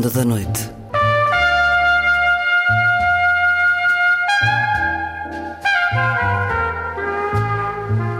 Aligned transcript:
Ronda 0.00 0.08
da 0.08 0.24
Noite. 0.24 0.70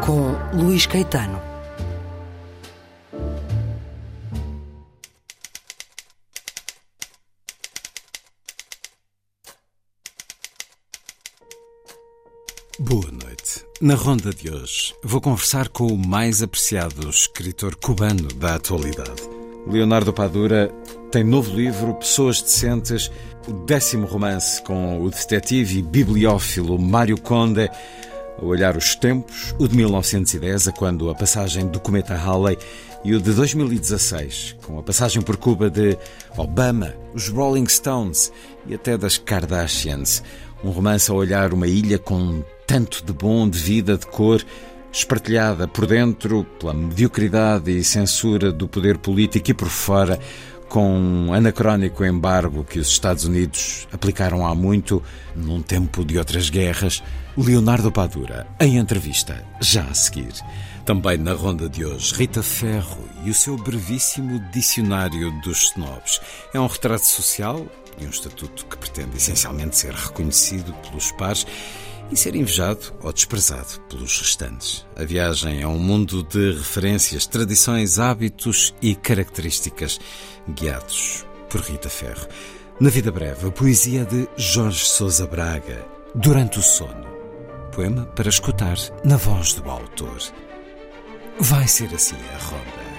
Com 0.05 0.59
Luís 0.63 0.85
Caetano. 0.85 1.41
Boa 12.79 13.11
noite. 13.11 13.65
Na 13.81 13.95
ronda 13.95 14.35
de 14.35 14.51
hoje, 14.53 14.95
vou 15.03 15.23
conversar 15.23 15.71
com 15.71 15.87
o 15.87 15.97
mais 15.97 16.43
apreciado 16.43 17.09
escritor 17.09 17.75
cubano 17.77 18.29
da 18.35 18.57
atualidade. 18.57 19.23
Leonardo 19.67 20.13
Padura 20.13 20.71
tem 21.11 21.25
novo 21.25 21.53
livro, 21.53 21.95
Pessoas 21.95 22.41
Decentes, 22.41 23.11
o 23.49 23.53
décimo 23.53 24.07
romance 24.07 24.63
com 24.63 25.03
o 25.03 25.11
detetive 25.11 25.81
e 25.81 25.83
bibliófilo 25.83 26.79
Mário 26.79 27.21
Conde, 27.21 27.69
a 28.39 28.45
olhar 28.45 28.77
os 28.77 28.95
tempos, 28.95 29.53
o 29.59 29.67
de 29.67 29.77
1910, 29.77 30.69
a 30.69 30.73
quando 30.73 31.11
a 31.11 31.15
passagem 31.15 31.67
do 31.67 31.81
cometa 31.81 32.15
Halley, 32.15 32.57
e 33.03 33.13
o 33.13 33.21
de 33.21 33.33
2016, 33.33 34.57
com 34.65 34.79
a 34.79 34.85
passagem 34.85 35.21
por 35.21 35.37
Cuba 35.37 35.69
de 35.69 35.99
Obama, 36.37 36.95
os 37.13 37.29
Rolling 37.29 37.67
Stones 37.67 38.33
e 38.65 38.75
até 38.75 38.97
das 38.97 39.19
Kardashians. 39.19 40.23
Um 40.63 40.71
romance 40.71 41.11
a 41.11 41.15
olhar 41.15 41.53
uma 41.53 41.67
ilha 41.67 41.99
com 41.99 42.45
tanto 42.69 43.05
de 43.05 43.13
bom, 43.13 43.49
de 43.49 43.59
vida, 43.59 43.99
de 43.99 44.07
cor, 44.07 44.45
espartilhada 44.93 45.67
por 45.67 45.87
dentro 45.87 46.45
pela 46.61 46.75
mediocridade 46.75 47.71
e 47.71 47.83
censura 47.83 48.53
do 48.53 48.69
poder 48.69 48.99
político 48.99 49.51
e 49.51 49.55
por 49.55 49.69
fora 49.69 50.21
com 50.71 50.89
um 50.97 51.35
anacrónico 51.35 52.05
embargo 52.05 52.65
que 52.65 52.79
os 52.79 52.87
Estados 52.87 53.25
Unidos 53.25 53.89
aplicaram 53.93 54.47
há 54.47 54.55
muito, 54.55 55.03
num 55.35 55.61
tempo 55.61 56.05
de 56.05 56.17
outras 56.17 56.49
guerras. 56.49 57.03
Leonardo 57.37 57.91
Padura, 57.91 58.47
em 58.61 58.77
entrevista, 58.79 59.45
já 59.61 59.83
a 59.83 59.95
seguir. 59.95 60.33
Também 60.87 61.19
na 61.19 61.33
ronda 61.33 61.69
de 61.69 61.85
hoje, 61.85 62.15
Rita 62.15 62.43
Ferro 62.43 63.05
e 63.25 63.31
o 63.31 63.35
seu 63.35 63.57
brevíssimo 63.57 64.39
Dicionário 64.53 65.33
dos 65.43 65.73
Snobs. 65.73 66.21
É 66.55 66.61
um 66.61 66.69
retrato 66.69 67.05
social 67.05 67.67
e 68.01 68.07
um 68.07 68.11
estatuto 68.11 68.65
que 68.67 68.77
pretende 68.77 69.17
essencialmente 69.17 69.77
ser 69.77 69.93
reconhecido 69.93 70.73
pelos 70.89 71.11
pares 71.13 71.47
e 72.11 72.17
ser 72.17 72.35
invejado 72.35 72.93
ou 73.03 73.13
desprezado 73.13 73.81
pelos 73.89 74.19
restantes. 74.21 74.87
A 74.97 75.05
viagem 75.05 75.63
é 75.63 75.67
um 75.67 75.79
mundo 75.79 76.23
de 76.23 76.53
referências, 76.53 77.27
tradições, 77.27 77.99
hábitos 77.99 78.75
e 78.83 78.95
características 78.95 79.99
guiados 80.49 81.25
por 81.49 81.61
Rita 81.61 81.89
Ferro. 81.89 82.27
Na 82.81 82.89
Vida 82.91 83.13
Breve, 83.13 83.49
a 83.49 83.51
poesia 83.51 84.05
de 84.05 84.27
Jorge 84.37 84.85
Sousa 84.85 85.27
Braga, 85.27 85.85
Durante 86.15 86.59
o 86.59 86.63
Sono. 86.63 87.07
Poema 87.73 88.05
para 88.07 88.29
escutar 88.29 88.77
na 89.05 89.17
voz 89.17 89.55
do 89.55 89.71
autor. 89.71 90.19
Vai 91.39 91.69
ser 91.69 91.95
assim 91.95 92.17
a 92.35 92.39
ronda. 92.39 92.90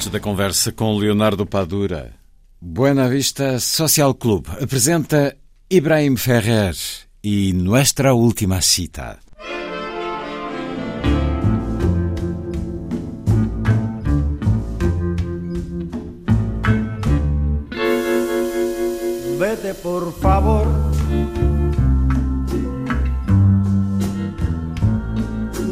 Antes 0.00 0.12
da 0.12 0.18
conversa 0.18 0.72
com 0.72 0.96
Leonardo 0.96 1.44
Padura, 1.44 2.14
Buena 2.58 3.06
Vista 3.06 3.60
Social 3.60 4.14
Club 4.14 4.46
apresenta 4.58 5.36
Ibrahim 5.68 6.16
Ferrer 6.16 6.74
e 7.22 7.52
Nuestra 7.52 8.14
Última 8.14 8.62
Cita. 8.62 9.18
Vete 19.38 19.74
por 19.82 20.14
favor. 20.18 20.66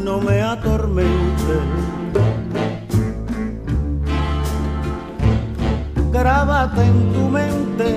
No 0.04 0.20
me 0.20 0.42
atormentes. 0.42 1.77
Grábate 6.18 6.82
en 6.82 7.12
tu 7.12 7.28
mente 7.28 7.90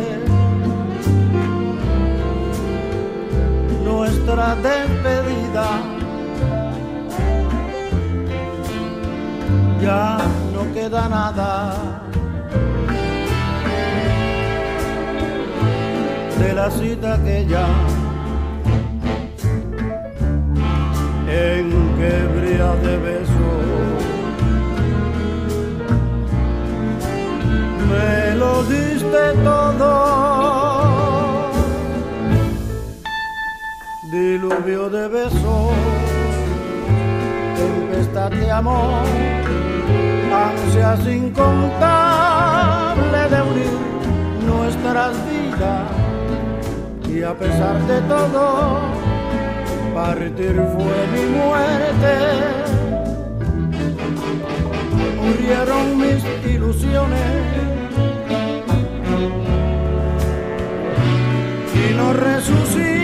nuestra 3.84 4.56
despedida. 4.56 5.68
Ya 9.82 10.18
no 10.54 10.74
queda 10.74 11.10
nada. 11.10 12.02
de 16.42 16.54
la 16.54 16.72
cita 16.72 17.14
aquella 17.14 17.66
en 21.28 21.70
que 21.98 22.14
brilla 22.36 22.74
de 22.86 22.98
beso 22.98 23.91
me 27.92 28.36
lo 28.36 28.64
diste 28.64 29.24
todo. 29.44 29.92
Diluvio 34.12 34.90
de 34.90 35.08
besos 35.08 35.74
tempestad 37.58 38.32
de 38.32 38.52
amor 38.52 39.06
ansias 40.34 41.06
incontables 41.08 42.52
de 43.30 43.42
unir 43.42 43.72
nuestras 44.46 45.14
vidas. 45.30 45.92
Y 47.10 47.24
a 47.24 47.34
pesar 47.38 47.82
de 47.88 48.02
todo, 48.02 48.80
partir 49.94 50.56
fue 50.76 51.08
mi 51.14 51.26
muerte. 51.38 52.14
Murieron 55.22 55.98
mis 55.98 56.24
ilusiones 56.54 57.81
y 61.74 61.94
no 61.96 62.14
resucita. 62.14 62.96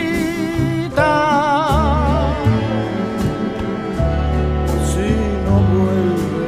Si 4.89 5.09
no 5.45 5.55
vuelve 5.73 6.47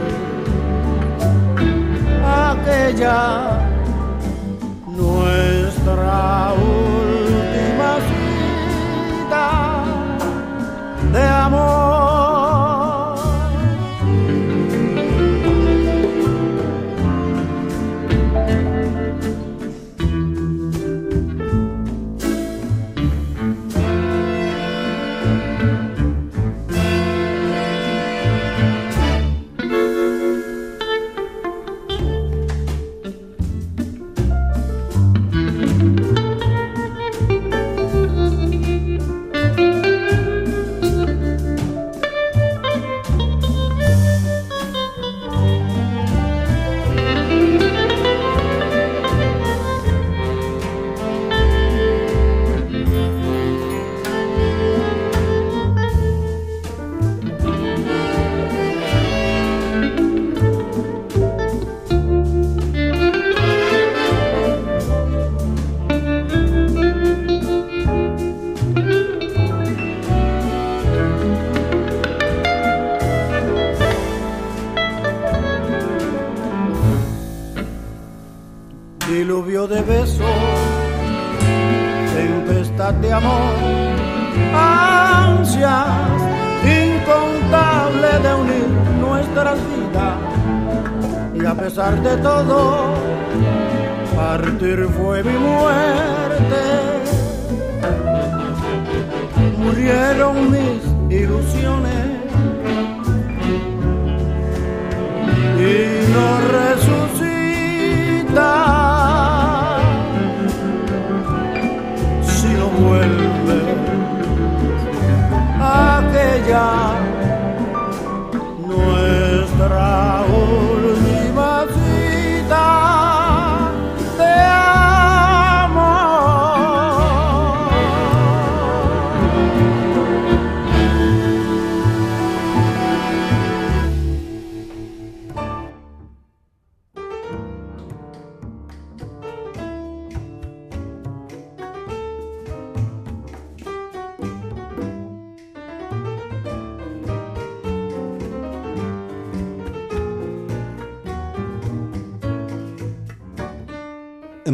aquella 2.25 3.48
de 79.69 79.81
besos, 79.83 80.25
tempestad 82.15 82.91
de 82.95 83.13
amor, 83.13 83.53
ansias 84.55 85.85
incontables 86.63 88.23
de 88.23 88.33
unir 88.33 88.67
nuestras 88.99 89.59
vidas. 89.69 90.15
Y 91.35 91.45
a 91.45 91.53
pesar 91.53 92.01
de 92.01 92.17
todo, 92.17 92.95
partir 94.15 94.87
fue 94.97 95.23
mi 95.23 95.37
muerte. 95.37 96.61
Murieron 99.59 100.49
mis 100.49 100.81
ilusiones 101.21 102.08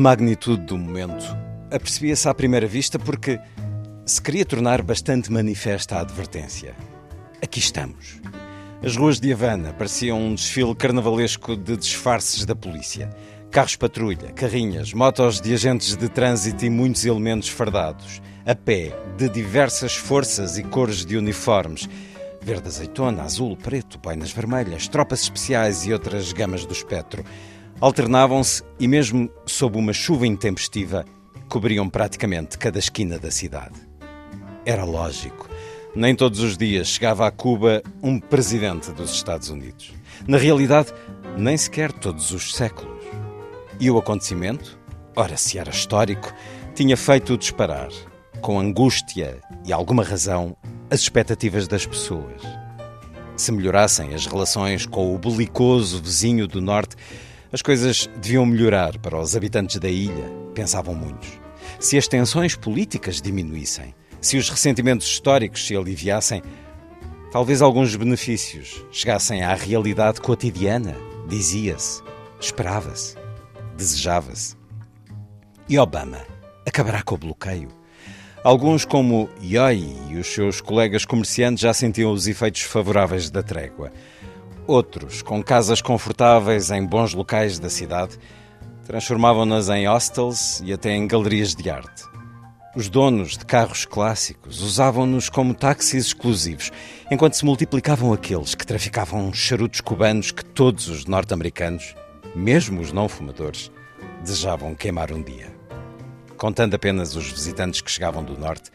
magnitude 0.05 0.61
do 0.67 0.77
momento 0.77 1.25
apercebia-se 1.71 2.29
à 2.29 2.33
primeira 2.35 2.67
vista 2.67 2.99
porque 2.99 3.39
se 4.05 4.21
queria 4.21 4.45
tornar 4.45 4.83
bastante 4.83 5.31
manifesta 5.31 5.95
a 5.95 6.01
advertência. 6.01 6.75
Aqui 7.41 7.57
estamos. 7.57 8.21
As 8.83 8.95
ruas 8.95 9.19
de 9.19 9.33
Havana 9.33 9.73
pareciam 9.73 10.21
um 10.21 10.35
desfile 10.35 10.75
carnavalesco 10.75 11.57
de 11.57 11.75
disfarces 11.75 12.45
da 12.45 12.55
polícia. 12.55 13.09
Carros 13.49 13.77
patrulha, 13.77 14.31
carrinhas, 14.31 14.93
motos 14.93 15.41
de 15.41 15.55
agentes 15.55 15.95
de 15.95 16.07
trânsito 16.07 16.63
e 16.63 16.69
muitos 16.69 17.03
elementos 17.03 17.49
fardados. 17.49 18.21
A 18.45 18.53
pé, 18.53 18.95
de 19.17 19.27
diversas 19.27 19.95
forças 19.95 20.59
e 20.59 20.63
cores 20.63 21.03
de 21.03 21.17
uniformes. 21.17 21.89
Verde 22.43 22.67
azeitona, 22.67 23.23
azul, 23.23 23.57
preto, 23.57 23.97
boinas 23.97 24.31
vermelhas, 24.31 24.87
tropas 24.87 25.21
especiais 25.23 25.83
e 25.87 25.91
outras 25.91 26.31
gamas 26.31 26.63
do 26.63 26.73
espectro 26.73 27.25
alternavam-se 27.79 28.63
e, 28.79 28.87
mesmo 28.87 29.29
sob 29.45 29.77
uma 29.77 29.93
chuva 29.93 30.25
intempestiva, 30.25 31.05
cobriam 31.49 31.89
praticamente 31.89 32.57
cada 32.57 32.79
esquina 32.79 33.19
da 33.19 33.31
cidade. 33.31 33.75
Era 34.65 34.83
lógico. 34.83 35.49
Nem 35.95 36.15
todos 36.15 36.41
os 36.41 36.57
dias 36.57 36.87
chegava 36.87 37.25
a 37.25 37.31
Cuba 37.31 37.81
um 38.03 38.19
presidente 38.19 38.91
dos 38.91 39.11
Estados 39.11 39.49
Unidos. 39.49 39.93
Na 40.27 40.37
realidade, 40.37 40.93
nem 41.37 41.55
sequer 41.55 41.91
todos 41.91 42.31
os 42.31 42.53
séculos. 42.53 43.03
E 43.79 43.89
o 43.89 43.97
acontecimento, 43.97 44.77
ora 45.15 45.37
se 45.37 45.57
era 45.57 45.69
histórico, 45.69 46.33
tinha 46.73 46.97
feito 46.97 47.37
disparar, 47.37 47.89
com 48.41 48.59
angústia 48.59 49.39
e 49.65 49.71
alguma 49.71 50.03
razão, 50.03 50.55
as 50.89 50.99
expectativas 51.01 51.67
das 51.67 51.85
pessoas. 51.85 52.41
Se 53.37 53.51
melhorassem 53.51 54.13
as 54.13 54.25
relações 54.25 54.85
com 54.85 55.13
o 55.13 55.17
belicoso 55.17 56.01
vizinho 56.01 56.47
do 56.47 56.61
Norte, 56.61 56.95
as 57.55 57.61
coisas 57.61 58.09
deviam 58.17 58.45
melhorar 58.45 58.97
para 58.97 59.17
os 59.17 59.33
habitantes 59.33 59.79
da 59.79 59.87
ilha, 59.87 60.29
pensavam 60.53 60.93
muitos. 60.93 61.39
Se 61.79 61.97
as 61.97 62.05
tensões 62.05 62.53
políticas 62.53 63.21
diminuíssem, 63.21 63.95
se 64.19 64.35
os 64.35 64.49
ressentimentos 64.49 65.07
históricos 65.07 65.65
se 65.65 65.73
aliviassem, 65.73 66.43
talvez 67.31 67.61
alguns 67.61 67.95
benefícios 67.95 68.85
chegassem 68.91 69.41
à 69.41 69.55
realidade 69.55 70.19
cotidiana, 70.19 70.97
dizia-se, 71.29 72.03
esperava-se, 72.41 73.15
desejava-se. 73.77 74.57
E 75.69 75.79
Obama 75.79 76.19
acabará 76.67 77.01
com 77.03 77.15
o 77.15 77.19
bloqueio. 77.19 77.69
Alguns, 78.43 78.83
como 78.83 79.29
Yoi 79.41 79.95
e 80.09 80.17
os 80.17 80.27
seus 80.27 80.59
colegas 80.59 81.05
comerciantes, 81.05 81.61
já 81.61 81.73
sentiam 81.73 82.11
os 82.11 82.27
efeitos 82.27 82.63
favoráveis 82.63 83.29
da 83.29 83.41
trégua. 83.41 83.93
Outros, 84.67 85.21
com 85.21 85.43
casas 85.43 85.79
confortáveis 85.79 86.71
em 86.71 86.83
bons 86.83 87.13
locais 87.13 87.59
da 87.59 87.69
cidade, 87.69 88.17
transformavam-nas 88.83 89.69
em 89.69 89.87
hostels 89.87 90.59
e 90.65 90.73
até 90.73 90.91
em 90.91 91.07
galerias 91.07 91.53
de 91.53 91.69
arte. 91.69 92.03
Os 92.75 92.89
donos 92.89 93.37
de 93.37 93.45
carros 93.45 93.85
clássicos 93.85 94.61
usavam-nos 94.61 95.29
como 95.29 95.53
táxis 95.53 96.07
exclusivos, 96.07 96.71
enquanto 97.11 97.35
se 97.35 97.45
multiplicavam 97.45 98.11
aqueles 98.11 98.55
que 98.55 98.65
traficavam 98.65 99.31
charutos 99.31 99.81
cubanos 99.81 100.31
que 100.31 100.43
todos 100.43 100.87
os 100.87 101.05
norte-americanos, 101.05 101.93
mesmo 102.35 102.81
os 102.81 102.91
não 102.91 103.07
fumadores, 103.07 103.71
desejavam 104.23 104.73
queimar 104.73 105.11
um 105.11 105.21
dia. 105.21 105.55
Contando 106.37 106.73
apenas 106.73 107.15
os 107.15 107.31
visitantes 107.31 107.81
que 107.81 107.91
chegavam 107.91 108.23
do 108.23 108.37
norte, 108.37 108.71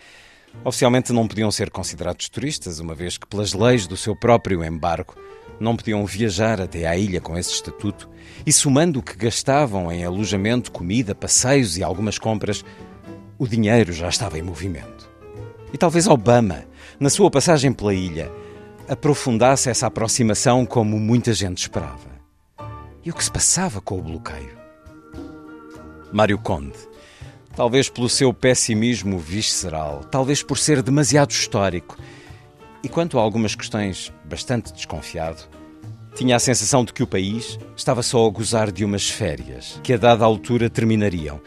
oficialmente 0.65 1.13
não 1.13 1.27
podiam 1.27 1.51
ser 1.51 1.69
considerados 1.69 2.29
turistas, 2.29 2.79
uma 2.79 2.95
vez 2.95 3.19
que, 3.19 3.27
pelas 3.27 3.53
leis 3.53 3.89
do 3.89 3.97
seu 3.97 4.15
próprio 4.15 4.65
embargo, 4.65 5.17
não 5.61 5.77
podiam 5.77 6.05
viajar 6.07 6.61
até 6.61 6.87
à 6.87 6.97
ilha 6.97 7.21
com 7.21 7.37
esse 7.37 7.53
estatuto, 7.53 8.09
e 8.47 8.53
somando 8.53 8.99
o 8.99 9.03
que 9.03 9.15
gastavam 9.15 9.93
em 9.93 10.05
alojamento, 10.05 10.73
comida, 10.73 11.15
passeios 11.15 11.77
e 11.77 11.83
algumas 11.85 12.19
compras, 12.19 12.65
o 13.39 13.47
dinheiro 13.47 13.93
já 13.93 14.09
estava 14.09 14.39
em 14.39 14.43
movimento. 14.43 15.11
E 15.73 15.79
talvez 15.79 16.07
Obama, 16.07 16.65
na 16.99 17.11
sua 17.11 17.31
passagem 17.31 17.73
pela 17.73 17.95
ilha, 17.95 18.33
aprofundasse 18.89 19.71
essa 19.71 19.87
aproximação 19.87 20.67
como 20.67 20.99
muita 20.99 21.33
gente 21.33 21.59
esperava. 21.59 22.11
E 23.05 23.11
o 23.11 23.15
que 23.15 23.23
se 23.23 23.31
passava 23.31 23.81
com 23.81 23.99
o 23.99 24.03
bloqueio? 24.03 24.59
Mário 26.13 26.39
Conde, 26.39 26.77
talvez 27.55 27.89
pelo 27.89 28.09
seu 28.09 28.35
pessimismo 28.35 29.19
visceral, 29.19 30.03
talvez 30.11 30.43
por 30.43 30.59
ser 30.59 30.83
demasiado 30.83 31.31
histórico, 31.31 31.97
e 32.83 32.89
quanto 32.89 33.19
a 33.19 33.23
algumas 33.23 33.55
questões, 33.55 34.13
bastante 34.25 34.73
desconfiado, 34.73 35.43
tinha 36.15 36.37
a 36.37 36.41
sensação 36.41 36.85
de 36.85 36.93
que 36.93 37.03
o 37.03 37.07
país 37.07 37.59
estava 37.77 38.03
só 38.03 38.27
a 38.27 38.31
gozar 38.31 38.73
de 38.73 38.85
umas 38.85 39.09
férias, 39.09 39.81
que 39.83 39.93
a 39.93 39.97
dada 39.97 40.25
altura 40.25 40.69
terminariam, 40.69 41.41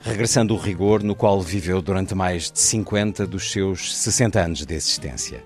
regressando 0.00 0.54
o 0.54 0.58
rigor 0.58 1.02
no 1.02 1.14
qual 1.14 1.40
viveu 1.40 1.80
durante 1.80 2.14
mais 2.14 2.50
de 2.50 2.58
50 2.58 3.26
dos 3.26 3.52
seus 3.52 3.94
60 3.96 4.40
anos 4.40 4.66
de 4.66 4.74
existência. 4.74 5.44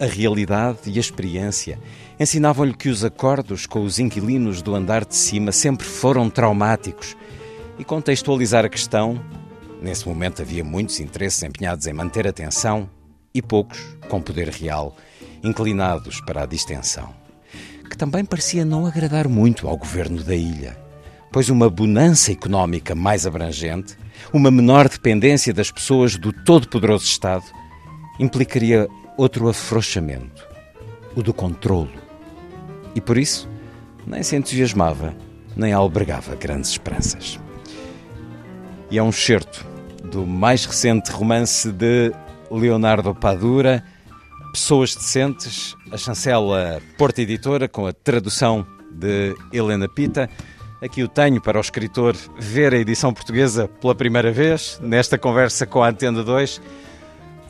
A 0.00 0.06
realidade 0.06 0.78
e 0.86 0.96
a 0.96 1.00
experiência 1.00 1.78
ensinavam-lhe 2.18 2.74
que 2.74 2.88
os 2.88 3.04
acordos 3.04 3.66
com 3.66 3.82
os 3.82 3.98
inquilinos 3.98 4.62
do 4.62 4.74
andar 4.74 5.04
de 5.04 5.14
cima 5.14 5.52
sempre 5.52 5.86
foram 5.86 6.30
traumáticos 6.30 7.16
e 7.78 7.84
contextualizar 7.84 8.64
a 8.64 8.68
questão. 8.68 9.20
Nesse 9.80 10.06
momento 10.06 10.42
havia 10.42 10.64
muitos 10.64 11.00
interesses 11.00 11.42
empenhados 11.42 11.86
em 11.86 11.92
manter 11.92 12.26
a 12.26 12.32
tensão 12.32 12.88
e 13.34 13.42
poucos, 13.42 13.78
com 14.08 14.20
poder 14.20 14.48
real, 14.48 14.96
inclinados 15.42 16.20
para 16.20 16.42
a 16.42 16.46
distensão, 16.46 17.14
que 17.88 17.96
também 17.96 18.24
parecia 18.24 18.64
não 18.64 18.86
agradar 18.86 19.28
muito 19.28 19.68
ao 19.68 19.76
governo 19.76 20.22
da 20.22 20.34
ilha, 20.34 20.76
pois 21.32 21.48
uma 21.48 21.68
bonança 21.68 22.32
económica 22.32 22.94
mais 22.94 23.26
abrangente, 23.26 23.96
uma 24.32 24.50
menor 24.50 24.88
dependência 24.88 25.52
das 25.52 25.70
pessoas 25.70 26.16
do 26.16 26.32
todo-poderoso 26.32 27.04
Estado, 27.04 27.44
implicaria 28.18 28.88
outro 29.16 29.48
afrouxamento, 29.48 30.46
o 31.14 31.22
do 31.22 31.32
controlo. 31.32 31.92
E 32.94 33.00
por 33.00 33.18
isso, 33.18 33.48
nem 34.06 34.22
se 34.22 34.36
entusiasmava, 34.36 35.14
nem 35.56 35.72
albergava 35.72 36.34
grandes 36.34 36.70
esperanças. 36.70 37.38
E 38.90 38.98
é 38.98 39.02
um 39.02 39.10
excerto 39.10 39.66
do 40.10 40.26
mais 40.26 40.64
recente 40.64 41.10
romance 41.10 41.70
de 41.70 42.12
Leonardo 42.50 43.14
Padura, 43.14 43.84
Pessoas 44.52 44.94
Decentes, 44.94 45.76
a 45.92 45.96
chancela 45.96 46.80
Porta 46.96 47.22
Editora, 47.22 47.68
com 47.68 47.86
a 47.86 47.92
tradução 47.92 48.66
de 48.90 49.34
Helena 49.52 49.88
Pita. 49.88 50.28
Aqui 50.80 51.02
o 51.02 51.08
tenho 51.08 51.40
para 51.40 51.58
o 51.58 51.60
escritor 51.60 52.16
ver 52.38 52.72
a 52.72 52.78
edição 52.78 53.12
portuguesa 53.12 53.68
pela 53.68 53.94
primeira 53.94 54.32
vez, 54.32 54.78
nesta 54.82 55.18
conversa 55.18 55.66
com 55.66 55.82
a 55.82 55.88
Antena 55.88 56.22
2. 56.22 56.60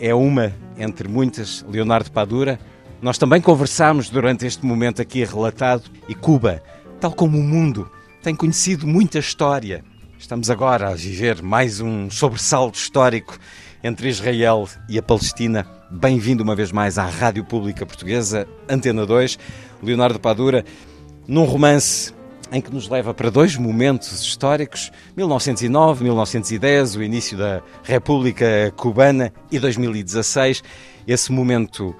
É 0.00 0.14
uma 0.14 0.52
entre 0.76 1.09
muitas, 1.09 1.64
Leonardo 1.69 2.11
Padura. 2.11 2.59
Nós 3.00 3.19
também 3.19 3.40
conversámos 3.40 4.11
durante 4.11 4.47
este 4.47 4.64
momento 4.64 5.00
aqui 5.00 5.25
relatado 5.25 5.85
e 6.09 6.14
Cuba, 6.14 6.62
tal 7.00 7.12
como 7.12 7.38
o 7.38 7.43
mundo, 7.43 7.90
tem 8.23 8.35
conhecido 8.35 8.87
muita 8.87 9.19
história. 9.19 9.85
Estamos 10.19 10.50
agora 10.50 10.88
a 10.88 10.95
viver 10.95 11.43
mais 11.43 11.81
um 11.81 12.11
sobressalto 12.11 12.76
histórico 12.76 13.38
entre 13.88 14.09
Israel 14.11 14.68
e 14.87 14.99
a 14.99 15.02
Palestina. 15.02 15.66
Bem-vindo 15.90 16.42
uma 16.42 16.54
vez 16.54 16.71
mais 16.71 16.99
à 16.99 17.07
Rádio 17.07 17.42
Pública 17.42 17.87
Portuguesa, 17.87 18.47
Antena 18.68 19.07
2. 19.07 19.38
Leonardo 19.83 20.21
Padura, 20.21 20.62
num 21.26 21.45
romance 21.45 22.12
em 22.52 22.61
que 22.61 22.73
nos 22.73 22.87
leva 22.87 23.14
para 23.14 23.30
dois 23.30 23.57
momentos 23.57 24.21
históricos: 24.21 24.92
1909, 25.16 26.04
1910, 26.04 26.97
o 26.97 27.02
início 27.02 27.38
da 27.38 27.62
República 27.83 28.71
Cubana, 28.76 29.33
e 29.50 29.59
2016, 29.59 30.62
esse 31.07 31.33
momento 31.33 31.97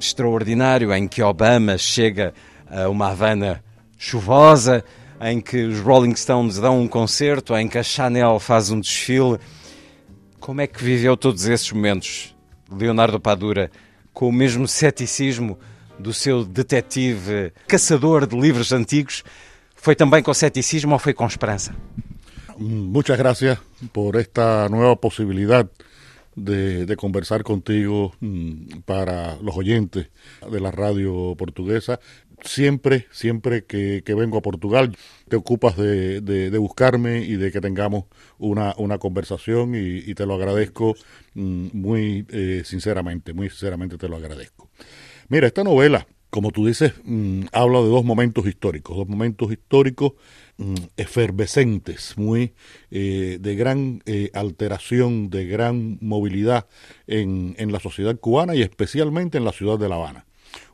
extraordinário 0.00 0.94
em 0.94 1.06
que 1.06 1.22
Obama 1.22 1.76
chega 1.76 2.32
a 2.70 2.88
uma 2.88 3.10
Havana 3.10 3.62
chuvosa, 3.98 4.82
em 5.20 5.42
que 5.42 5.64
os 5.64 5.80
Rolling 5.80 6.16
Stones 6.16 6.58
dão 6.58 6.80
um 6.80 6.88
concerto, 6.88 7.54
em 7.54 7.68
que 7.68 7.76
a 7.76 7.82
Chanel 7.82 8.40
faz 8.40 8.70
um 8.70 8.80
desfile. 8.80 9.38
Como 10.40 10.60
é 10.60 10.66
que 10.66 10.82
viveu 10.82 11.16
todos 11.16 11.46
esses 11.46 11.70
momentos, 11.72 12.34
Leonardo 12.70 13.20
Padura, 13.20 13.70
com 14.12 14.28
o 14.28 14.32
mesmo 14.32 14.66
ceticismo 14.66 15.58
do 15.98 16.12
seu 16.12 16.44
detetive 16.44 17.52
caçador 17.66 18.26
de 18.26 18.38
livros 18.38 18.72
antigos? 18.72 19.24
Foi 19.74 19.94
também 19.94 20.22
com 20.22 20.32
ceticismo 20.32 20.92
ou 20.92 20.98
foi 20.98 21.12
com 21.12 21.26
esperança? 21.26 21.74
Muchas 22.58 23.16
gracias 23.16 23.58
por 23.92 24.16
esta 24.16 24.68
nueva 24.68 24.96
posibilidad 24.96 25.68
de, 26.34 26.86
de, 26.86 26.96
conversar 26.96 27.42
contigo 27.42 28.12
mm, 28.20 28.80
para 28.84 29.36
los 29.40 29.56
oyentes 29.56 30.08
de 30.50 30.60
la 30.60 30.70
radio 30.70 31.34
portuguesa. 31.36 32.00
Siempre, 32.42 33.06
siempre 33.10 33.64
que, 33.64 34.02
vengo 34.06 34.38
a 34.38 34.42
Portugal, 34.42 34.96
te 35.28 35.36
ocupas 35.36 35.76
de, 35.76 36.56
buscarme 36.58 37.20
y 37.20 37.36
de 37.36 37.52
que 37.52 37.60
tengamos 37.60 38.04
una, 38.38 38.74
conversación 38.98 39.74
y, 39.74 40.14
te 40.14 40.26
lo 40.26 40.34
agradezco 40.34 40.94
mm, 41.34 41.68
muy 41.72 42.26
eh, 42.30 42.62
sinceramente, 42.64 43.32
muy 43.32 43.50
sinceramente 43.50 43.98
te 43.98 44.08
lo 44.08 44.16
agradezco. 44.16 44.68
Mira, 45.28 45.46
esta 45.46 45.64
novela, 45.64 46.06
como 46.30 46.50
tú 46.50 46.66
dices, 46.66 46.94
mm, 47.04 47.46
habla 47.52 47.80
de 47.80 47.88
dos 47.88 48.04
momentos 48.04 48.46
históricos, 48.46 48.96
dos 48.96 49.08
momentos 49.08 49.50
históricos 49.52 50.12
Mm, 50.60 50.74
efervescentes, 50.96 52.18
muy 52.18 52.52
eh, 52.90 53.38
de 53.40 53.54
gran 53.54 54.02
eh, 54.06 54.32
alteración, 54.34 55.30
de 55.30 55.46
gran 55.46 55.98
movilidad 56.00 56.66
en, 57.06 57.54
en, 57.58 57.70
la 57.70 57.78
sociedad 57.78 58.18
cubana 58.18 58.56
y 58.56 58.62
especialmente 58.62 59.38
en 59.38 59.44
la 59.44 59.52
ciudad 59.52 59.78
de 59.78 59.88
La 59.88 59.94
Habana. 59.94 60.26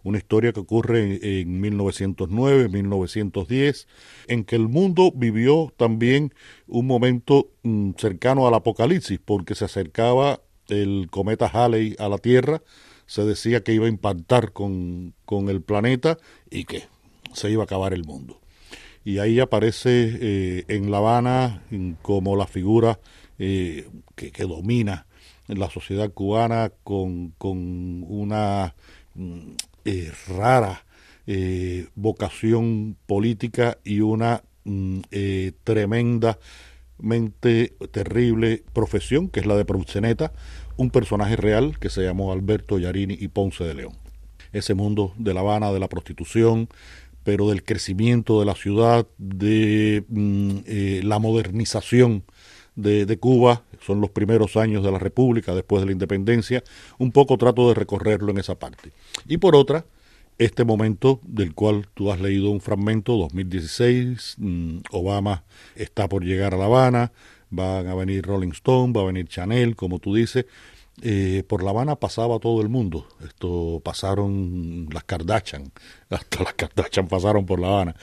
Una 0.02 0.18
historia 0.18 0.52
que 0.52 0.60
ocurre 0.60 1.02
en, 1.02 1.18
en 1.22 1.60
1909, 1.60 2.68
1910, 2.68 3.88
en 4.28 4.44
que 4.44 4.56
el 4.56 4.68
mundo 4.68 5.12
vivió 5.14 5.72
también 5.76 6.34
un 6.66 6.86
momento 6.86 7.50
mm, 7.62 7.92
cercano 7.98 8.46
al 8.46 8.54
apocalipsis, 8.54 9.18
porque 9.24 9.54
se 9.54 9.64
acercaba 9.64 10.40
el 10.68 11.08
cometa 11.10 11.46
Halley 11.46 11.96
a 11.98 12.08
la 12.08 12.18
Tierra, 12.18 12.62
se 13.06 13.24
decía 13.24 13.62
que 13.62 13.74
iba 13.74 13.86
a 13.86 13.90
impactar 13.90 14.52
con, 14.52 15.14
con 15.24 15.48
el 15.48 15.62
planeta 15.62 16.18
y 16.50 16.64
que 16.64 16.84
se 17.32 17.50
iba 17.50 17.62
a 17.62 17.64
acabar 17.64 17.92
el 17.92 18.04
mundo. 18.04 18.40
Y 19.04 19.18
ahí 19.18 19.40
aparece 19.40 20.18
eh, 20.20 20.64
en 20.68 20.90
La 20.90 20.98
Habana 20.98 21.62
como 22.00 22.36
la 22.36 22.46
figura 22.46 22.98
eh, 23.38 23.86
que, 24.14 24.32
que, 24.32 24.44
domina 24.44 25.06
la 25.46 25.68
sociedad 25.68 26.10
cubana 26.10 26.72
con, 26.84 27.30
con 27.36 28.02
una 28.08 28.74
mm, 28.74 29.03
eh, 29.84 30.12
rara 30.28 30.84
eh, 31.26 31.88
vocación 31.94 32.98
política 33.06 33.78
y 33.82 34.00
una 34.00 34.42
mm, 34.64 34.98
eh, 35.10 35.52
tremendamente 35.64 37.72
terrible 37.92 38.62
profesión 38.74 39.30
que 39.30 39.40
es 39.40 39.46
la 39.46 39.56
de 39.56 39.64
proxeneta, 39.64 40.34
un 40.76 40.90
personaje 40.90 41.36
real 41.36 41.78
que 41.78 41.88
se 41.88 42.02
llamó 42.02 42.30
Alberto 42.30 42.78
Yarini 42.78 43.16
y 43.18 43.28
Ponce 43.28 43.64
de 43.64 43.72
León. 43.72 43.94
Ese 44.52 44.74
mundo 44.74 45.14
de 45.16 45.32
La 45.32 45.40
Habana, 45.40 45.72
de 45.72 45.80
la 45.80 45.88
prostitución, 45.88 46.68
pero 47.24 47.48
del 47.48 47.64
crecimiento 47.64 48.38
de 48.38 48.46
la 48.46 48.54
ciudad, 48.54 49.06
de 49.16 50.04
mm, 50.08 50.56
eh, 50.66 51.00
la 51.02 51.18
modernización 51.18 52.22
de, 52.76 53.18
Cuba, 53.18 53.62
son 53.80 54.00
los 54.00 54.10
primeros 54.10 54.56
años 54.56 54.82
de 54.82 54.90
la 54.90 54.98
República, 54.98 55.54
después 55.54 55.82
de 55.82 55.86
la 55.86 55.92
independencia, 55.92 56.62
un 56.98 57.12
poco 57.12 57.38
trato 57.38 57.68
de 57.68 57.74
recorrerlo 57.74 58.30
en 58.32 58.38
esa 58.38 58.58
parte. 58.58 58.90
Y 59.28 59.38
por 59.38 59.54
otra, 59.54 59.84
este 60.38 60.64
momento 60.64 61.20
del 61.22 61.54
cual 61.54 61.86
tú 61.94 62.10
has 62.10 62.20
leído 62.20 62.50
un 62.50 62.60
fragmento, 62.60 63.16
2016, 63.16 64.36
mmm, 64.38 64.78
Obama 64.90 65.44
está 65.76 66.08
por 66.08 66.24
llegar 66.24 66.54
a 66.54 66.56
La 66.56 66.64
Habana, 66.64 67.12
van 67.50 67.86
a 67.86 67.94
venir 67.94 68.26
Rolling 68.26 68.52
Stone, 68.52 68.92
va 68.92 69.02
a 69.02 69.06
venir 69.06 69.28
Chanel, 69.28 69.76
como 69.76 70.00
tú 70.00 70.14
dices, 70.14 70.46
eh, 71.02 71.42
por 71.46 71.62
La 71.62 71.70
Habana 71.70 71.96
pasaba 71.96 72.38
todo 72.38 72.62
el 72.62 72.68
mundo. 72.68 73.06
Esto 73.24 73.80
pasaron 73.84 74.88
las 74.92 75.04
Kardashian, 75.04 75.70
hasta 76.10 76.42
las 76.42 76.54
Kardashian 76.54 77.06
pasaron 77.06 77.46
por 77.46 77.60
La 77.60 77.68
Habana. 77.68 77.96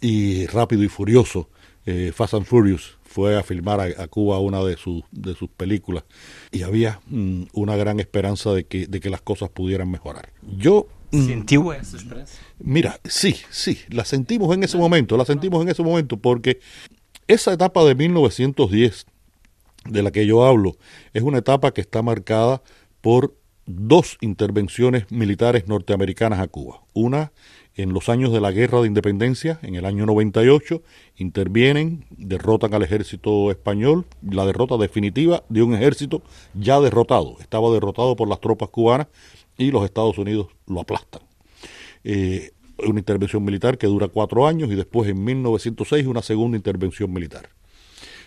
Y 0.00 0.46
Rápido 0.46 0.82
y 0.82 0.88
Furioso, 0.88 1.50
eh, 1.84 2.12
Fast 2.14 2.34
and 2.34 2.46
Furious, 2.46 2.95
fue 3.16 3.34
a 3.34 3.42
filmar 3.42 3.80
a, 3.80 3.84
a, 4.02 4.08
Cuba 4.08 4.40
una 4.40 4.62
de 4.62 4.76
sus, 4.76 5.02
de 5.10 5.34
sus 5.34 5.48
películas. 5.48 6.04
Y 6.52 6.64
había 6.64 7.00
mm, 7.06 7.44
una 7.54 7.74
gran 7.74 7.98
esperanza 7.98 8.52
de 8.52 8.64
que, 8.64 8.86
de 8.86 9.00
que 9.00 9.08
las 9.08 9.22
cosas 9.22 9.48
pudieran 9.48 9.90
mejorar. 9.90 10.34
Yo 10.58 10.86
mm, 11.12 11.26
¿Sentiu 11.26 11.72
esa 11.72 11.96
esperanza? 11.96 12.38
Mira, 12.58 13.00
sí, 13.04 13.34
sí, 13.48 13.78
la 13.88 14.04
sentimos 14.04 14.54
en 14.54 14.64
ese 14.64 14.76
momento, 14.76 15.16
la 15.16 15.24
sentimos 15.24 15.62
en 15.62 15.70
ese 15.70 15.82
momento 15.82 16.18
porque 16.18 16.60
esa 17.26 17.54
etapa 17.54 17.82
de 17.84 17.94
1910 17.94 19.06
de 19.86 20.02
la 20.02 20.10
que 20.10 20.26
yo 20.26 20.44
hablo 20.44 20.76
es 21.14 21.22
una 21.22 21.38
etapa 21.38 21.72
que 21.72 21.80
está 21.80 22.02
marcada 22.02 22.62
por 23.00 23.34
dos 23.66 24.16
intervenciones 24.20 25.10
militares 25.10 25.66
norteamericanas 25.68 26.40
a 26.40 26.48
Cuba. 26.48 26.82
Una 26.94 27.32
en 27.74 27.92
los 27.92 28.08
años 28.08 28.32
de 28.32 28.40
la 28.40 28.52
Guerra 28.52 28.80
de 28.80 28.86
Independencia, 28.86 29.58
en 29.62 29.74
el 29.74 29.84
año 29.84 30.06
98, 30.06 30.82
intervienen, 31.16 32.06
derrotan 32.10 32.72
al 32.72 32.82
ejército 32.82 33.50
español, 33.50 34.06
la 34.22 34.46
derrota 34.46 34.78
definitiva 34.78 35.42
de 35.48 35.62
un 35.62 35.74
ejército 35.74 36.22
ya 36.54 36.80
derrotado. 36.80 37.36
Estaba 37.40 37.70
derrotado 37.70 38.16
por 38.16 38.28
las 38.28 38.40
tropas 38.40 38.70
cubanas 38.70 39.08
y 39.58 39.70
los 39.70 39.84
Estados 39.84 40.16
Unidos 40.16 40.48
lo 40.66 40.80
aplastan. 40.80 41.22
Eh, 42.04 42.52
una 42.86 42.98
intervención 42.98 43.44
militar 43.44 43.78
que 43.78 43.86
dura 43.86 44.08
cuatro 44.08 44.46
años 44.46 44.70
y 44.70 44.74
después 44.74 45.08
en 45.08 45.22
1906 45.22 46.06
una 46.06 46.22
segunda 46.22 46.56
intervención 46.56 47.12
militar. 47.12 47.50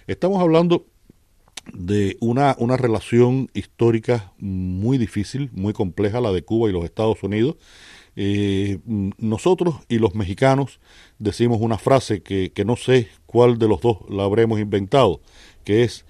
Estamos 0.06 0.42
hablando 0.42 0.86
de 1.74 2.18
una, 2.20 2.56
una 2.60 2.78
relación 2.78 3.50
histórica 3.54 4.34
muy 4.38 4.98
difícil, 4.98 5.50
muy 5.54 5.74
compleja, 5.74 6.22
la 6.22 6.32
de 6.32 6.44
Cuba 6.44 6.70
y 6.70 6.74
los 6.74 6.86
Estados 6.86 7.24
Unidos. 7.24 7.56
Eh, 8.16 8.80
nosotros 9.18 9.76
y 9.88 10.00
los 10.00 10.16
mexicanos 10.16 10.80
decimos 11.20 11.60
una 11.62 11.78
frase 11.78 12.22
que, 12.22 12.52
que 12.52 12.66
no 12.66 12.76
sé 12.76 13.08
cuál 13.26 13.58
de 13.58 13.68
los 13.68 13.82
dos 13.82 14.00
la 14.10 14.24
habremos 14.24 14.60
inventado, 14.60 15.22
que 15.64 15.84
es 15.84 16.06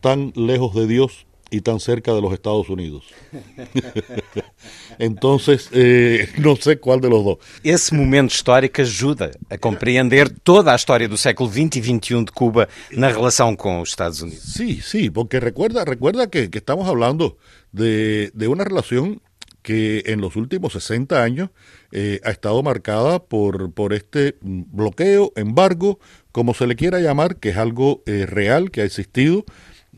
tan 0.00 0.32
lejos 0.36 0.74
de 0.74 0.86
Dios 0.86 1.26
y 1.54 1.60
tan 1.60 1.78
cerca 1.78 2.12
de 2.12 2.20
los 2.20 2.32
Estados 2.32 2.68
Unidos. 2.68 3.04
Entonces, 4.98 5.68
eh, 5.72 6.28
não 6.38 6.56
sei 6.56 6.76
qual 6.76 7.00
de 7.00 7.08
los 7.08 7.22
dos. 7.24 7.38
Esse 7.62 7.94
momento 7.94 8.34
histórico 8.34 8.80
ajuda 8.80 9.30
a 9.48 9.56
compreender 9.56 10.28
toda 10.42 10.72
a 10.72 10.76
história 10.76 11.08
do 11.08 11.16
século 11.16 11.48
XX 11.48 11.76
e 11.76 11.82
XXI 11.82 12.24
de 12.24 12.32
Cuba 12.32 12.68
na 12.90 13.08
relação 13.08 13.54
com 13.54 13.80
os 13.80 13.90
Estados 13.90 14.20
Unidos. 14.20 14.52
Sí, 14.52 14.80
sí, 14.82 15.10
porque 15.10 15.38
recuerda, 15.38 15.84
recuerda 15.84 16.26
que, 16.26 16.48
que 16.48 16.58
estamos 16.58 16.88
hablando 16.88 17.38
de, 17.72 18.32
de 18.34 18.48
una 18.48 18.64
relación 18.64 19.20
que 19.62 20.02
en 20.06 20.20
los 20.20 20.36
últimos 20.36 20.74
60 20.74 21.22
años 21.22 21.50
eh, 21.92 22.20
ha 22.24 22.30
estado 22.30 22.62
marcada 22.62 23.24
por, 23.24 23.72
por 23.72 23.92
este 23.94 24.36
bloqueo, 24.42 25.32
embargo, 25.36 26.00
como 26.32 26.52
se 26.52 26.66
le 26.66 26.74
quiera 26.76 27.00
llamar, 27.00 27.36
que 27.36 27.50
es 27.50 27.56
algo 27.56 28.02
eh, 28.06 28.26
real, 28.26 28.70
que 28.70 28.82
ha 28.82 28.84
existido, 28.84 29.44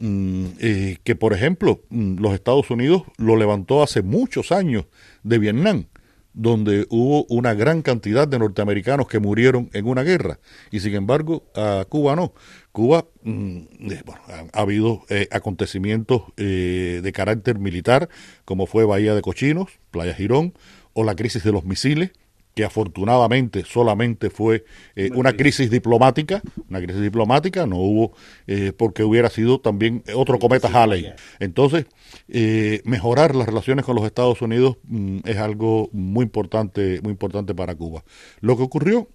eh, 0.01 0.99
que 1.05 1.17
por 1.17 1.33
ejemplo 1.33 1.81
mm, 1.89 2.19
los 2.19 2.35
Estados 2.35 2.71
Unidos 2.71 3.03
lo 3.17 3.37
levantó 3.37 3.83
hace 3.83 4.03
muchos 4.03 4.53
años 4.53 4.87
de 5.23 5.39
Vietnam, 5.39 5.87
donde 6.35 6.87
hubo 6.91 7.25
una 7.31 7.55
gran 7.55 7.81
cantidad 7.81 8.29
de 8.29 8.39
norteamericanos 8.39 9.09
que 9.09 9.19
murieron 9.21 9.71
en 9.73 9.87
una 9.87 10.03
guerra, 10.03 10.39
y 10.71 10.81
sin 10.81 10.95
embargo 10.95 11.45
a 11.55 11.87
Cuba 11.89 12.15
no. 12.15 12.35
Cuba, 12.73 13.07
mm, 13.23 13.59
eh, 13.91 14.03
bueno, 14.05 14.21
ha, 14.29 14.59
ha, 14.59 14.61
habido 14.61 15.03
eh, 15.09 15.29
acontecimientos 15.31 16.23
de 16.37 17.13
carácter 17.15 17.59
militar, 17.59 18.11
como 18.45 18.67
fue 18.67 18.85
Bahía 18.85 19.15
de 19.15 19.23
Cochinos, 19.23 19.71
Playa 19.91 20.15
Girón, 20.15 20.53
o 20.93 21.05
la 21.05 21.15
crisis 21.15 21.43
de 21.43 21.53
los 21.53 21.65
misiles, 21.65 22.13
que 22.57 22.65
afortunadamente 22.65 23.65
solamente 23.67 24.31
fue 24.31 24.65
eh, 24.95 25.11
una 25.15 25.37
crisis 25.37 25.71
diplomática, 25.71 26.41
una 26.71 26.81
crisis 26.81 27.03
diplomática, 27.03 27.67
no 27.67 27.77
hubo, 27.77 28.17
eh, 28.47 28.73
porque 28.75 29.05
hubiera 29.05 29.29
sido 29.29 29.61
también 29.61 30.03
otro 30.15 30.39
cometa 30.39 30.69
Halley. 30.73 31.13
Entonces, 31.39 31.85
eh, 32.29 32.81
mejorar 32.87 33.37
las 33.37 33.47
relaciones 33.47 33.85
con 33.85 33.95
los 33.95 34.07
Estados 34.07 34.41
Unidos 34.41 34.79
mm, 34.85 35.19
es 35.27 35.37
algo 35.37 35.91
muy 35.93 36.23
importante, 36.23 36.99
muy 37.03 37.11
importante 37.11 37.55
para 37.55 37.75
Cuba. 37.75 38.03
Lo 38.41 38.57
que 38.57 38.63
ocurrió 38.63 39.07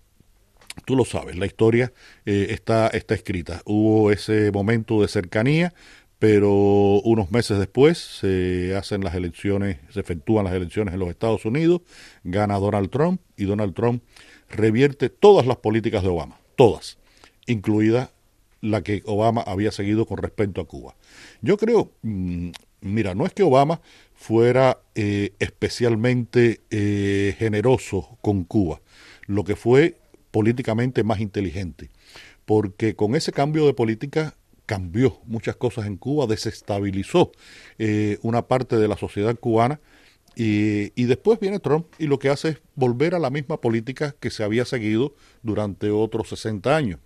Tú 0.85 0.95
lo 0.95 1.03
sabes, 1.03 1.35
la 1.35 1.45
historia 1.45 1.91
eh, 2.25 2.47
está, 2.51 2.87
está 2.87 3.13
escrita. 3.13 3.61
Hubo 3.65 4.09
ese 4.11 4.51
momento 4.51 5.01
de 5.01 5.09
cercanía, 5.09 5.73
pero 6.21 7.01
unos 7.01 7.31
meses 7.31 7.57
después 7.57 7.97
se 7.97 8.75
hacen 8.75 9.03
las 9.03 9.15
elecciones, 9.15 9.79
se 9.89 10.01
efectúan 10.01 10.45
las 10.45 10.53
elecciones 10.53 10.93
en 10.93 10.99
los 10.99 11.09
Estados 11.09 11.45
Unidos, 11.45 11.81
gana 12.23 12.59
Donald 12.59 12.91
Trump 12.91 13.19
y 13.37 13.45
Donald 13.45 13.73
Trump 13.73 14.03
revierte 14.47 15.09
todas 15.09 15.47
las 15.47 15.57
políticas 15.57 16.03
de 16.03 16.09
Obama, 16.09 16.37
todas, 16.55 16.99
incluida 17.47 18.11
la 18.61 18.83
que 18.83 19.01
Obama 19.07 19.41
había 19.41 19.71
seguido 19.71 20.05
con 20.05 20.19
respecto 20.19 20.61
a 20.61 20.67
Cuba. 20.67 20.95
Yo 21.41 21.57
creo, 21.57 21.91
mm, 22.03 22.51
mira, 22.81 23.15
no 23.15 23.25
es 23.25 23.33
que 23.33 23.41
Obama 23.41 23.81
fuera 24.13 24.77
eh, 24.93 25.33
especialmente 25.39 26.61
eh, 26.69 27.35
generoso 27.39 28.19
con 28.21 28.43
Cuba, 28.43 28.79
lo 29.25 29.43
que 29.43 29.55
fue 29.55 29.97
políticamente 30.29 31.03
más 31.03 31.19
inteligente, 31.19 31.89
porque 32.45 32.95
con 32.95 33.15
ese 33.15 33.31
cambio 33.31 33.65
de 33.65 33.73
política 33.73 34.35
cambió 34.71 35.19
muchas 35.25 35.57
cosas 35.57 35.85
en 35.85 35.97
Cuba, 35.97 36.27
desestabilizó 36.27 37.33
eh, 37.77 38.19
una 38.21 38.43
parte 38.47 38.77
de 38.77 38.87
la 38.87 38.95
sociedad 38.95 39.37
cubana 39.37 39.81
y, 40.33 40.93
y, 40.95 41.07
después 41.07 41.41
viene 41.41 41.59
Trump 41.59 41.87
y 41.99 42.07
lo 42.07 42.19
que 42.19 42.29
hace 42.29 42.47
es 42.51 42.61
volver 42.75 43.13
a 43.13 43.19
la 43.19 43.29
misma 43.29 43.59
política 43.59 44.15
que 44.17 44.29
se 44.29 44.45
había 44.45 44.63
seguido 44.63 45.13
durante 45.43 45.89
otros 45.89 46.29
60 46.29 46.73
años. 46.73 46.99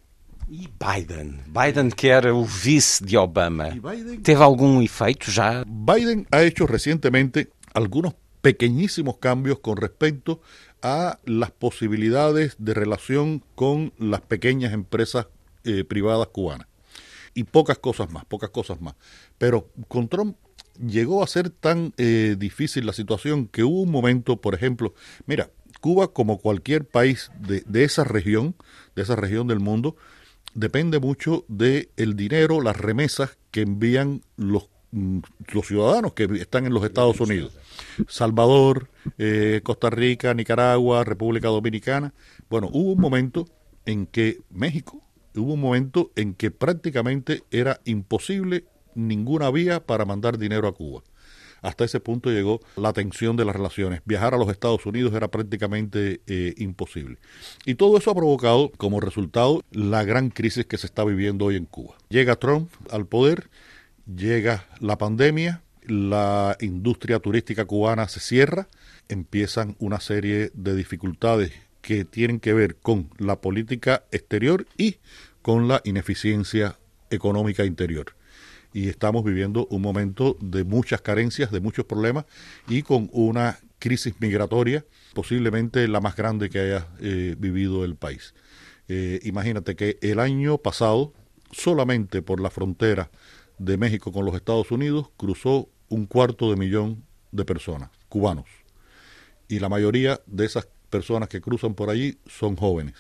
E 0.48 0.70
Biden? 0.80 1.42
Biden, 1.48 1.90
que 1.92 2.10
era 2.10 2.32
o 2.36 2.46
vice 2.64 3.04
de 3.04 3.18
Obama, 3.18 3.70
Biden, 3.70 4.22
¿teve 4.22 4.44
algún 4.44 4.84
efecto 4.84 5.32
ya? 5.32 5.64
Biden 5.66 6.28
ha 6.30 6.44
hecho 6.44 6.68
recientemente 6.68 7.50
algunos 7.74 8.14
pequeñísimos 8.44 9.18
cambios 9.18 9.58
con 9.58 9.78
respecto 9.78 10.40
a 10.84 11.18
las 11.26 11.50
posibilidades 11.50 12.58
de 12.60 12.76
relación 12.76 13.42
con 13.56 13.92
las 13.98 14.22
pequeñas 14.22 14.72
empresas 14.72 15.26
eh, 15.64 15.84
privadas 15.84 16.28
cubanas 16.28 16.68
y 17.36 17.44
pocas 17.44 17.78
cosas 17.78 18.12
más, 18.12 18.26
pocas 18.26 18.50
cosas 18.50 18.82
más. 18.82 18.96
Pero 19.38 19.70
con 19.88 20.08
Trump 20.08 20.38
llegó 20.80 21.22
a 21.22 21.28
ser 21.28 21.52
tan 21.52 21.94
eh, 21.98 22.36
difícil 22.40 22.88
la 22.88 22.94
situación 22.94 23.48
que 23.48 23.64
hubo 23.64 23.82
un 23.82 23.92
momento, 23.92 24.38
por 24.38 24.56
ejemplo, 24.56 24.96
mira, 25.28 25.52
Cuba 25.82 26.14
como 26.14 26.40
cualquier 26.40 26.88
país 26.88 27.30
de, 27.40 27.62
de 27.68 27.84
esa 27.84 28.04
región, 28.04 28.56
de 28.96 29.04
esa 29.04 29.16
región 29.16 29.48
del 29.48 29.60
mundo, 29.60 29.96
depende 30.56 31.00
mucho 31.00 31.46
del 31.48 31.90
el 31.98 32.16
dinero, 32.16 32.62
las 32.62 32.78
remesas 32.78 33.38
que 33.52 33.62
envían 33.62 34.22
los, 34.38 34.70
mm, 34.92 35.20
los 35.52 35.68
ciudadanos 35.68 36.14
que 36.14 36.24
están 36.40 36.66
en 36.66 36.74
los 36.74 36.84
Estados 36.84 37.20
Unidos. 37.20 37.54
Salvador, 38.08 38.90
eh, 39.18 39.60
Costa 39.64 39.90
Rica, 39.90 40.34
Nicaragua, 40.34 41.04
República 41.04 41.50
Dominicana. 41.50 42.14
Bueno, 42.50 42.70
hubo 42.72 42.94
un 42.94 43.02
momento 43.02 43.46
en 43.86 44.08
que 44.08 44.40
México 44.50 45.04
hubo 45.40 45.54
un 45.54 45.62
momento 45.62 46.12
en 46.16 46.34
que 46.34 46.52
prácticamente 46.52 47.44
era 47.52 47.80
imposible 47.86 48.66
ninguna 48.96 49.52
vía 49.52 49.86
para 49.86 50.06
mandar 50.06 50.38
dinero 50.38 50.68
a 50.68 50.74
Cuba. 50.74 51.04
Hasta 51.62 51.84
ese 51.84 52.00
punto 52.00 52.30
llegó 52.30 52.60
la 52.76 52.94
tensión 52.94 53.38
de 53.38 53.46
las 53.46 53.56
relaciones. 53.56 54.02
Viajar 54.06 54.36
a 54.36 54.38
los 54.38 54.50
Estados 54.50 54.86
Unidos 54.86 55.14
era 55.16 55.30
prácticamente 55.30 56.22
eh, 56.28 56.54
imposible. 56.58 57.18
Y 57.66 57.74
todo 57.76 57.98
eso 57.98 58.12
ha 58.12 58.16
provocado 58.16 58.72
como 58.78 59.00
resultado 59.00 59.64
la 59.72 60.04
gran 60.04 60.30
crisis 60.30 60.66
que 60.66 60.78
se 60.78 60.86
está 60.86 61.04
viviendo 61.04 61.46
hoy 61.46 61.56
en 61.56 61.66
Cuba. 61.66 61.96
Llega 62.10 62.36
Trump 62.36 62.70
al 62.92 63.08
poder, 63.08 63.50
llega 64.06 64.68
la 64.80 65.00
pandemia, 65.00 65.64
la 65.82 66.56
industria 66.62 67.20
turística 67.20 67.66
cubana 67.66 68.08
se 68.08 68.20
cierra, 68.20 68.68
empiezan 69.10 69.76
una 69.80 70.00
serie 70.00 70.52
de 70.54 70.76
dificultades 70.76 71.52
que 71.86 72.04
tienen 72.04 72.40
que 72.40 72.52
ver 72.52 72.78
con 72.78 73.12
la 73.20 73.42
política 73.42 74.06
exterior 74.12 74.66
y 74.76 74.98
con 75.44 75.68
la 75.68 75.82
ineficiencia 75.84 76.80
económica 77.12 77.64
interior. 77.64 78.16
Y 78.74 78.90
estamos 78.90 79.24
viviendo 79.24 79.68
un 79.68 79.84
momento 79.84 80.36
de 80.42 80.64
muchas 80.64 81.02
carencias, 81.02 81.52
de 81.52 81.60
muchos 81.60 81.86
problemas 81.86 82.26
y 82.68 82.82
con 82.82 83.08
una 83.14 83.60
crisis 83.78 84.16
migratoria 84.20 84.84
posiblemente 85.14 85.88
la 85.88 86.02
más 86.02 86.16
grande 86.16 86.50
que 86.50 86.60
haya 86.60 86.88
eh, 87.00 87.36
vivido 87.38 87.86
el 87.86 87.96
país. 87.96 88.34
Eh, 88.88 89.20
imagínate 89.22 89.76
que 89.76 90.00
el 90.02 90.20
año 90.20 90.58
pasado, 90.58 91.14
solamente 91.52 92.24
por 92.24 92.40
la 92.40 92.50
frontera 92.50 93.12
de 93.60 93.78
México 93.78 94.12
con 94.12 94.26
los 94.26 94.34
Estados 94.34 94.72
Unidos, 94.72 95.12
cruzó 95.18 95.70
un 95.90 96.08
cuarto 96.08 96.50
de 96.50 96.56
millón 96.56 97.04
de 97.32 97.46
personas, 97.46 97.92
cubanos. 98.10 98.48
Y 99.48 99.60
la 99.60 99.70
mayoría 99.70 100.20
de 100.26 100.46
esas 100.46 100.68
personas 100.86 101.30
que 101.30 101.42
cruzan 101.42 101.74
por 101.74 101.90
allí 101.90 102.18
son 102.28 102.56
jóvenes, 102.56 102.96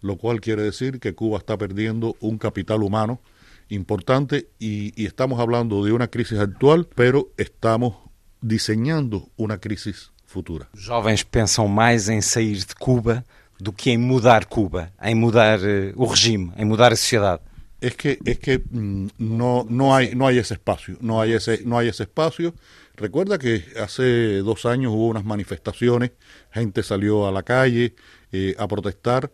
lo 0.00 0.16
cual 0.16 0.40
quiere 0.40 0.62
decir 0.62 1.00
que 1.00 1.14
Cuba 1.14 1.38
está 1.38 1.56
perdiendo 1.56 2.16
un 2.20 2.38
capital 2.38 2.82
humano 2.82 3.20
importante 3.68 4.48
y, 4.58 4.92
y 5.00 5.06
estamos 5.06 5.40
hablando 5.40 5.84
de 5.84 5.92
una 5.92 6.08
crisis 6.08 6.38
actual, 6.38 6.88
pero 6.94 7.30
estamos 7.36 7.96
diseñando 8.40 9.28
una 9.36 9.58
crisis 9.58 10.12
futura. 10.26 10.68
Jovens 10.74 11.22
pensam 11.22 11.68
mais 11.68 12.08
em 12.08 12.20
sair 12.20 12.58
de 12.64 12.74
Cuba 12.74 13.24
do 13.60 13.72
que 13.72 13.90
em 13.90 13.98
mudar 13.98 14.46
Cuba, 14.46 14.92
em 15.02 15.14
mudar 15.14 15.58
uh, 15.60 15.92
o 15.96 16.04
regime, 16.04 16.52
em 16.56 16.64
mudar 16.64 16.92
a 16.92 16.96
sociedade. 16.96 17.42
Es 17.80 17.94
que, 17.94 18.18
es 18.24 18.38
que 18.38 18.58
mm, 18.58 19.08
no, 19.18 19.66
no, 19.68 19.94
hay, 19.94 20.14
no 20.14 20.26
hay 20.26 20.38
ese 20.38 20.54
espacio, 20.54 20.96
no 21.00 21.20
hay 21.20 21.32
ese, 21.32 21.62
no 21.64 21.78
hay 21.78 21.88
ese 21.88 22.04
espacio. 22.04 22.54
Recuerda 22.96 23.38
que 23.38 23.62
hace 23.78 24.38
dos 24.38 24.64
años 24.64 24.92
hubo 24.94 25.08
unas 25.08 25.24
manifestaciones, 25.24 26.12
gente 26.50 26.82
salió 26.82 27.26
a 27.26 27.32
la 27.32 27.42
calle 27.42 27.94
eh, 28.32 28.54
a 28.58 28.66
protestar 28.66 29.30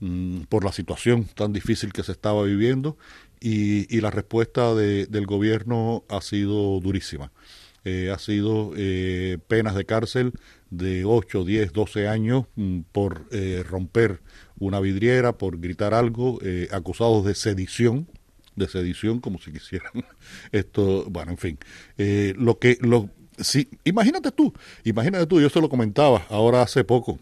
mm, 0.00 0.42
por 0.42 0.64
la 0.64 0.72
situación 0.72 1.24
tan 1.24 1.54
difícil 1.54 1.94
que 1.94 2.02
se 2.02 2.12
estaba 2.12 2.42
viviendo 2.42 2.98
y, 3.40 4.00
la 4.00 4.10
respuesta 4.10 4.74
de, 4.74 5.06
del 5.06 5.24
gobierno 5.24 6.04
ha 6.10 6.20
sido 6.20 6.78
durísima. 6.80 7.32
Eh, 7.84 8.10
ha 8.10 8.18
sido 8.18 8.72
eh, 8.76 9.38
penas 9.48 9.74
de 9.76 9.86
cárcel 9.86 10.32
de 10.68 11.04
8, 11.06 11.44
10, 11.44 11.72
12 11.72 12.08
años 12.08 12.44
mm, 12.56 12.80
por 12.92 13.26
romper 13.64 14.20
una 14.58 14.80
vidriera, 14.80 15.38
por 15.38 15.58
gritar 15.58 15.94
algo, 15.94 16.38
acusados 16.70 17.24
de 17.24 17.34
sedición, 17.34 18.08
de 18.56 18.68
sedición, 18.68 19.20
como 19.20 19.38
si 19.38 19.52
quisieran 19.52 19.92
esto, 20.52 21.04
bueno, 21.08 21.32
en 21.32 21.38
fin, 21.38 21.58
eh, 21.98 22.34
lo 22.36 22.58
que, 22.58 22.78
lo, 22.80 23.10
sí, 23.38 23.68
imagínate 23.84 24.32
tú, 24.32 24.52
imagínate 24.84 25.26
tú, 25.26 25.40
yo 25.40 25.48
se 25.48 25.60
lo 25.60 25.68
comentaba 25.68 26.26
ahora 26.30 26.62
hace 26.62 26.84
poco, 26.84 27.18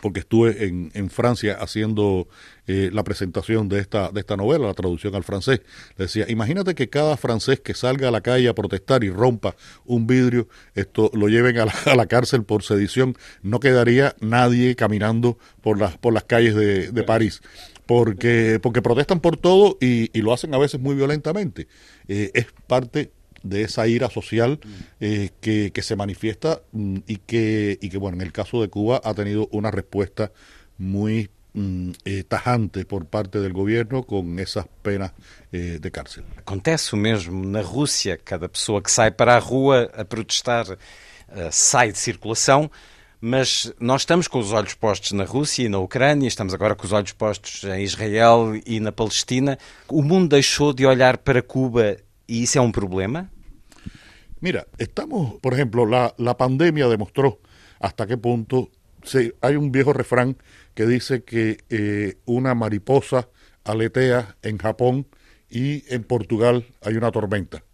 porque 0.00 0.20
estuve 0.20 0.66
en, 0.66 0.90
en 0.94 1.10
Francia 1.10 1.56
haciendo 1.60 2.28
eh, 2.66 2.90
la 2.92 3.04
presentación 3.04 3.68
de 3.68 3.80
esta, 3.80 4.10
de 4.10 4.20
esta 4.20 4.36
novela, 4.36 4.66
la 4.66 4.74
traducción 4.74 5.14
al 5.14 5.24
francés. 5.24 5.62
Le 5.96 6.04
decía, 6.04 6.26
imagínate 6.28 6.74
que 6.74 6.88
cada 6.88 7.16
francés 7.16 7.60
que 7.60 7.74
salga 7.74 8.08
a 8.08 8.10
la 8.10 8.20
calle 8.20 8.48
a 8.48 8.54
protestar 8.54 9.04
y 9.04 9.10
rompa 9.10 9.56
un 9.84 10.06
vidrio, 10.06 10.48
esto 10.74 11.10
lo 11.14 11.28
lleven 11.28 11.58
a 11.58 11.66
la, 11.66 11.74
a 11.86 11.94
la 11.94 12.06
cárcel 12.06 12.44
por 12.44 12.62
sedición, 12.62 13.16
no 13.42 13.60
quedaría 13.60 14.14
nadie 14.20 14.76
caminando 14.76 15.38
por 15.62 15.78
las, 15.78 15.96
por 15.96 16.12
las 16.12 16.24
calles 16.24 16.54
de, 16.54 16.90
de 16.92 17.02
París. 17.02 17.40
Porque, 17.88 18.60
porque 18.62 18.82
protestan 18.82 19.20
por 19.20 19.38
todo 19.38 19.78
y, 19.80 20.10
y 20.12 20.20
lo 20.20 20.34
hacen 20.34 20.52
a 20.52 20.58
veces 20.58 20.78
muy 20.78 20.94
violentamente. 20.94 21.68
Eh, 22.06 22.30
es 22.34 22.46
parte 22.66 23.12
de 23.42 23.62
esa 23.62 23.86
ira 23.86 24.10
social 24.10 24.60
eh, 25.00 25.30
que, 25.40 25.72
que, 25.72 25.82
se 25.82 25.96
manifiesta 25.96 26.60
mm, 26.72 26.96
y, 27.06 27.16
que, 27.16 27.78
y 27.80 27.88
que, 27.88 27.96
bueno, 27.96 28.16
en 28.16 28.22
el 28.22 28.32
caso 28.32 28.60
de 28.60 28.68
Cuba 28.68 29.00
ha 29.02 29.14
tenido 29.14 29.48
una 29.52 29.70
respuesta 29.70 30.32
muy 30.76 31.30
mm, 31.54 31.90
eh, 32.04 32.24
tajante 32.24 32.84
por 32.84 33.06
parte 33.06 33.40
del 33.40 33.54
governo 33.54 34.02
com 34.02 34.38
essas 34.38 34.66
penas 34.82 35.12
eh, 35.50 35.78
de 35.80 35.90
cárcel. 35.90 36.24
Acontece 36.36 36.94
o 36.94 36.98
mesmo 36.98 37.44
na 37.44 37.62
Rússia. 37.62 38.18
Cada 38.18 38.48
pessoa 38.48 38.82
que 38.82 38.90
sai 38.90 39.10
para 39.10 39.36
a 39.36 39.40
rua 39.40 39.90
a 39.94 40.04
protestar 40.04 40.66
uh, 40.70 41.48
sai 41.50 41.92
de 41.92 41.98
circulação. 41.98 42.70
Mas 43.20 43.72
nós 43.80 44.02
estamos 44.02 44.28
com 44.28 44.38
os 44.38 44.52
olhos 44.52 44.74
postos 44.74 45.12
na 45.12 45.24
Rússia 45.24 45.64
e 45.64 45.68
na 45.68 45.78
Ucrânia, 45.78 46.28
estamos 46.28 46.54
agora 46.54 46.76
com 46.76 46.86
os 46.86 46.92
olhos 46.92 47.12
postos 47.12 47.64
em 47.64 47.82
Israel 47.82 48.52
e 48.64 48.78
na 48.78 48.92
Palestina. 48.92 49.58
O 49.88 50.02
mundo 50.02 50.28
deixou 50.28 50.72
de 50.72 50.86
olhar 50.86 51.18
para 51.18 51.42
Cuba 51.42 51.96
¿Y 52.28 52.44
ese 52.44 52.58
es 52.58 52.64
un 52.64 52.72
problema? 52.72 53.30
Mira, 54.40 54.68
estamos, 54.76 55.40
por 55.40 55.54
ejemplo, 55.54 55.86
la, 55.86 56.14
la 56.18 56.36
pandemia 56.36 56.86
demostró 56.86 57.40
hasta 57.80 58.06
qué 58.06 58.18
punto 58.18 58.70
se, 59.02 59.34
un 59.42 59.72
viejo 59.72 59.94
refrán 59.94 60.36
que 60.74 60.86
dice 60.86 61.24
que 61.24 61.58
eh, 61.70 62.18
mariposa 62.54 63.28
aletea 63.64 64.36
en 64.42 64.58
Japón 64.58 65.06
y 65.48 65.84
en 65.92 66.04
Portugal 66.04 66.66
hay 66.82 66.96
una 66.96 67.10
tormenta. 67.10 67.64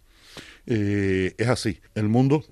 Eh, 0.65 1.35
así, 1.47 1.81
el 1.93 2.07
mundo 2.07 2.45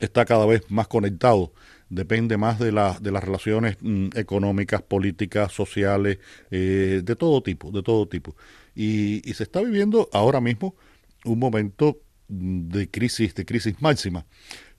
está 0.00 0.24
cada 0.24 0.44
vez 0.44 0.62
más 0.70 0.88
conectado, 0.88 1.52
depende 1.92 2.38
más 2.38 2.58
de, 2.58 2.72
la, 2.72 2.98
de 3.00 3.12
las 3.12 3.22
relaciones 3.22 3.76
mm, 3.80 4.08
económicas, 4.14 4.82
políticas, 4.82 5.52
sociales, 5.52 6.18
eh, 6.50 7.02
de 7.04 7.16
todo 7.16 7.42
tipo, 7.42 7.70
de 7.70 7.82
todo 7.82 8.08
tipo. 8.08 8.34
Y, 8.74 9.28
y 9.28 9.34
se 9.34 9.42
está 9.42 9.60
viviendo 9.60 10.08
ahora 10.12 10.40
mismo 10.40 10.74
un 11.24 11.38
momento 11.38 12.00
de 12.28 12.90
crisis, 12.90 13.34
de 13.34 13.44
crisis 13.44 13.80
máxima. 13.82 14.24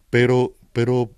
Pero, 0.10 0.56
pero 0.73 1.12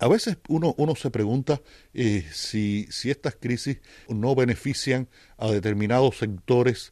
a 0.00 0.08
veces 0.08 0.38
uno, 0.48 0.74
uno 0.78 0.94
se 0.96 1.10
pregunta 1.10 1.60
eh, 1.92 2.24
si, 2.32 2.86
si 2.90 3.10
estas 3.10 3.36
crisis 3.36 3.80
no 4.08 4.34
benefician 4.34 5.08
a 5.36 5.50
determinados 5.50 6.16
sectores 6.16 6.90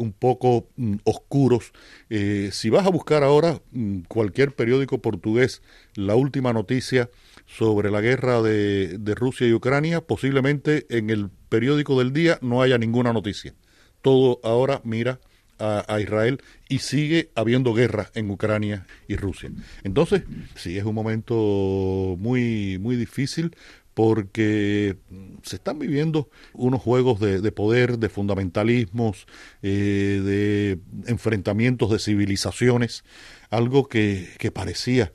un 0.00 0.12
poco 0.12 0.68
mm, 0.76 0.96
oscuros. 1.04 1.72
si 2.08 2.70
vas 2.70 2.86
a 2.86 2.90
buscar 2.90 3.22
ahora 3.22 3.60
mm, 3.72 4.00
cualquier 4.08 4.54
periódico 4.54 5.00
portugués, 5.00 5.62
la 5.94 6.14
última 6.14 6.52
noticia 6.52 7.10
sobre 7.46 7.90
la 7.90 8.00
guerra 8.00 8.42
de, 8.42 9.14
Rusia 9.16 9.46
y 9.46 9.52
Ucrania, 9.52 10.00
posiblemente 10.00 10.86
en 10.88 11.10
el 11.10 11.30
periódico 11.48 11.98
del 11.98 12.12
día 12.12 12.38
no 12.42 12.62
haya 12.62 12.78
ninguna 12.78 13.12
noticia. 13.12 13.54
Todo 14.02 14.40
ahora 14.44 14.80
mira 14.84 15.20
a, 15.58 16.00
Israel 16.00 16.40
y 16.70 16.78
sigue 16.78 17.30
habiendo 17.34 17.74
guerra 17.74 18.10
en 18.14 18.30
Ucrania 18.30 18.86
y 19.08 19.16
Rusia. 19.16 19.50
Entonces, 19.84 20.22
sí, 20.54 20.78
es 20.78 20.84
un 20.84 20.94
momento 20.94 22.16
muy, 22.18 22.78
muy 22.78 22.96
difícil 22.96 23.54
porque 24.00 24.96
se 25.42 25.56
están 25.56 25.78
viviendo 25.78 26.30
unos 26.54 26.80
juegos 26.80 27.20
de, 27.20 27.52
poder, 27.52 27.98
de 27.98 28.08
fundamentalismos, 28.08 29.26
eh, 29.60 30.22
de 30.24 30.78
enfrentamientos 31.06 31.90
de 31.90 31.98
civilizaciones, 31.98 33.04
algo 33.50 33.88
que, 33.88 34.26
que 34.38 34.50
parecía 34.50 35.12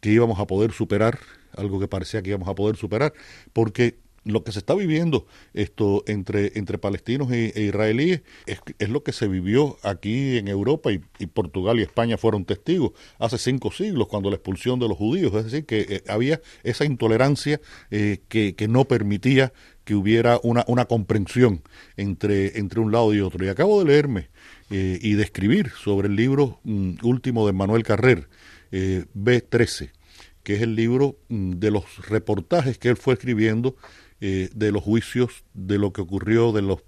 que 0.00 0.12
íbamos 0.12 0.40
a 0.40 0.46
poder 0.46 0.72
superar, 0.72 1.18
algo 1.54 1.78
que 1.78 1.88
parecía 1.88 2.22
que 2.22 2.30
íbamos 2.30 2.48
a 2.48 2.54
poder 2.54 2.76
superar, 2.76 3.12
porque 3.52 3.98
lo 4.24 4.44
que 4.44 4.52
se 4.52 4.60
está 4.60 4.74
viviendo 4.74 5.26
esto 5.52 6.04
entre, 6.06 6.52
entre 6.54 6.78
palestinos 6.78 7.30
e, 7.32 7.52
israelíes 7.56 8.22
es, 8.46 8.60
es, 8.78 8.88
lo 8.88 9.02
que 9.02 9.12
se 9.12 9.26
vivió 9.28 9.78
aquí 9.82 10.38
en 10.38 10.48
Europa 10.48 10.90
y, 10.92 11.00
Portugal 11.26 11.78
y 11.78 11.82
España 11.82 12.16
fueron 12.18 12.44
testigos 12.44 12.92
hace 13.18 13.38
cinco 13.38 13.72
siglos 13.72 14.08
cuando 14.08 14.30
la 14.30 14.36
expulsión 14.36 14.78
de 14.78 14.88
los 14.88 14.96
judíos, 14.96 15.34
es 15.34 15.44
decir, 15.44 15.66
que 15.66 15.86
eh, 15.88 16.02
había 16.08 16.40
esa 16.62 16.84
intolerancia 16.84 17.60
eh, 17.90 18.20
que, 18.28 18.54
que, 18.54 18.68
no 18.68 18.84
permitía 18.86 19.52
que 19.84 19.94
hubiera 19.94 20.38
una, 20.42 20.64
una 20.68 20.84
comprensión 20.84 21.62
entre, 21.96 22.58
entre 22.58 22.80
un 22.80 22.92
lado 22.92 23.12
y 23.14 23.20
otro. 23.20 23.44
Y 23.44 23.48
acabo 23.48 23.80
de 23.80 23.86
leerme 23.86 24.30
eh, 24.70 24.98
y 25.00 25.14
de 25.14 25.22
escribir 25.22 25.70
sobre 25.70 26.08
el 26.08 26.16
libro 26.16 26.60
mm, 26.64 26.94
último 27.02 27.46
de 27.46 27.52
Manuel 27.52 27.82
Carrer, 27.82 28.28
B13 28.72 29.90
que 30.42 30.54
es 30.54 30.62
el 30.62 30.74
libro 30.74 31.18
mm, 31.28 31.52
de 31.52 31.70
los 31.70 32.08
reportajes 32.08 32.78
que 32.78 32.88
él 32.88 32.96
fue 32.96 33.14
escribiendo 33.14 33.76
eh, 34.24 34.50
de 34.54 34.70
los 34.70 34.84
juicios 34.84 35.42
de 35.52 35.78
lo 35.78 35.92
que 35.92 36.00
ocurrió 36.00 36.52
de 36.52 36.62
los 36.62 36.78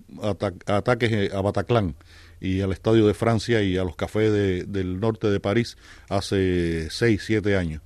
ataques 0.68 1.10
eh, 1.10 1.30
a 1.34 1.40
Bataclan 1.40 1.96
y 2.40 2.60
al 2.60 2.70
Estadio 2.70 3.08
de 3.08 3.14
Francia 3.14 3.60
y 3.60 3.76
a 3.76 3.82
los 3.82 3.96
cafés 3.96 4.32
del 4.32 5.00
norte 5.00 5.28
de 5.28 5.40
París 5.40 5.76
hace 6.08 6.88
seis, 6.90 7.24
siete 7.26 7.56
años. 7.56 7.82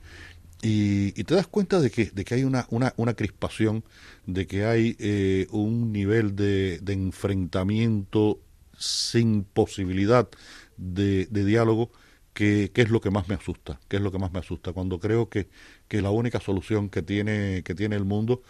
Y, 0.61 1.13
te 1.25 1.35
das 1.35 1.47
cuenta 1.47 1.81
de 1.81 1.91
que, 1.91 2.11
de 2.11 2.27
que 2.27 2.35
hay 2.35 2.45
una, 2.45 2.67
una, 2.69 3.15
crispación, 3.15 3.85
de 4.27 4.47
que 4.47 4.67
hay 4.67 4.97
eh, 4.99 5.47
un 5.51 5.93
nivel 5.93 6.37
de, 6.37 6.81
de, 6.81 6.93
enfrentamiento 6.93 8.41
sin 8.77 9.45
posibilidad 9.45 10.29
de, 10.77 11.25
de 11.25 11.45
diálogo, 11.47 11.91
que, 12.35 12.71
que, 12.75 12.83
es 12.83 12.91
lo 12.91 13.01
que 13.01 13.11
más 13.11 13.29
me 13.29 13.35
asusta, 13.35 13.81
que 13.89 13.97
es 13.97 14.03
lo 14.03 14.13
que 14.13 14.19
más 14.19 14.31
me 14.31 14.41
asusta, 14.41 14.75
cuando 14.75 15.01
creo 15.01 15.31
que, 15.31 15.49
que 15.89 16.03
la 16.03 16.11
única 16.11 16.39
solución 16.39 16.91
que 16.91 17.01
tiene, 17.01 17.63
que 17.65 17.75
tiene 17.75 17.97
el 17.97 18.05
mundo 18.05 18.43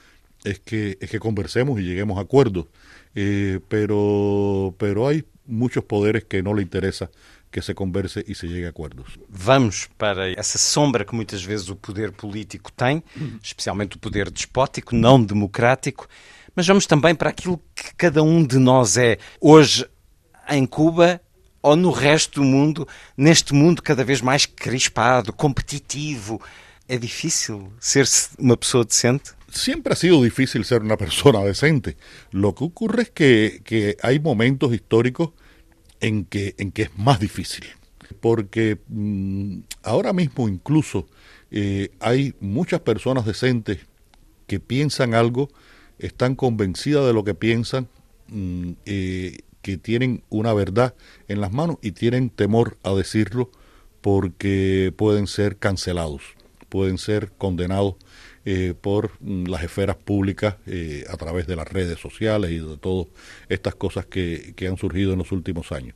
es 0.45 0.59
que, 0.61 0.99
es 1.01 1.11
que 1.11 1.19
conversemos 1.19 1.81
y 1.81 1.85
lleguemos 1.85 2.19
a 2.19 2.23
acuerdos. 2.23 2.67
Eh, 3.15 3.61
pero, 3.69 4.75
pero 4.79 5.09
hay 5.09 5.25
muchos 5.47 5.85
poderes 5.85 6.25
que 6.25 6.43
no 6.43 6.55
le 6.55 6.63
interesa 6.63 7.11
que 7.51 7.63
se 7.63 7.75
converse 7.75 8.25
e 8.29 8.35
se 8.35 8.47
llegue 8.47 8.67
a 8.67 8.71
acordos. 8.71 9.19
Vamos 9.29 9.89
para 9.97 10.29
essa 10.31 10.59
sombra 10.59 11.05
que 11.05 11.15
muitas 11.15 11.43
vezes 11.43 11.69
o 11.71 11.77
poder 11.77 12.13
político 12.13 12.71
tem, 12.71 13.03
especialmente 13.43 13.97
o 13.97 13.99
poder 13.99 14.31
despótico, 14.31 14.95
não 14.95 15.23
democrático, 15.23 16.07
mas 16.55 16.67
vamos 16.67 16.87
também 16.87 17.15
para 17.15 17.31
aquilo 17.31 17.61
que 17.75 17.95
cada 17.97 18.23
um 18.23 18.45
de 18.45 18.59
nós 18.59 18.97
é 18.97 19.19
hoje 19.41 19.87
em 20.51 20.67
Cuba 20.67 21.21
ou 21.63 21.75
no 21.75 21.91
resto 21.91 22.41
do 22.41 22.45
mundo, 22.45 22.87
neste 23.17 23.55
mundo 23.55 23.83
cada 23.83 24.05
vez 24.05 24.21
mais 24.21 24.47
crispado, 24.47 25.33
competitivo. 25.33 26.41
É 26.87 26.97
difícil 26.97 27.73
ser-se 27.81 28.31
uma 28.39 28.57
pessoa 28.57 28.85
decente? 28.85 29.38
Siempre 29.51 29.93
ha 29.93 29.97
sido 29.97 30.23
difícil 30.23 30.65
ser 30.65 30.83
una 30.83 30.97
persona 30.97 31.41
decente. 31.41 31.97
Lo 32.31 32.55
que 32.55 32.65
ocurre 32.65 33.03
es 33.03 33.11
que, 33.11 33.63
que 33.65 33.97
hay 34.03 34.21
momentos 34.21 34.73
históricos 34.73 35.31
en 36.01 36.25
que, 36.25 36.55
en 36.59 36.73
que 36.73 36.83
es 36.83 36.99
más 36.99 37.21
difícil. 37.21 37.65
Porque 38.21 38.79
mm, 38.89 39.61
ahora 39.83 40.13
mismo 40.13 40.49
incluso 40.49 41.07
eh, 41.51 41.91
hay 42.01 42.35
muchas 42.41 42.81
personas 42.81 43.27
decentes 43.27 43.79
que 44.47 44.61
piensan 44.61 45.15
algo, 45.15 45.49
están 45.99 46.35
convencidas 46.35 47.07
de 47.07 47.13
lo 47.13 47.25
que 47.25 47.35
piensan, 47.35 47.89
mm, 48.29 48.73
eh, 48.87 49.39
que 49.63 49.77
tienen 49.77 50.23
una 50.31 50.53
verdad 50.53 50.95
en 51.27 51.41
las 51.41 51.53
manos 51.53 51.77
y 51.83 51.93
tienen 51.93 52.31
temor 52.31 52.79
a 52.83 52.95
decirlo 52.95 53.51
porque 54.01 54.93
pueden 54.97 55.27
ser 55.27 55.57
cancelados, 55.57 56.23
pueden 56.69 56.97
ser 56.97 57.33
condenados 57.37 57.97
eh, 58.51 58.73
por 58.73 59.11
mm, 59.21 59.45
las 59.49 59.63
esferas 59.63 59.97
públicas 59.97 60.57
eh, 60.65 61.05
a 61.11 61.19
través 61.19 61.47
de 61.47 61.55
las 61.55 61.71
redes 61.71 62.01
sociales 62.01 62.51
y 62.51 62.57
de 62.61 62.79
todas 62.79 63.09
estas 63.51 63.75
cosas 63.75 64.07
que, 64.07 64.55
que, 64.57 64.69
han 64.69 64.79
surgido 64.79 65.13
en 65.13 65.19
los 65.19 65.33
últimos 65.33 65.71
años. 65.71 65.95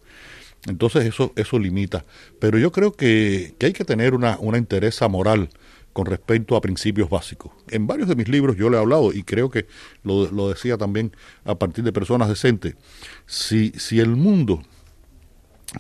Entonces 0.67 1.07
eso, 1.07 1.33
eso 1.35 1.59
limita. 1.59 2.05
Pero 2.39 2.59
yo 2.59 2.71
creo 2.71 2.93
que, 2.93 3.55
que 3.59 3.65
hay 3.65 3.73
que 3.73 3.87
tener 3.87 4.13
una, 4.13 4.37
una 4.39 4.59
interés 4.59 5.01
moral 5.09 5.49
con 5.95 6.05
respecto 6.05 6.55
a 6.55 6.61
principios 6.61 7.09
básicos. 7.09 7.53
En 7.71 7.87
varios 7.87 8.07
de 8.07 8.17
mis 8.17 8.29
libros 8.29 8.55
yo 8.59 8.69
le 8.69 8.77
he 8.77 8.81
hablado 8.81 9.15
y 9.15 9.23
creo 9.23 9.49
que 9.49 9.67
lo, 10.03 10.31
lo 10.31 10.51
decía 10.51 10.77
también 10.77 11.17
a 11.47 11.55
partir 11.55 11.85
de 11.85 11.93
personas 11.93 12.29
decentes. 12.29 12.75
Si, 13.25 13.71
si 13.79 13.99
el 13.99 14.11
mundo 14.11 14.63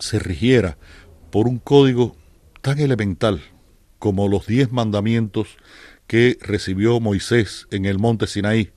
se 0.01 0.19
rigiera 0.19 0.79
por 1.31 1.49
un 1.49 1.59
código 1.59 2.17
tan 2.63 2.79
elemental 2.79 3.43
como 3.99 4.27
los 4.27 4.47
diez 4.47 4.73
mandamientos 4.73 5.59
que 6.13 6.37
recibió 6.43 7.01
Moisés 7.01 7.67
en 7.71 7.87
el 7.87 7.99
monte 7.99 8.27
Sinaí. 8.27 8.71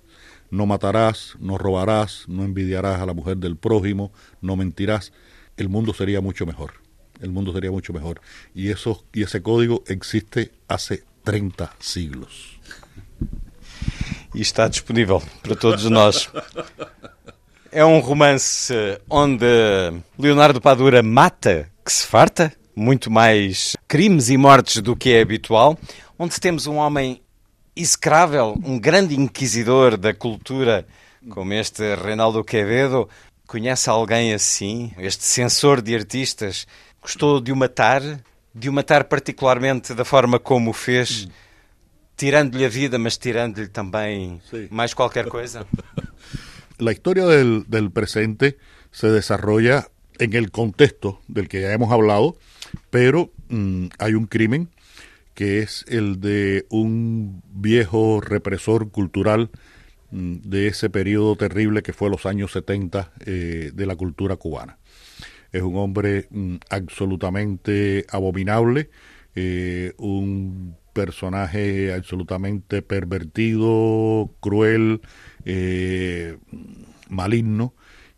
No 0.51 0.65
matarás, 0.65 1.35
no 1.37 1.57
robarás, 1.57 2.23
no 2.29 2.45
envidiarás 2.45 3.01
a 3.01 3.05
la 3.05 3.13
mujer 3.13 3.35
del 3.35 3.57
prójimo, 3.57 4.13
no 4.39 4.55
mentirás. 4.55 5.11
El 5.57 5.67
mundo 5.67 5.93
sería 5.93 6.21
mucho 6.21 6.45
mejor. 6.45 6.75
El 7.19 7.31
mundo 7.31 7.51
sería 7.51 7.71
mucho 7.71 7.91
mejor. 7.91 8.21
Y, 8.53 8.69
eso, 8.69 9.03
y 9.11 9.23
ese 9.23 9.41
código 9.41 9.83
existe 9.87 10.53
hace 10.69 11.03
30 11.25 11.75
siglos. 11.77 12.57
E 14.33 14.39
está 14.39 14.69
disponível 14.69 15.21
para 15.43 15.57
todos 15.57 15.83
nós. 15.89 16.29
É 17.69 17.83
um 17.83 17.99
romance 17.99 18.73
onde 19.09 19.45
Leonardo 20.17 20.61
Padura 20.61 21.03
mata 21.03 21.69
que 21.83 21.91
se 21.91 22.07
farta, 22.07 22.53
muito 22.73 23.11
mais 23.11 23.75
crimes 23.89 24.29
e 24.29 24.37
mortes 24.37 24.81
do 24.81 24.95
que 24.95 25.09
é 25.11 25.21
habitual, 25.21 25.77
onde 26.17 26.39
temos 26.39 26.65
um 26.65 26.75
homem 26.75 27.21
execrável, 27.75 28.55
um 28.63 28.79
grande 28.79 29.15
inquisidor 29.15 29.97
da 29.97 30.13
cultura, 30.13 30.85
como 31.29 31.53
este 31.53 31.95
Reinaldo 31.95 32.43
Quevedo, 32.43 33.09
conhece 33.45 33.89
alguém 33.89 34.33
assim, 34.33 34.91
este 34.97 35.23
censor 35.23 35.81
de 35.81 35.95
artistas, 35.95 36.67
gostou 37.01 37.41
de 37.41 37.51
o 37.51 37.55
matar, 37.55 38.01
de 38.53 38.69
o 38.69 38.73
matar 38.73 39.03
particularmente 39.05 39.93
da 39.93 40.05
forma 40.05 40.39
como 40.39 40.69
o 40.69 40.73
fez, 40.73 41.27
tirando-lhe 42.15 42.65
a 42.65 42.69
vida, 42.69 42.97
mas 42.97 43.17
tirando-lhe 43.17 43.67
também 43.67 44.41
sí. 44.49 44.67
mais 44.71 44.93
qualquer 44.93 45.27
coisa? 45.27 45.65
La 46.79 46.91
historia 46.91 47.25
del, 47.25 47.63
del 47.67 47.89
presente 47.89 48.57
se 48.91 49.07
desarrolla 49.07 49.87
en 50.19 50.33
el 50.33 50.51
contexto 50.51 51.21
del 51.27 51.47
que 51.47 51.61
ya 51.61 51.71
hemos 51.71 51.91
hablado, 51.91 52.37
pero 52.89 53.31
mmm, 53.49 53.87
hay 53.97 54.13
un 54.13 54.27
crimen 54.27 54.69
que 55.35 55.59
es 55.59 55.85
el 55.87 56.19
de 56.19 56.65
un 56.69 57.43
viejo 57.53 58.21
represor 58.21 58.89
cultural 58.89 59.51
mm, 60.11 60.37
de 60.37 60.67
ese 60.67 60.89
periodo 60.89 61.35
terrible 61.35 61.83
que 61.83 61.93
fue 61.93 62.09
los 62.09 62.25
años 62.25 62.53
70 62.53 63.11
eh, 63.25 63.71
de 63.73 63.85
la 63.85 63.95
cultura 63.95 64.37
cubana. 64.37 64.79
Es 65.51 65.61
un 65.61 65.75
hombre 65.75 66.27
mm, 66.31 66.55
absolutamente 66.69 68.05
abominable, 68.09 68.89
eh, 69.35 69.93
un 69.97 70.77
personaje 70.93 71.93
absolutamente 71.93 72.81
pervertido, 72.81 74.33
cruel, 74.39 75.01
eh, 75.43 76.37
maligno, 77.09 77.73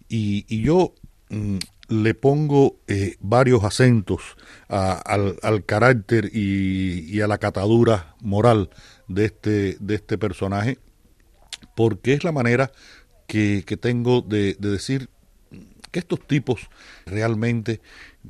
y, 0.08 0.62
yo 0.62 0.93
mm, 1.30 1.58
le 1.88 2.13
pongo 2.13 2.80
eh, 2.88 3.15
varios 3.19 3.63
acentos 3.63 4.21
a, 4.67 4.93
al, 4.93 5.38
al, 5.41 5.65
carácter 5.65 6.30
y, 6.34 7.21
a 7.21 7.28
la 7.28 7.38
catadura 7.38 8.15
moral 8.21 8.69
de 9.08 9.26
este, 9.26 9.78
de 9.80 9.95
este 9.95 10.17
personaje, 10.17 10.80
porque 11.76 12.13
es 12.13 12.23
la 12.23 12.32
manera 12.32 12.71
que, 13.28 13.63
que 13.65 13.78
tengo 13.78 14.21
de, 14.21 14.56
de, 14.60 14.69
decir 14.69 15.10
que 15.91 16.00
estos 16.00 16.26
tipos 16.28 16.69
realmente 17.06 17.82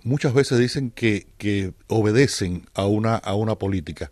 muchas 0.03 0.33
veces 0.33 0.59
dicen 0.59 0.91
que, 0.91 1.27
que 1.37 1.73
obedecen 1.87 2.67
a 2.73 2.85
una, 2.85 3.15
a 3.15 3.33
una 3.33 3.55
política, 3.55 4.09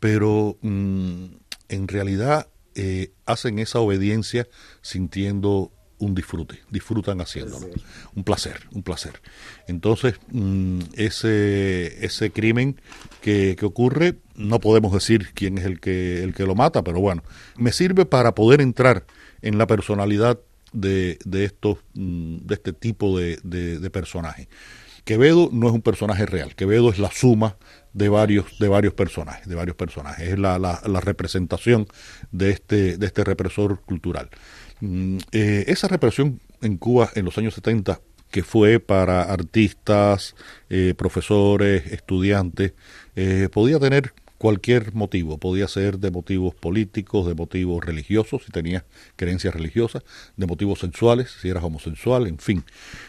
pero 0.00 0.56
mmm, 0.62 1.26
en 1.68 1.88
realidad 1.88 2.48
eh, 2.74 3.12
hacen 3.24 3.58
esa 3.58 3.80
obediencia 3.80 4.48
sintiendo 4.82 5.72
un 5.98 6.14
disfrute, 6.14 6.60
disfrutan 6.70 7.20
haciéndolo. 7.20 7.68
Un 8.14 8.24
placer, 8.24 8.60
un 8.72 8.82
placer. 8.82 9.20
Entonces, 9.66 10.14
mm, 10.30 10.80
ese, 10.94 12.04
ese 12.04 12.30
crimen 12.30 12.80
que, 13.20 13.56
que, 13.58 13.66
ocurre, 13.66 14.16
no 14.34 14.60
podemos 14.60 14.92
decir 14.92 15.32
quién 15.34 15.58
es 15.58 15.64
el 15.64 15.80
que, 15.80 16.22
el 16.22 16.34
que 16.34 16.44
lo 16.44 16.54
mata, 16.54 16.82
pero 16.84 17.00
bueno, 17.00 17.22
me 17.56 17.72
sirve 17.72 18.04
para 18.04 18.34
poder 18.34 18.60
entrar 18.60 19.06
en 19.42 19.58
la 19.58 19.66
personalidad 19.66 20.38
de, 20.72 21.18
de, 21.24 21.44
estos, 21.44 21.78
mm, 21.94 22.38
de 22.38 22.54
este 22.54 22.72
tipo 22.72 23.18
de, 23.18 23.38
de, 23.42 23.78
de 23.78 23.90
personajes. 23.90 24.48
Quevedo 25.04 25.48
no 25.52 25.68
es 25.68 25.72
un 25.72 25.82
personaje 25.82 26.26
real, 26.26 26.56
Quevedo 26.56 26.90
es 26.90 26.98
la 26.98 27.12
suma 27.12 27.56
de 27.92 28.08
varios, 28.08 28.58
de 28.58 28.68
varios 28.68 28.92
personajes, 28.92 29.46
de 29.46 29.54
varios 29.54 29.76
personajes, 29.76 30.28
es 30.28 30.38
la, 30.38 30.58
la, 30.58 30.82
la 30.84 31.00
representación 31.00 31.86
de 32.32 32.50
este, 32.50 32.98
de 32.98 33.06
este 33.06 33.24
represor 33.24 33.80
cultural. 33.82 34.28
Mm, 34.80 35.18
eh, 35.32 35.64
esa 35.68 35.88
represión 35.88 36.40
en 36.62 36.76
Cuba 36.76 37.10
en 37.14 37.24
los 37.24 37.38
años 37.38 37.54
70, 37.54 38.00
que 38.30 38.42
fue 38.42 38.80
para 38.80 39.22
artistas, 39.22 40.34
eh, 40.68 40.94
profesores, 40.96 41.86
estudiantes, 41.92 42.74
eh, 43.14 43.48
podía 43.50 43.78
tener 43.78 44.12
cualquier 44.38 44.94
motivo, 44.94 45.38
podía 45.38 45.66
ser 45.68 45.98
de 45.98 46.10
motivos 46.10 46.54
políticos, 46.54 47.26
de 47.26 47.34
motivos 47.34 47.84
religiosos, 47.84 48.42
si 48.44 48.52
tenías 48.52 48.84
creencias 49.16 49.54
religiosas, 49.54 50.02
de 50.36 50.46
motivos 50.46 50.80
sexuales, 50.80 51.34
si 51.40 51.48
eras 51.48 51.64
homosexual, 51.64 52.26
en 52.26 52.38
fin. 52.38 52.64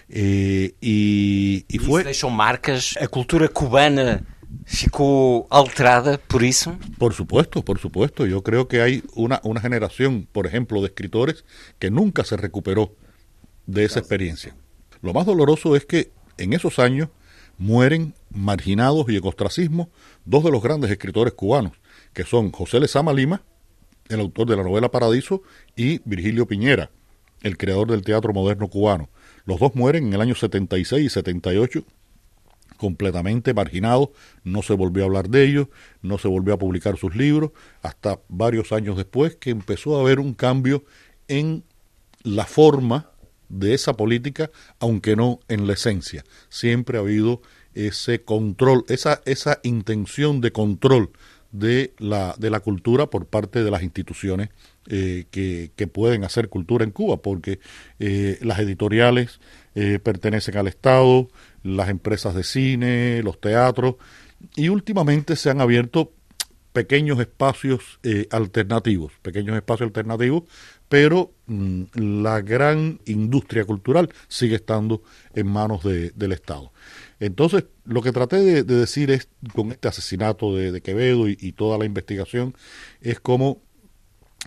Eh, 0.09 0.73
y, 0.79 1.65
y 1.67 1.77
fue... 1.79 2.05
marcas? 2.31 2.97
A 3.01 3.07
cultura 3.07 3.47
cubana 3.49 4.23
ficou 4.65 5.47
alterada 5.49 6.17
por 6.17 6.43
eso? 6.43 6.77
Por 6.97 7.13
supuesto, 7.13 7.63
por 7.63 7.79
supuesto. 7.79 8.25
Yo 8.25 8.43
creo 8.43 8.67
que 8.67 8.81
hay 8.81 9.03
una, 9.13 9.39
una 9.43 9.61
generación, 9.61 10.27
por 10.31 10.45
ejemplo, 10.45 10.81
de 10.81 10.87
escritores 10.87 11.45
que 11.79 11.89
nunca 11.89 12.23
se 12.23 12.37
recuperó 12.37 12.93
de 13.65 13.85
esa 13.85 13.99
experiencia. 13.99 14.55
Lo 15.01 15.13
más 15.13 15.25
doloroso 15.25 15.75
es 15.75 15.85
que 15.85 16.11
en 16.37 16.53
esos 16.53 16.79
años 16.79 17.09
mueren 17.57 18.13
marginados 18.29 19.07
y 19.09 19.17
en 19.17 19.27
ostracismo 19.27 19.89
dos 20.25 20.43
de 20.43 20.51
los 20.51 20.61
grandes 20.61 20.91
escritores 20.91 21.33
cubanos, 21.33 21.73
que 22.13 22.23
son 22.23 22.51
José 22.51 22.79
Lezama 22.79 23.13
Lima, 23.13 23.41
el 24.09 24.19
autor 24.19 24.47
de 24.47 24.55
la 24.55 24.63
novela 24.63 24.91
Paradiso, 24.91 25.41
y 25.75 26.01
Virgilio 26.05 26.47
Piñera, 26.47 26.91
el 27.41 27.57
creador 27.57 27.89
del 27.89 28.03
teatro 28.03 28.33
moderno 28.33 28.67
cubano. 28.69 29.09
Los 29.45 29.59
dos 29.59 29.75
mueren 29.75 30.07
en 30.07 30.13
el 30.13 30.21
año 30.21 30.35
76 30.35 31.05
y 31.05 31.09
78 31.09 31.83
completamente 32.77 33.53
marginados, 33.53 34.09
no 34.43 34.61
se 34.61 34.73
volvió 34.73 35.03
a 35.03 35.07
hablar 35.07 35.29
de 35.29 35.43
ellos, 35.43 35.67
no 36.01 36.17
se 36.17 36.27
volvió 36.27 36.53
a 36.53 36.59
publicar 36.59 36.97
sus 36.97 37.15
libros, 37.15 37.51
hasta 37.81 38.19
varios 38.29 38.71
años 38.71 38.95
después 38.95 39.35
que 39.35 39.49
empezó 39.49 39.97
a 39.97 40.01
haber 40.01 40.19
un 40.19 40.33
cambio 40.33 40.85
en 41.27 41.63
la 42.23 42.45
forma 42.45 43.11
de 43.49 43.73
esa 43.73 43.93
política, 43.93 44.49
aunque 44.79 45.15
no 45.15 45.39
en 45.47 45.67
la 45.67 45.73
esencia. 45.73 46.23
Siempre 46.49 46.97
ha 46.97 47.01
habido 47.01 47.41
ese 47.73 48.23
control, 48.23 48.83
esa, 48.89 49.21
esa 49.25 49.59
intención 49.63 50.41
de 50.41 50.51
control 50.51 51.11
de 51.51 51.93
la, 51.99 52.35
de 52.37 52.49
la 52.49 52.59
cultura 52.59 53.09
por 53.09 53.25
parte 53.25 53.63
de 53.63 53.71
las 53.71 53.83
instituciones 53.83 54.49
eh, 54.87 55.25
que, 55.31 55.71
que, 55.75 55.87
pueden 55.87 56.23
hacer 56.23 56.49
cultura 56.49 56.83
en 56.83 56.91
Cuba, 56.91 57.17
porque 57.21 57.59
eh, 57.99 58.37
las 58.41 58.59
editoriales 58.59 59.39
eh, 59.75 59.99
pertenecen 59.99 60.57
al 60.57 60.67
Estado, 60.67 61.29
las 61.75 61.89
empresas 61.89 62.33
de 62.35 62.43
cine, 62.43 63.21
los 63.23 63.39
teatros, 63.39 63.95
y 64.55 64.69
últimamente 64.69 65.35
se 65.35 65.49
han 65.49 65.61
abierto 65.61 66.13
pequeños 66.77 67.19
espacios 67.19 67.99
eh, 68.03 68.27
alternativos, 68.29 69.11
pequeños 69.23 69.55
espacios 69.55 69.87
alternativos, 69.87 70.43
pero 70.87 71.31
mmm, 71.47 71.85
la 71.95 72.41
gran 72.41 72.99
industria 73.05 73.65
cultural 73.65 74.13
sigue 74.27 74.57
estando 74.57 75.01
en 75.33 75.47
manos 75.47 75.83
de, 75.83 76.11
del 76.11 76.33
Estado. 76.33 76.71
Entonces, 77.19 77.65
lo 77.83 78.03
que 78.03 78.11
traté 78.11 78.37
de, 78.37 78.63
de, 78.63 78.75
decir 78.75 79.09
es, 79.09 79.27
con 79.55 79.71
este 79.71 79.87
asesinato 79.87 80.55
de, 80.55 80.71
de 80.71 80.81
Quevedo 80.81 81.27
y, 81.27 81.35
y, 81.41 81.53
toda 81.53 81.79
la 81.79 81.85
investigación, 81.85 82.53
es 83.01 83.19
cómo 83.19 83.63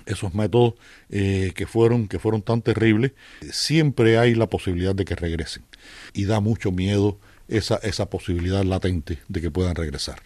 esos 0.06 0.34
métodos 0.34 0.74
eh, 1.08 1.52
que 1.54 1.66
fueron 1.66 2.08
que 2.08 2.18
fueron 2.18 2.42
tan 2.42 2.62
terribles 2.62 3.12
siempre 3.50 4.18
hay 4.18 4.34
la 4.34 4.48
posibilidad 4.48 4.94
de 4.94 5.04
que 5.04 5.14
regresen. 5.14 5.64
Y 6.12 6.24
da 6.24 6.40
mucho 6.40 6.72
miedo 6.72 7.18
esa 7.48 7.76
esa 7.76 8.06
posibilidad 8.06 8.64
latente 8.64 9.18
de 9.28 9.40
que 9.40 9.50
puedan 9.50 9.74
regresar. 9.74 10.22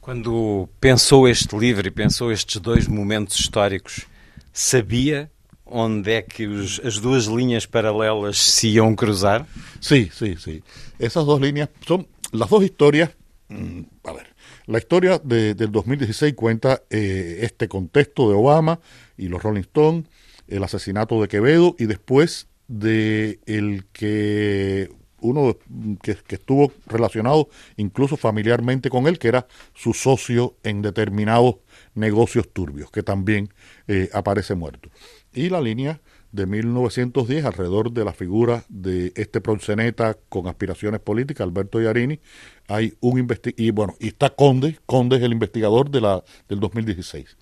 Quando 0.00 0.68
pensou 0.80 1.26
este 1.28 1.56
livro 1.56 1.86
e 1.88 1.90
pensou 1.90 2.30
estes 2.30 2.60
dois 2.60 2.86
momentos 2.86 3.38
históricos 3.40 4.06
sabia 4.52 5.30
onde 5.66 6.12
é 6.12 6.22
que 6.22 6.46
os, 6.46 6.78
as 6.84 6.98
duas 6.98 7.24
linhas 7.24 7.66
paralelas 7.66 8.38
se 8.38 8.68
iam 8.68 8.94
cruzar? 8.94 9.46
Sí 9.80 10.10
sí 10.12 10.36
sí. 10.36 10.62
Esas 10.98 11.24
dos 11.24 11.40
líneas 11.40 11.70
son 11.86 12.06
las 12.32 12.48
dos 12.50 12.62
historias 12.62 13.10
mmm, 13.48 13.82
a 14.04 14.12
ver 14.12 14.33
La 14.66 14.78
historia 14.78 15.20
de, 15.22 15.54
del 15.54 15.70
2016 15.72 16.34
cuenta 16.34 16.82
eh, 16.88 17.40
este 17.42 17.68
contexto 17.68 18.28
de 18.30 18.34
Obama 18.34 18.80
y 19.16 19.28
los 19.28 19.42
Rolling 19.42 19.60
Stones, 19.60 20.06
el 20.48 20.64
asesinato 20.64 21.20
de 21.20 21.28
Quevedo 21.28 21.76
y 21.78 21.84
después 21.84 22.48
de 22.66 23.40
el 23.46 23.84
que 23.92 24.90
uno 25.20 25.56
que, 26.02 26.18
estuvo 26.28 26.72
relacionado 26.86 27.48
incluso 27.76 28.16
familiarmente 28.16 28.90
con 28.90 29.06
él, 29.06 29.18
que 29.18 29.28
era 29.28 29.46
su 29.74 29.94
socio 29.94 30.56
en 30.62 30.82
determinados 30.82 31.56
negocios 31.94 32.50
turbios, 32.52 32.90
que 32.90 33.02
también 33.02 33.48
eh, 33.88 34.10
aparece 34.12 34.54
muerto. 34.54 34.90
Y 35.32 35.48
la 35.48 35.60
línea 35.60 36.00
de 36.34 36.46
1910 36.46 37.44
alrededor 37.44 37.92
de 37.92 38.04
la 38.04 38.12
figura 38.12 38.64
de 38.68 39.12
este 39.14 39.40
proxeneta 39.40 40.18
con 40.28 40.48
aspiraciones 40.48 40.98
políticas, 40.98 41.46
Alberto 41.46 41.80
Iarini, 41.80 42.18
hay 42.66 42.94
un 42.98 43.20
investigador, 43.20 43.60
y 43.60 43.70
bueno, 43.70 43.94
y 44.00 44.08
está 44.08 44.30
Conde, 44.30 44.80
Conde 44.84 45.16
es 45.16 45.22
el 45.22 45.30
investigador 45.30 45.90
de 45.90 46.00
la, 46.00 46.24
del 46.48 46.58
2016. 46.58 47.36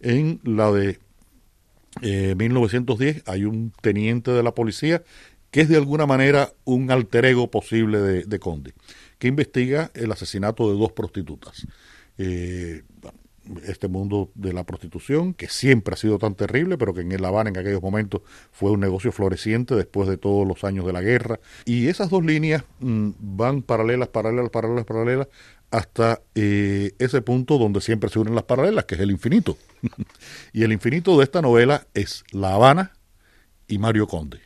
En 0.00 0.40
la 0.44 0.72
de 0.72 0.98
eh, 2.00 2.34
1910 2.34 3.24
hay 3.26 3.44
un 3.44 3.74
teniente 3.82 4.30
de 4.30 4.42
la 4.42 4.54
policía 4.54 5.02
que 5.50 5.60
es 5.60 5.68
de 5.68 5.76
alguna 5.76 6.06
manera 6.06 6.50
un 6.64 6.90
alter 6.90 7.26
ego 7.26 7.50
posible 7.50 7.98
de, 7.98 8.24
de 8.24 8.38
Conde, 8.38 8.72
que 9.18 9.28
investiga 9.28 9.90
el 9.92 10.12
asesinato 10.12 10.72
de 10.72 10.78
dos 10.78 10.92
prostitutas. 10.92 11.66
Eh, 12.16 12.84
este 13.64 13.88
mundo 13.88 14.30
de 14.34 14.52
la 14.52 14.64
prostitución, 14.64 15.34
que 15.34 15.48
siempre 15.48 15.94
ha 15.94 15.96
sido 15.96 16.18
tan 16.18 16.34
terrible, 16.34 16.78
pero 16.78 16.94
que 16.94 17.00
en 17.00 17.22
La 17.22 17.28
Habana 17.28 17.50
en 17.50 17.58
aquellos 17.58 17.82
momentos 17.82 18.22
fue 18.52 18.70
un 18.70 18.80
negocio 18.80 19.12
floreciente 19.12 19.74
después 19.74 20.08
de 20.08 20.16
todos 20.16 20.46
los 20.46 20.64
años 20.64 20.86
de 20.86 20.92
la 20.92 21.00
guerra. 21.00 21.40
Y 21.64 21.88
esas 21.88 22.10
dos 22.10 22.24
líneas 22.24 22.64
mmm, 22.80 23.10
van 23.18 23.62
paralelas, 23.62 24.08
paralelas, 24.08 24.50
paralelas, 24.50 24.84
paralelas, 24.84 25.28
hasta 25.70 26.22
eh, 26.34 26.92
ese 26.98 27.22
punto 27.22 27.58
donde 27.58 27.80
siempre 27.80 28.10
se 28.10 28.18
unen 28.18 28.34
las 28.34 28.44
paralelas, 28.44 28.84
que 28.84 28.96
es 28.96 29.00
el 29.00 29.10
infinito. 29.10 29.56
y 30.52 30.62
el 30.62 30.72
infinito 30.72 31.16
de 31.18 31.24
esta 31.24 31.42
novela 31.42 31.86
es 31.94 32.24
La 32.32 32.54
Habana 32.54 32.92
y 33.68 33.78
Mario 33.78 34.06
Conde. 34.06 34.40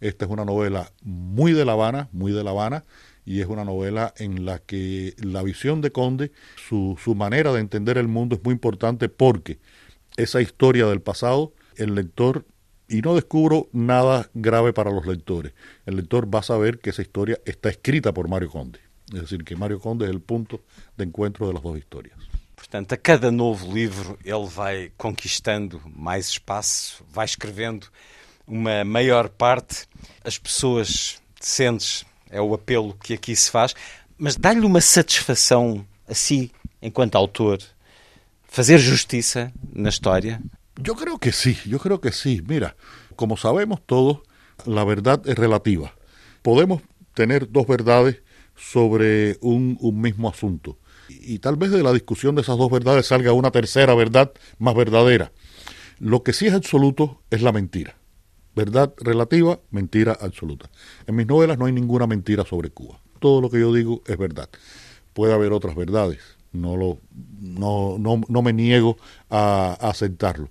Esta 0.00 0.24
es 0.24 0.30
una 0.30 0.44
novela 0.44 0.92
muy 1.02 1.52
de 1.52 1.64
La 1.64 1.72
Habana, 1.72 2.08
muy 2.12 2.32
de 2.32 2.44
La 2.44 2.50
Habana, 2.50 2.84
y 3.26 3.40
es 3.40 3.48
una 3.48 3.64
novela 3.64 4.14
en 4.16 4.46
la 4.46 4.60
que 4.60 5.14
la 5.18 5.42
visión 5.42 5.82
de 5.82 5.90
Conde, 5.90 6.30
su, 6.68 6.96
su 7.02 7.14
manera 7.16 7.52
de 7.52 7.60
entender 7.60 7.98
el 7.98 8.06
mundo 8.08 8.36
es 8.36 8.44
muy 8.44 8.52
importante 8.52 9.08
porque 9.08 9.58
esa 10.16 10.40
historia 10.40 10.86
del 10.86 11.02
pasado, 11.02 11.52
el 11.76 11.96
lector, 11.96 12.46
y 12.88 13.02
no 13.02 13.16
descubro 13.16 13.68
nada 13.72 14.30
grave 14.32 14.72
para 14.72 14.92
los 14.92 15.06
lectores, 15.06 15.52
el 15.86 15.96
lector 15.96 16.32
va 16.32 16.38
a 16.38 16.44
saber 16.44 16.78
que 16.78 16.90
esa 16.90 17.02
historia 17.02 17.38
está 17.44 17.68
escrita 17.68 18.14
por 18.14 18.28
Mario 18.28 18.48
Conde. 18.48 18.78
Es 19.12 19.20
decir, 19.22 19.44
que 19.44 19.56
Mario 19.56 19.80
Conde 19.80 20.04
es 20.04 20.10
el 20.10 20.20
punto 20.20 20.62
de 20.96 21.04
encuentro 21.04 21.48
de 21.48 21.54
las 21.54 21.62
dos 21.62 21.76
historias. 21.76 22.16
Portanto, 22.54 22.94
a 22.94 22.96
cada 22.96 23.30
novo 23.30 23.72
livro 23.72 24.18
ele 24.24 24.46
vai 24.48 24.92
conquistando 24.96 25.80
mais 25.94 26.28
espaço, 26.28 27.04
vai 27.12 27.24
escrevendo 27.24 27.86
uma 28.46 28.84
maior 28.84 29.28
parte. 29.28 29.86
As 30.24 30.38
pessoas 30.38 31.20
sentes 31.40 32.04
é 32.30 32.40
o 32.40 32.54
apelo 32.54 32.96
que 33.02 33.14
aqui 33.14 33.34
se 33.34 33.50
faz, 33.50 33.74
mas 34.18 34.36
dá-lhe 34.36 34.64
uma 34.64 34.80
satisfação 34.80 35.86
a 36.08 36.14
si, 36.14 36.50
enquanto 36.80 37.16
autor, 37.16 37.58
fazer 38.48 38.78
justiça 38.78 39.52
na 39.72 39.88
história? 39.88 40.40
Yo 40.82 40.94
creo 40.94 41.18
que 41.18 41.32
sí, 41.32 41.56
yo 41.66 41.78
creo 41.78 42.00
que 42.00 42.12
sí. 42.12 42.42
Mira, 42.46 42.76
como 43.16 43.36
sabemos 43.36 43.80
todos, 43.84 44.18
la 44.66 44.84
verdad 44.84 45.22
es 45.26 45.36
relativa. 45.36 45.94
Podemos 46.42 46.82
tener 47.14 47.50
dos 47.50 47.66
verdades 47.66 48.22
sobre 48.54 49.38
un, 49.40 49.76
un 49.80 50.00
mismo 50.00 50.28
asunto. 50.28 50.78
Y, 51.08 51.34
y, 51.34 51.38
tal 51.38 51.56
vez 51.56 51.70
de 51.70 51.82
la 51.82 51.92
discusión 51.92 52.34
de 52.34 52.42
esas 52.42 52.58
dos 52.58 52.70
verdades 52.70 53.06
salga 53.06 53.32
una 53.32 53.50
tercera 53.50 53.94
verdad 53.94 54.32
más 54.58 54.74
verdadera. 54.74 55.32
Lo 55.98 56.22
que 56.22 56.32
sí 56.32 56.46
es 56.46 56.52
absoluto 56.52 57.22
es 57.30 57.42
la 57.42 57.52
mentira. 57.52 57.96
Verdad 58.56 58.94
relativa, 58.96 59.60
mentira 59.70 60.16
absoluta. 60.18 60.70
En 61.06 61.14
mis 61.14 61.26
novelas 61.26 61.58
no 61.58 61.66
hay 61.66 61.72
ninguna 61.72 62.06
mentira 62.06 62.42
sobre 62.42 62.70
Cuba. 62.70 62.98
Todo 63.20 63.42
lo 63.42 63.50
que 63.50 63.60
yo 63.60 63.70
digo 63.70 64.00
es 64.06 64.16
verdad. 64.16 64.48
Puede 65.12 65.34
haber 65.34 65.52
otras 65.52 65.76
verdades. 65.76 66.20
No, 66.52 66.74
lo, 66.78 66.96
no, 67.38 67.98
no, 67.98 68.22
no 68.26 68.42
me 68.42 68.54
niego 68.54 68.96
a, 69.28 69.74
aceptarlo. 69.74 70.48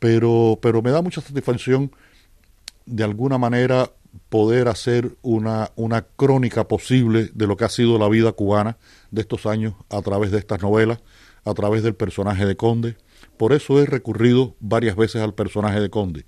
Pero, 0.00 0.58
pero 0.60 0.82
me 0.82 0.90
da 0.90 1.00
mucha 1.00 1.20
satisfacción 1.20 1.92
de 2.86 3.04
alguna 3.04 3.38
manera 3.38 3.92
poder 4.30 4.66
hacer 4.66 5.16
una, 5.22 5.70
una 5.76 6.02
crónica 6.02 6.66
posible 6.66 7.30
de 7.34 7.46
lo 7.46 7.56
que 7.56 7.64
ha 7.64 7.68
sido 7.68 8.00
la 8.00 8.08
vida 8.08 8.32
cubana 8.32 8.78
de 9.12 9.20
estos 9.20 9.46
años 9.46 9.74
a 9.90 10.02
través 10.02 10.32
de 10.32 10.38
estas 10.38 10.60
novelas, 10.60 10.98
a 11.44 11.54
través 11.54 11.84
del 11.84 11.94
personaje 11.94 12.46
de 12.46 12.56
Conde. 12.56 12.96
Por 13.36 13.52
eso 13.52 13.80
he 13.80 13.86
recurrido 13.86 14.56
varias 14.58 14.96
veces 14.96 15.22
al 15.22 15.34
personaje 15.34 15.78
de 15.78 15.88
Conde. 15.88 16.26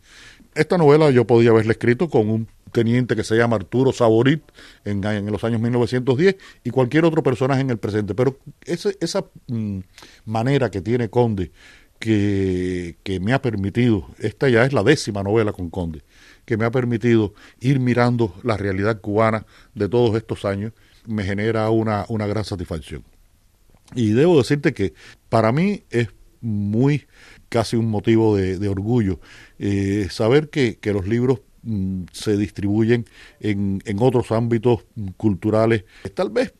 Esta 0.54 0.78
novela 0.78 1.10
yo 1.10 1.26
podía 1.26 1.50
haberla 1.50 1.72
escrito 1.72 2.08
con 2.08 2.28
un 2.28 2.48
teniente 2.72 3.16
que 3.16 3.24
se 3.24 3.36
llama 3.36 3.56
Arturo 3.56 3.92
Saborit 3.92 4.42
en, 4.84 5.04
en, 5.04 5.26
los 5.26 5.42
años 5.44 5.60
1910 5.60 6.36
y 6.64 6.70
cualquier 6.70 7.04
otro 7.04 7.22
personaje 7.22 7.60
en 7.60 7.70
el 7.70 7.78
presente. 7.78 8.14
Pero 8.14 8.38
ese, 8.64 8.96
esa 9.00 9.24
mm, 9.48 9.80
manera 10.24 10.70
que 10.70 10.80
tiene 10.80 11.08
Conde, 11.08 11.50
que, 11.98 12.96
me 13.20 13.32
ha 13.32 13.42
permitido, 13.42 14.06
esta 14.18 14.48
ya 14.48 14.64
es 14.64 14.72
la 14.72 14.82
décima 14.82 15.22
novela 15.22 15.52
con 15.52 15.70
Conde, 15.70 16.02
que 16.44 16.56
me 16.56 16.64
ha 16.64 16.70
permitido 16.70 17.34
ir 17.60 17.78
mirando 17.78 18.34
la 18.42 18.56
realidad 18.56 19.00
cubana 19.00 19.46
de 19.74 19.88
todos 19.88 20.16
estos 20.16 20.44
años, 20.44 20.72
me 21.06 21.24
genera 21.24 21.68
una 21.70 22.26
gran 22.26 22.44
satisfacción. 22.44 23.04
Y 23.94 24.10
debo 24.12 24.38
decirte 24.38 24.72
que 24.72 24.94
para 25.28 25.52
mí 25.52 25.82
es 25.90 26.08
muy 26.40 27.06
casi 27.50 27.76
un 27.76 27.90
motivo 27.90 28.36
de, 28.36 28.68
orgullo 28.68 29.20
eh, 29.58 30.08
saber 30.10 30.48
que, 30.48 30.78
que, 30.78 30.94
los 30.94 31.06
libros 31.06 31.40
mm, 31.62 32.04
se 32.12 32.38
distribuyen 32.38 33.04
en, 33.40 33.82
en, 33.84 33.98
otros 34.00 34.32
ámbitos 34.32 34.86
culturales. 35.18 35.84
Tal 36.14 36.30
vez 36.30 36.54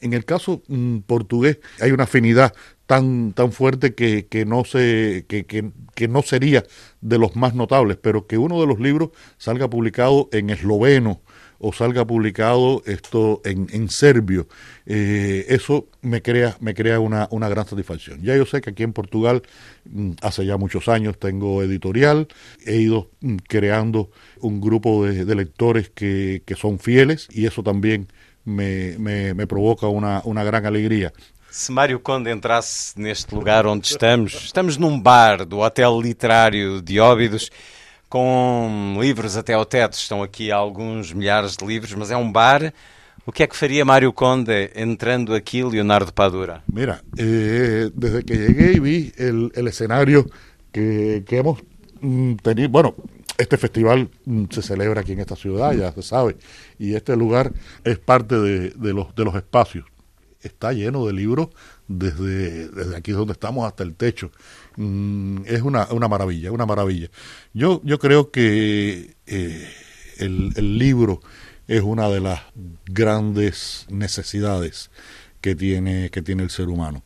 en 0.00 0.12
el 0.12 0.24
caso 0.24 0.62
mm, 0.68 0.98
portugués 1.00 1.58
hay 1.80 1.90
una 1.90 2.04
afinidad 2.04 2.54
tan, 2.86 3.32
tan 3.32 3.52
fuerte 3.52 3.94
que, 3.94 4.26
que 4.26 4.44
no 4.44 4.64
se, 4.64 5.24
que, 5.28 5.44
que, 5.46 6.08
no 6.08 6.22
sería 6.22 6.64
de 7.00 7.18
los 7.18 7.36
más 7.36 7.54
notables, 7.54 7.96
pero 7.96 8.26
que 8.26 8.38
uno 8.38 8.60
de 8.60 8.66
los 8.66 8.80
libros 8.80 9.10
salga 9.38 9.70
publicado 9.70 10.28
en 10.32 10.50
esloveno 10.50 11.20
o 11.60 11.72
salga 11.72 12.06
publicado 12.06 12.82
esto 12.86 13.42
en, 13.44 13.68
en 13.70 13.90
serbio, 13.90 14.48
eh, 14.86 15.44
eso 15.48 15.88
me 16.00 16.22
crea, 16.22 16.56
me 16.60 16.74
crea 16.74 16.98
una, 16.98 17.28
una 17.30 17.48
gran 17.48 17.66
satisfacción. 17.66 18.22
Ya 18.22 18.34
yo 18.34 18.46
sé 18.46 18.62
que 18.62 18.70
aquí 18.70 18.82
en 18.82 18.94
Portugal, 18.94 19.42
mm, 19.84 20.12
hace 20.22 20.46
ya 20.46 20.56
muchos 20.56 20.88
años, 20.88 21.18
tengo 21.18 21.62
editorial, 21.62 22.28
he 22.64 22.76
ido 22.76 23.10
mm, 23.20 23.36
creando 23.46 24.10
un 24.40 24.60
grupo 24.60 25.04
de, 25.04 25.26
de 25.26 25.34
lectores 25.34 25.90
que, 25.90 26.42
que 26.46 26.56
son 26.56 26.78
fieles 26.78 27.28
y 27.30 27.46
eso 27.46 27.62
también 27.62 28.08
me, 28.44 28.96
me, 28.98 29.34
me, 29.34 29.46
provoca 29.46 29.86
una, 29.86 30.22
uma 30.24 30.42
grande 30.42 30.68
alegria. 30.68 31.12
Se 31.50 31.72
Mário 31.72 32.00
Conde 32.00 32.30
entrasse 32.30 32.94
neste 32.96 33.34
lugar 33.34 33.66
onde 33.66 33.86
estamos, 33.88 34.34
estamos 34.44 34.78
num 34.78 35.02
bar 35.02 35.44
do 35.44 35.58
Hotel 35.58 36.00
Literário 36.00 36.80
de 36.80 37.00
Óbidos, 37.00 37.50
com 38.10 38.98
livros 39.00 39.36
até 39.36 39.54
ao 39.54 39.64
teto, 39.64 39.94
estão 39.94 40.20
aqui 40.20 40.50
alguns 40.50 41.12
milhares 41.12 41.56
de 41.56 41.64
livros, 41.64 41.94
mas 41.94 42.10
é 42.10 42.16
um 42.16 42.30
bar. 42.30 42.74
O 43.24 43.30
que 43.30 43.44
é 43.44 43.46
que 43.46 43.56
faria 43.56 43.84
Mário 43.84 44.12
Conde 44.12 44.72
entrando 44.74 45.32
aqui, 45.32 45.62
Leonardo 45.62 46.12
Padura? 46.12 46.64
Mira, 46.70 47.02
eh, 47.16 47.88
desde 47.94 48.24
que 48.24 48.34
llegué 48.34 48.72
y 48.72 48.80
vi 48.80 49.12
el, 49.16 49.68
escenario 49.68 50.26
que, 50.72 51.22
que 51.24 51.36
hemos 51.36 51.60
tenido, 52.42 52.68
bueno, 52.68 52.96
este 53.38 53.56
festival 53.56 54.10
se 54.50 54.60
celebra 54.60 55.02
aquí 55.02 55.12
en 55.12 55.20
esta 55.20 55.36
ciudad, 55.36 55.72
ya 55.72 55.92
se 55.92 56.02
sabe, 56.02 56.36
y 56.80 56.96
este 56.96 57.16
lugar 57.16 57.52
es 57.84 57.98
parte 58.00 58.34
de, 58.40 58.70
de, 58.70 58.92
los, 58.92 59.14
de 59.14 59.24
los 59.24 59.36
espacios. 59.36 59.86
Está 60.40 60.72
lleno 60.72 61.06
de 61.06 61.12
libros 61.12 61.50
desde, 61.86 62.68
desde 62.68 62.96
aquí 62.96 63.12
donde 63.12 63.34
estamos 63.34 63.66
hasta 63.66 63.82
el 63.82 63.94
techo. 63.94 64.32
Mm, 64.80 65.42
es 65.44 65.60
una, 65.60 65.88
una 65.90 66.08
maravilla, 66.08 66.50
una 66.52 66.64
maravilla. 66.64 67.10
Yo, 67.52 67.82
yo 67.84 67.98
creo 67.98 68.30
que 68.30 69.14
eh, 69.26 69.68
el, 70.16 70.78
libro 70.78 71.20
es 71.68 71.82
una 71.82 72.08
de 72.08 72.20
las 72.20 72.40
grandes 72.86 73.86
necesidades 73.90 74.90
que 75.42 75.54
tiene, 75.54 76.08
que 76.08 76.22
tiene 76.22 76.44
el 76.44 76.48
ser 76.48 76.68
humano. 76.68 77.02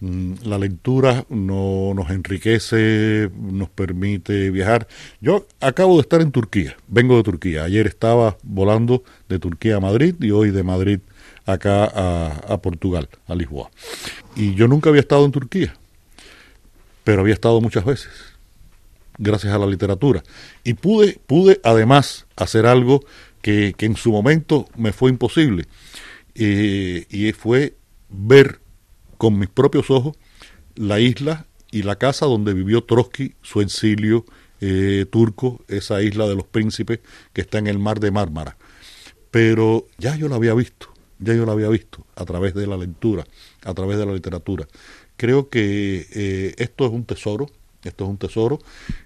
La 0.00 0.58
lectura 0.58 1.24
no, 1.28 1.94
nos 1.94 2.10
enriquece, 2.10 3.30
nos 3.32 3.70
permite 3.70 4.50
viajar. 4.50 4.88
Yo 5.20 5.46
acabo 5.60 5.94
de 5.94 6.00
estar 6.00 6.22
en 6.22 6.32
Turquía, 6.32 6.76
vengo 6.88 7.16
de 7.16 7.22
Turquía. 7.22 7.62
Ayer 7.62 7.86
estaba 7.86 8.36
volando 8.42 9.04
de 9.28 9.38
Turquía 9.38 9.76
a 9.76 9.80
Madrid 9.80 10.16
y 10.18 10.32
hoy 10.32 10.50
de 10.50 10.64
Madrid 10.64 10.98
acá 11.46 11.84
a 11.84 12.60
Portugal, 12.60 13.08
a 13.28 13.36
Lisboa. 13.36 13.70
Y 14.34 14.56
yo 14.56 14.66
nunca 14.66 14.90
había 14.90 15.02
estado 15.02 15.24
en 15.24 15.30
Turquía, 15.30 15.72
pero 17.04 17.22
había 17.22 17.34
estado 17.34 17.60
muchas 17.60 17.84
veces, 17.84 18.10
gracias 19.18 19.52
a 19.54 19.58
la 19.58 19.66
literatura. 19.66 20.22
Y 20.64 20.74
pude, 20.74 21.20
pude 21.26 21.60
además 21.64 22.26
hacer 22.36 22.66
algo 22.66 23.04
que, 23.40 23.74
que 23.76 23.86
en 23.86 23.96
su 23.96 24.12
momento 24.12 24.68
me 24.76 24.92
fue 24.92 25.10
imposible, 25.10 25.66
eh, 26.34 27.06
y 27.10 27.32
fue 27.32 27.76
ver 28.08 28.60
con 29.18 29.38
mis 29.38 29.48
propios 29.48 29.90
ojos 29.90 30.16
la 30.74 30.98
isla 31.00 31.46
y 31.70 31.82
la 31.82 31.96
casa 31.96 32.26
donde 32.26 32.54
vivió 32.54 32.84
Trotsky 32.84 33.34
su 33.42 33.60
exilio 33.60 34.24
eh, 34.60 35.06
turco, 35.10 35.64
esa 35.68 36.02
isla 36.02 36.26
de 36.28 36.36
los 36.36 36.44
príncipes 36.44 37.00
que 37.32 37.40
está 37.40 37.58
en 37.58 37.66
el 37.66 37.78
mar 37.78 38.00
de 38.00 38.10
Mármara. 38.10 38.56
Pero 39.30 39.86
ya 39.98 40.14
yo 40.16 40.28
la 40.28 40.36
había 40.36 40.54
visto, 40.54 40.91
ya 41.22 41.34
yo 41.34 41.46
la 41.46 41.52
había 41.52 41.68
visto 41.68 42.04
a 42.16 42.24
través 42.24 42.54
de 42.54 42.66
la 42.66 42.76
lectura, 42.76 43.24
a 43.64 43.74
través 43.74 43.98
de 43.98 44.06
la 44.06 44.12
literatura. 44.12 44.66
Creo 45.16 45.48
que 45.48 46.06
eh, 46.12 46.54
esto 46.58 46.86
es 46.86 46.92
un 46.92 47.04
tesoro, 47.04 47.48
esto 47.84 48.04
es 48.04 48.10
un 48.10 48.18
tesoro 48.18 48.58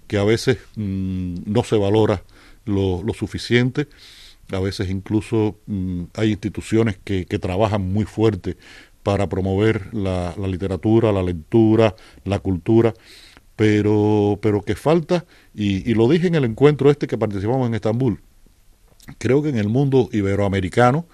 que 0.07 0.17
a 0.17 0.23
veces 0.23 0.57
mmm, 0.75 1.35
no 1.45 1.63
se 1.63 1.77
valora 1.77 2.23
lo, 2.65 3.03
suficiente, 3.13 3.87
a 4.51 4.59
veces 4.59 4.89
incluso 4.89 5.57
mmm, 5.67 6.03
hay 6.13 6.31
instituciones 6.31 6.97
que, 7.03 7.25
trabajan 7.25 7.81
muy 7.81 8.05
fuerte 8.05 8.57
para 9.03 9.29
promover 9.29 9.93
la, 9.93 10.35
literatura, 10.47 11.11
la 11.11 11.23
lectura, 11.23 11.95
la 12.25 12.39
cultura, 12.39 12.93
pero, 13.55 14.37
pero 14.41 14.61
que 14.61 14.75
falta, 14.75 15.25
y, 15.53 15.93
lo 15.93 16.07
dije 16.09 16.27
en 16.27 16.35
el 16.35 16.45
encuentro 16.45 16.91
este 16.91 17.07
que 17.07 17.17
participamos 17.17 17.67
en 17.67 17.75
Estambul, 17.75 18.19
creo 19.17 19.41
que 19.41 19.49
en 19.49 19.57
el 19.57 19.69
mundo 19.69 20.09
iberoamericano, 20.11 21.05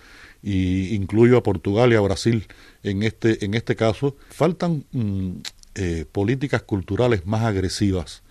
y 0.44 0.94
incluyo 0.94 1.38
a 1.38 1.44
Portugal 1.44 1.92
y 1.94 1.96
a 1.96 2.02
Brasil 2.02 2.46
en 2.84 3.02
este, 3.02 3.44
en 3.46 3.54
este 3.54 3.76
caso, 3.76 4.16
faltan 4.30 4.86
mm, 4.92 5.32
eh, 5.76 6.06
políticas 6.12 6.62
culturales 6.64 7.26
más 7.26 7.44
agresivas 7.44 8.22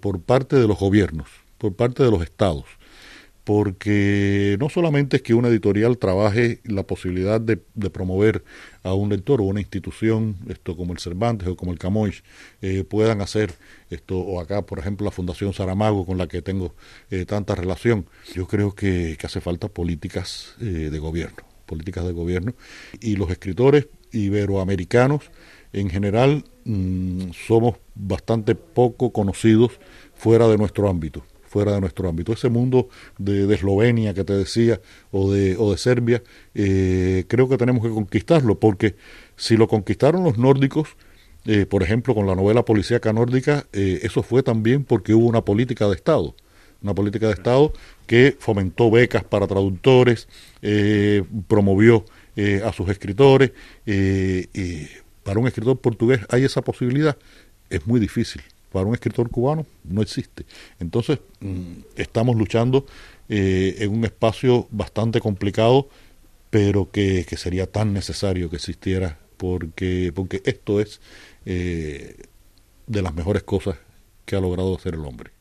por 0.00 0.20
parte 0.20 0.56
de 0.56 0.68
los 0.68 0.78
gobiernos, 0.78 1.28
por 1.58 1.74
parte 1.74 2.02
de 2.02 2.10
los 2.10 2.22
estados 2.22 2.66
porque 3.44 4.56
no 4.60 4.68
solamente 4.68 5.16
es 5.16 5.22
que 5.22 5.34
una 5.34 5.48
editorial 5.48 5.98
trabaje 5.98 6.60
la 6.64 6.84
posibilidad 6.84 7.40
de, 7.40 7.56
promover 7.90 8.44
a 8.82 8.94
un 8.94 9.10
lector 9.10 9.40
o 9.40 9.44
una 9.44 9.60
institución, 9.60 10.36
esto 10.48 10.76
como 10.76 10.92
el 10.92 11.00
Cervantes 11.00 11.48
o 11.48 11.56
como 11.56 11.72
el 11.72 11.78
Camões, 11.78 12.22
eh, 12.60 12.84
puedan 12.84 13.20
hacer 13.20 13.54
esto, 13.90 14.18
o 14.18 14.40
acá, 14.40 14.62
por 14.62 14.78
ejemplo, 14.78 15.04
la 15.04 15.10
Fundación 15.10 15.52
Saramago, 15.52 16.06
con 16.06 16.18
la 16.18 16.28
que 16.28 16.40
tengo 16.40 16.74
eh, 17.10 17.24
tanta 17.24 17.54
relación. 17.54 18.06
Yo 18.32 18.46
creo 18.46 18.74
que, 18.74 19.16
que 19.18 19.26
hace 19.26 19.40
falta 19.40 19.68
políticas 19.68 20.54
eh, 20.60 20.90
de 20.90 20.98
gobierno, 20.98 21.42
políticas 21.72 22.04
de 22.04 22.12
gobierno, 22.12 22.52
y 23.00 23.16
los 23.16 23.30
escritores 23.30 23.88
iberoamericanos 24.12 25.22
en 25.72 25.88
general 25.88 26.44
mmm, 26.64 27.30
somos 27.46 27.76
bastante 27.94 28.54
poco 28.54 29.10
conocidos 29.12 29.70
fuera 30.14 30.46
de 30.48 30.58
nuestro 30.58 30.88
ámbito 30.88 31.24
fuera 31.52 31.72
de 31.72 31.80
nuestro 31.82 32.08
ámbito. 32.08 32.32
Ese 32.32 32.48
mundo 32.48 32.88
de, 33.18 33.46
de 33.46 33.54
Eslovenia 33.54 34.14
que 34.14 34.24
te 34.24 34.32
decía 34.32 34.80
o 35.10 35.30
de, 35.30 35.56
o 35.58 35.70
de 35.72 35.76
Serbia, 35.76 36.22
eh, 36.54 37.24
creo 37.28 37.46
que 37.46 37.58
tenemos 37.58 37.82
que 37.82 37.90
conquistarlo, 37.90 38.58
porque 38.58 38.96
si 39.36 39.58
lo 39.58 39.68
conquistaron 39.68 40.24
los 40.24 40.38
nórdicos, 40.38 40.96
eh, 41.44 41.66
por 41.66 41.82
ejemplo, 41.82 42.14
con 42.14 42.26
la 42.26 42.34
novela 42.34 42.64
policíaca 42.64 43.12
nórdica, 43.12 43.66
eh, 43.74 44.00
eso 44.02 44.22
fue 44.22 44.42
también 44.42 44.84
porque 44.84 45.12
hubo 45.12 45.26
una 45.26 45.44
política 45.44 45.86
de 45.88 45.94
Estado, 45.94 46.34
una 46.82 46.94
política 46.94 47.26
de 47.26 47.34
Estado 47.34 47.72
que 48.06 48.36
fomentó 48.38 48.90
becas 48.90 49.24
para 49.24 49.46
traductores, 49.46 50.28
eh, 50.60 51.22
promovió 51.48 52.04
eh, 52.34 52.62
a 52.64 52.72
sus 52.72 52.88
escritores, 52.88 53.52
eh, 53.84 54.88
para 55.22 55.38
un 55.38 55.46
escritor 55.46 55.78
portugués 55.78 56.20
hay 56.30 56.44
esa 56.44 56.62
posibilidad, 56.62 57.18
es 57.68 57.86
muy 57.86 58.00
difícil 58.00 58.40
para 58.72 58.86
un 58.86 58.94
escritor 58.94 59.28
cubano 59.28 59.66
no 59.84 60.00
existe. 60.00 60.46
Entonces, 60.80 61.18
mm, 61.40 61.72
estamos 61.96 62.34
luchando 62.36 62.86
eh, 63.28 63.76
en 63.80 63.90
un 63.92 64.06
espacio 64.06 64.66
bastante 64.70 65.20
complicado, 65.20 65.90
pero 66.48 66.90
que, 66.90 67.26
que, 67.28 67.36
sería 67.36 67.66
tan 67.66 67.92
necesario 67.92 68.48
que 68.48 68.56
existiera, 68.56 69.18
porque, 69.36 70.10
porque 70.14 70.40
esto 70.46 70.80
es 70.80 71.02
de 71.44 73.02
las 73.02 73.14
mejores 73.14 73.42
cosas 73.42 73.76
que 74.24 74.36
ha 74.36 74.40
logrado 74.40 74.74
hacer 74.74 74.94
el 74.94 75.04
hombre. 75.04 75.32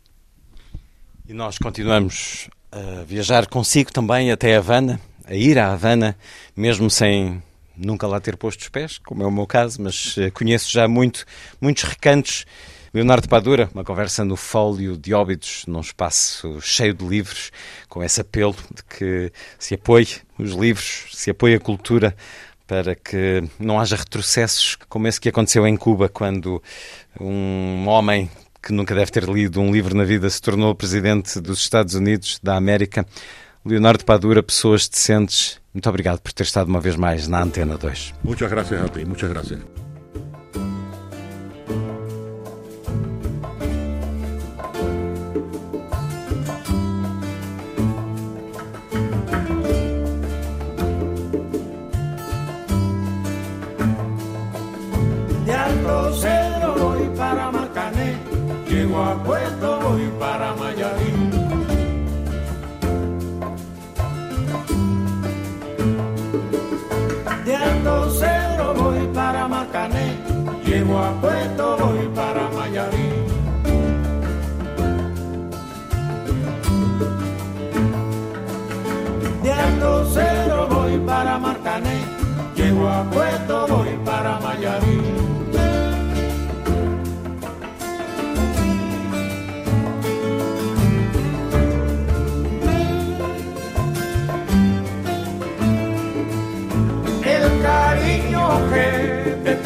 E 1.28 1.34
nós 1.34 1.58
continuamos 1.58 2.50
a 2.72 3.04
viajar 3.04 3.48
consigo 3.48 3.92
também 3.92 4.32
até 4.32 4.56
Havana, 4.56 5.00
a 5.26 5.34
ir 5.34 5.58
a 5.58 5.72
Havana, 5.72 6.18
mesmo 6.56 6.90
sem 6.90 7.42
nunca 7.78 8.08
lá 8.08 8.20
ter 8.20 8.36
posto 8.36 8.62
os 8.62 8.70
pés, 8.70 8.98
como 8.98 9.24
é 9.24 9.26
o 9.26 9.32
meu 9.32 9.48
caso, 9.48 9.82
mas 9.82 10.16
conheço 10.34 10.72
já 10.72 10.88
muito, 10.88 11.26
muitos 11.60 11.84
recantos. 11.84 12.46
Leonardo 12.94 13.30
Padura, 13.30 13.70
uma 13.74 13.86
conversa 13.86 14.26
no 14.26 14.36
fólio 14.36 14.98
de 14.98 15.14
óbitos, 15.14 15.64
num 15.66 15.80
espaço 15.80 16.60
cheio 16.60 16.94
de 16.94 17.06
livros, 17.06 17.52
com 17.88 18.04
esse 18.04 18.20
apelo 18.20 18.56
de 18.74 18.84
que 18.84 19.32
se 19.58 19.76
apoie 19.76 20.08
os 20.38 20.52
livros, 20.52 21.06
se 21.14 21.30
apoie 21.30 21.56
a 21.56 21.60
cultura, 21.60 22.16
para 22.68 22.96
que 22.96 23.44
não 23.60 23.80
haja 23.80 23.96
retrocessos 23.96 24.78
como 24.90 25.08
esse 25.08 25.22
que 25.22 25.30
aconteceu 25.30 25.66
em 25.68 25.78
Cuba, 25.78 26.10
quando 26.10 26.62
um 27.20 27.88
homem 27.88 28.30
que 28.62 28.72
nunca 28.72 28.94
deve 28.94 29.12
ter 29.12 29.24
lido 29.24 29.60
um 29.60 29.72
livro 29.72 29.96
na 29.96 30.04
vida 30.04 30.30
se 30.30 30.42
tornou 30.42 30.76
presidente 30.76 31.40
dos 31.40 31.60
Estados 31.60 31.96
Unidos 31.96 32.40
da 32.42 32.56
América. 32.56 33.06
Leonardo 33.66 34.04
Padura, 34.06 34.42
pessoas 34.42 34.88
decentes, 34.88 35.60
muito 35.74 35.88
obrigado 35.90 36.20
por 36.20 36.32
ter 36.34 36.44
estado 36.44 36.68
uma 36.68 36.80
vez 36.80 36.96
mais 36.96 37.28
na 37.28 37.42
Antena 37.42 37.78
2. 37.78 38.14
Muchas 38.24 38.50
gracias 38.50 38.82
a 38.82 38.90
ti, 38.90 39.06
muchas 39.06 39.30
gracias. 39.30 39.81
Llego 70.92 71.04
a 71.04 71.22
Puerto 71.22 71.78
voy 71.78 72.08
para 72.14 72.50
Mayarín. 72.50 73.26
De 79.44 79.52
Alto 79.54 80.06
Cedro 80.06 80.68
voy 80.68 80.98
para 81.00 81.38
Marcané, 81.38 82.02
llego 82.56 82.90
a 82.90 83.04
Puerto 83.04 83.68
voy 83.68 83.98
para 84.04 84.40
Mayarín. 84.40 85.01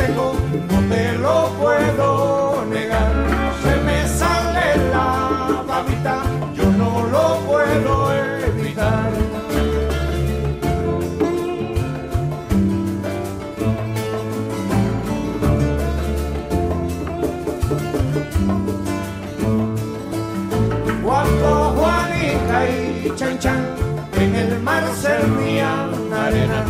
No 0.10 0.34
te 0.90 1.14
lo 1.18 1.50
puedo 1.60 2.66
negar. 2.70 3.12
Se 3.64 3.76
me 3.86 4.08
sale 4.08 4.90
la 4.92 5.64
babita, 5.68 6.24
yo 6.54 6.66
no 6.72 7.08
lo 7.08 7.40
puedo 7.48 8.14
evitar. 8.14 9.12
Cuando 21.04 21.74
Juanita 21.78 22.70
y 22.70 23.12
Chan 23.16 23.40
Chan 23.40 23.66
en 24.20 24.36
el 24.36 24.60
mar 24.62 24.84
servían 25.02 26.12
arena, 26.14 26.64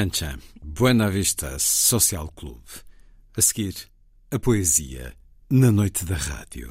Chan 0.00 0.10
Chan, 0.10 0.38
Buena 0.64 1.10
Vista 1.10 1.58
Social 1.58 2.30
Club. 2.34 2.62
A 3.36 3.42
seguir, 3.42 3.74
a 4.30 4.38
poesia 4.38 5.12
na 5.50 5.70
noite 5.70 6.06
da 6.06 6.16
rádio. 6.16 6.70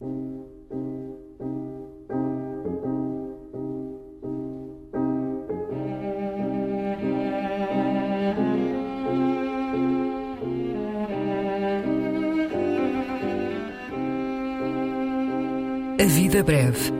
A 15.99 16.05
vida 16.05 16.43
breve 16.43 16.99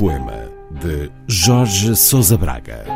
Poema 0.00 0.48
de 0.70 1.10
Jorge 1.28 1.94
Sousa 1.94 2.34
Braga. 2.34 2.89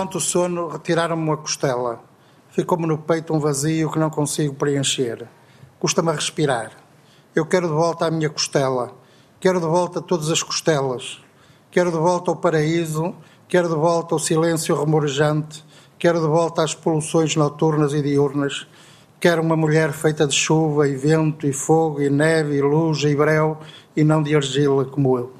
Durante 0.00 0.16
o 0.16 0.20
sono, 0.20 0.68
retiraram-me 0.68 1.22
uma 1.22 1.36
costela. 1.36 2.00
Ficou-me 2.48 2.86
no 2.86 2.96
peito 2.96 3.34
um 3.34 3.38
vazio 3.38 3.90
que 3.90 3.98
não 3.98 4.08
consigo 4.08 4.54
preencher. 4.54 5.28
Custa-me 5.78 6.08
a 6.08 6.14
respirar. 6.14 6.72
Eu 7.36 7.44
quero 7.44 7.68
de 7.68 7.74
volta 7.74 8.06
a 8.06 8.10
minha 8.10 8.30
costela. 8.30 8.94
Quero 9.38 9.60
de 9.60 9.66
volta 9.66 10.00
todas 10.00 10.30
as 10.30 10.42
costelas. 10.42 11.20
Quero 11.70 11.92
de 11.92 11.98
volta 11.98 12.30
ao 12.30 12.36
paraíso. 12.38 13.14
Quero 13.46 13.68
de 13.68 13.74
volta 13.74 14.14
ao 14.14 14.18
silêncio 14.18 14.74
remorejante. 14.74 15.62
Quero 15.98 16.18
de 16.18 16.26
volta 16.26 16.62
às 16.62 16.74
poluções 16.74 17.36
noturnas 17.36 17.92
e 17.92 18.00
diurnas. 18.00 18.66
Quero 19.20 19.42
uma 19.42 19.54
mulher 19.54 19.92
feita 19.92 20.26
de 20.26 20.34
chuva 20.34 20.88
e 20.88 20.96
vento 20.96 21.46
e 21.46 21.52
fogo 21.52 22.00
e 22.00 22.08
neve 22.08 22.56
e 22.56 22.62
luz 22.62 23.04
e 23.04 23.14
breu 23.14 23.58
e 23.94 24.02
não 24.02 24.22
de 24.22 24.34
argila 24.34 24.86
como 24.86 25.18
eu. 25.18 25.39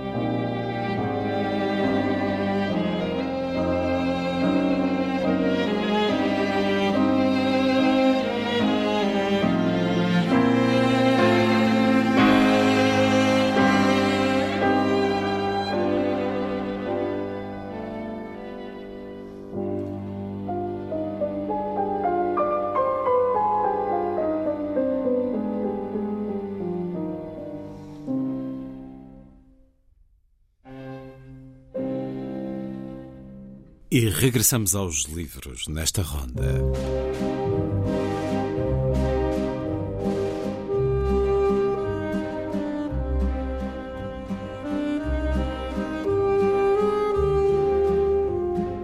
Regressamos 34.11 34.75
aos 34.75 35.05
livros 35.05 35.63
nesta 35.67 36.01
ronda. 36.01 36.61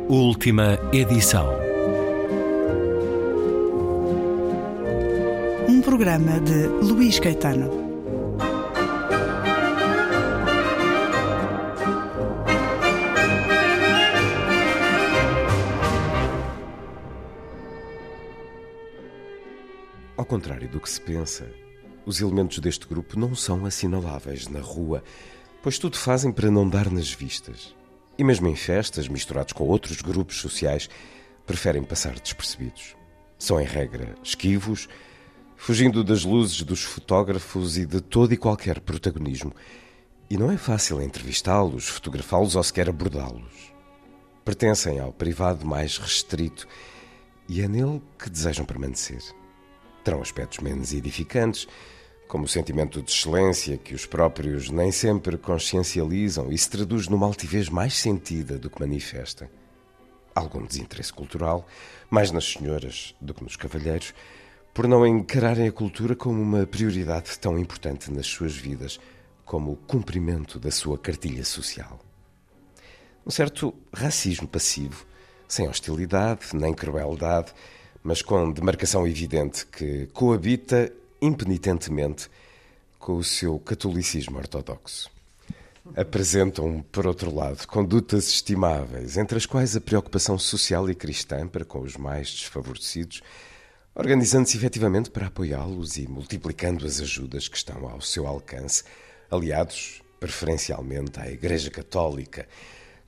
Última 0.10 0.80
edição. 0.94 1.48
Um 5.68 5.82
programa 5.82 6.40
de 6.40 6.68
Luís 6.86 7.20
Caetano. 7.20 7.87
Contrário 20.38 20.70
do 20.70 20.80
que 20.80 20.88
se 20.88 21.02
pensa, 21.02 21.50
os 22.06 22.22
elementos 22.22 22.60
deste 22.60 22.88
grupo 22.88 23.20
não 23.20 23.34
são 23.34 23.66
assinaláveis 23.66 24.48
na 24.48 24.60
rua, 24.60 25.04
pois 25.64 25.80
tudo 25.80 25.98
fazem 25.98 26.32
para 26.32 26.52
não 26.52 26.70
dar 26.70 26.92
nas 26.92 27.12
vistas. 27.12 27.76
E 28.20 28.24
mesmo 28.24 28.48
em 28.48 28.56
festas, 28.56 29.08
misturados 29.08 29.54
com 29.54 29.64
outros 29.64 30.00
grupos 30.00 30.40
sociais, 30.40 30.88
preferem 31.44 31.84
passar 31.84 32.20
despercebidos. 32.20 32.96
São, 33.40 33.60
em 33.60 33.66
regra, 33.66 34.14
esquivos, 34.24 34.88
fugindo 35.56 36.04
das 36.04 36.24
luzes 36.24 36.62
dos 36.62 36.84
fotógrafos 36.84 37.76
e 37.76 37.84
de 37.84 38.00
todo 38.00 38.32
e 38.32 38.38
qualquer 38.38 38.80
protagonismo. 38.80 39.56
E 40.30 40.38
não 40.38 40.52
é 40.52 40.58
fácil 40.58 41.02
entrevistá-los, 41.02 41.88
fotografá-los 41.88 42.56
ou 42.56 42.62
sequer 42.62 42.88
abordá-los. 42.90 43.74
Pertencem 44.46 45.00
ao 45.00 45.12
privado 45.12 45.66
mais 45.66 45.98
restrito 45.98 46.68
e 47.50 47.60
é 47.60 47.68
nele 47.68 48.04
que 48.20 48.30
desejam 48.30 48.66
permanecer. 48.68 49.24
Terão 50.08 50.22
aspectos 50.22 50.60
menos 50.60 50.94
edificantes, 50.94 51.68
como 52.30 52.46
o 52.46 52.48
sentimento 52.48 53.02
de 53.02 53.12
excelência 53.12 53.78
que 53.78 53.94
os 53.94 54.06
próprios 54.06 54.70
nem 54.70 54.90
sempre 54.90 55.38
consciencializam 55.38 56.50
e 56.50 56.58
se 56.58 56.70
traduz 56.70 57.10
numa 57.10 57.26
altivez 57.26 57.68
mais 57.68 57.94
sentida 57.94 58.58
do 58.58 58.70
que 58.70 58.80
manifesta. 58.80 59.52
Algum 60.34 60.66
desinteresse 60.66 61.12
cultural, 61.12 61.68
mais 62.10 62.32
nas 62.32 62.46
senhoras 62.46 63.14
do 63.20 63.34
que 63.34 63.44
nos 63.44 63.58
cavalheiros, 63.58 64.14
por 64.74 64.88
não 64.88 65.06
encararem 65.06 65.68
a 65.68 65.74
cultura 65.74 66.16
como 66.16 66.42
uma 66.42 66.66
prioridade 66.66 67.38
tão 67.38 67.60
importante 67.60 68.10
nas 68.10 68.28
suas 68.28 68.56
vidas 68.56 69.02
como 69.44 69.74
o 69.74 69.76
cumprimento 69.76 70.58
da 70.58 70.72
sua 70.72 70.98
cartilha 70.98 71.44
social. 71.44 72.00
Um 73.26 73.30
certo 73.30 73.74
racismo 73.92 74.48
passivo, 74.48 75.06
sem 75.50 75.68
hostilidade 75.68 76.56
nem 76.56 76.74
crueldade, 76.74 77.54
mas 78.08 78.22
com 78.22 78.54
demarcação 78.54 79.06
evidente 79.06 79.66
que 79.66 80.08
coabita 80.14 80.90
impenitentemente 81.22 82.30
com 82.98 83.18
o 83.18 83.24
seu 83.24 83.60
catolicismo 83.60 84.38
ortodoxo. 84.38 85.12
Apresentam, 85.94 86.86
por 86.90 87.06
outro 87.06 87.36
lado, 87.36 87.68
condutas 87.68 88.30
estimáveis, 88.30 89.18
entre 89.18 89.38
as 89.38 89.46
quais 89.46 89.76
a 89.76 89.82
preocupação 89.82 90.40
social 90.40 90.90
e 90.90 90.96
cristã 90.96 91.50
para 91.50 91.66
com 91.66 91.82
os 91.82 91.98
mais 91.98 92.30
desfavorecidos, 92.30 93.22
organizando-se 93.94 94.56
efetivamente 94.56 95.10
para 95.10 95.28
apoiá-los 95.28 95.98
e 95.98 96.08
multiplicando 96.08 96.86
as 96.86 97.02
ajudas 97.02 97.50
que 97.50 97.58
estão 97.58 97.90
ao 97.90 98.00
seu 98.00 98.26
alcance, 98.26 98.86
aliados 99.30 100.02
preferencialmente 100.18 101.20
à 101.20 101.30
Igreja 101.30 101.70
Católica, 101.70 102.48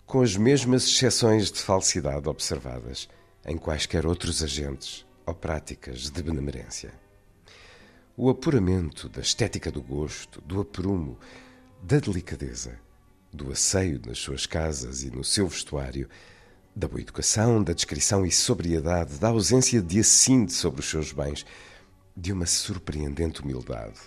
com 0.05 0.21
as 0.21 0.35
mesmas 0.35 0.83
exceções 0.83 1.49
de 1.49 1.59
falsidade 1.59 2.27
observadas 2.27 3.07
em 3.45 3.57
quaisquer 3.57 4.05
outros 4.05 4.43
agentes 4.43 5.05
ou 5.25 5.33
práticas 5.33 6.09
de 6.09 6.23
benemerência. 6.23 6.93
O 8.15 8.29
apuramento 8.29 9.07
da 9.07 9.21
estética 9.21 9.71
do 9.71 9.81
gosto, 9.81 10.41
do 10.41 10.59
aprumo, 10.59 11.17
da 11.81 11.99
delicadeza, 11.99 12.77
do 13.31 13.51
asseio 13.51 14.01
nas 14.05 14.19
suas 14.19 14.45
casas 14.45 15.03
e 15.03 15.09
no 15.09 15.23
seu 15.23 15.47
vestuário, 15.47 16.09
da 16.75 16.87
boa 16.87 17.01
educação, 17.01 17.63
da 17.63 17.73
descrição 17.73 18.25
e 18.25 18.31
sobriedade, 18.31 19.17
da 19.19 19.29
ausência 19.29 19.81
de 19.81 19.99
assinte 19.99 20.53
sobre 20.53 20.81
os 20.81 20.89
seus 20.89 21.11
bens, 21.11 21.45
de 22.15 22.33
uma 22.33 22.45
surpreendente 22.45 23.41
humildade, 23.41 23.99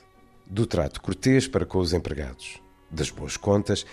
do 0.46 0.66
trato 0.66 1.00
cortês 1.00 1.48
para 1.48 1.64
com 1.64 1.78
os 1.78 1.92
empregados, 1.92 2.60
das 2.90 3.10
boas 3.10 3.36
contas 3.36 3.86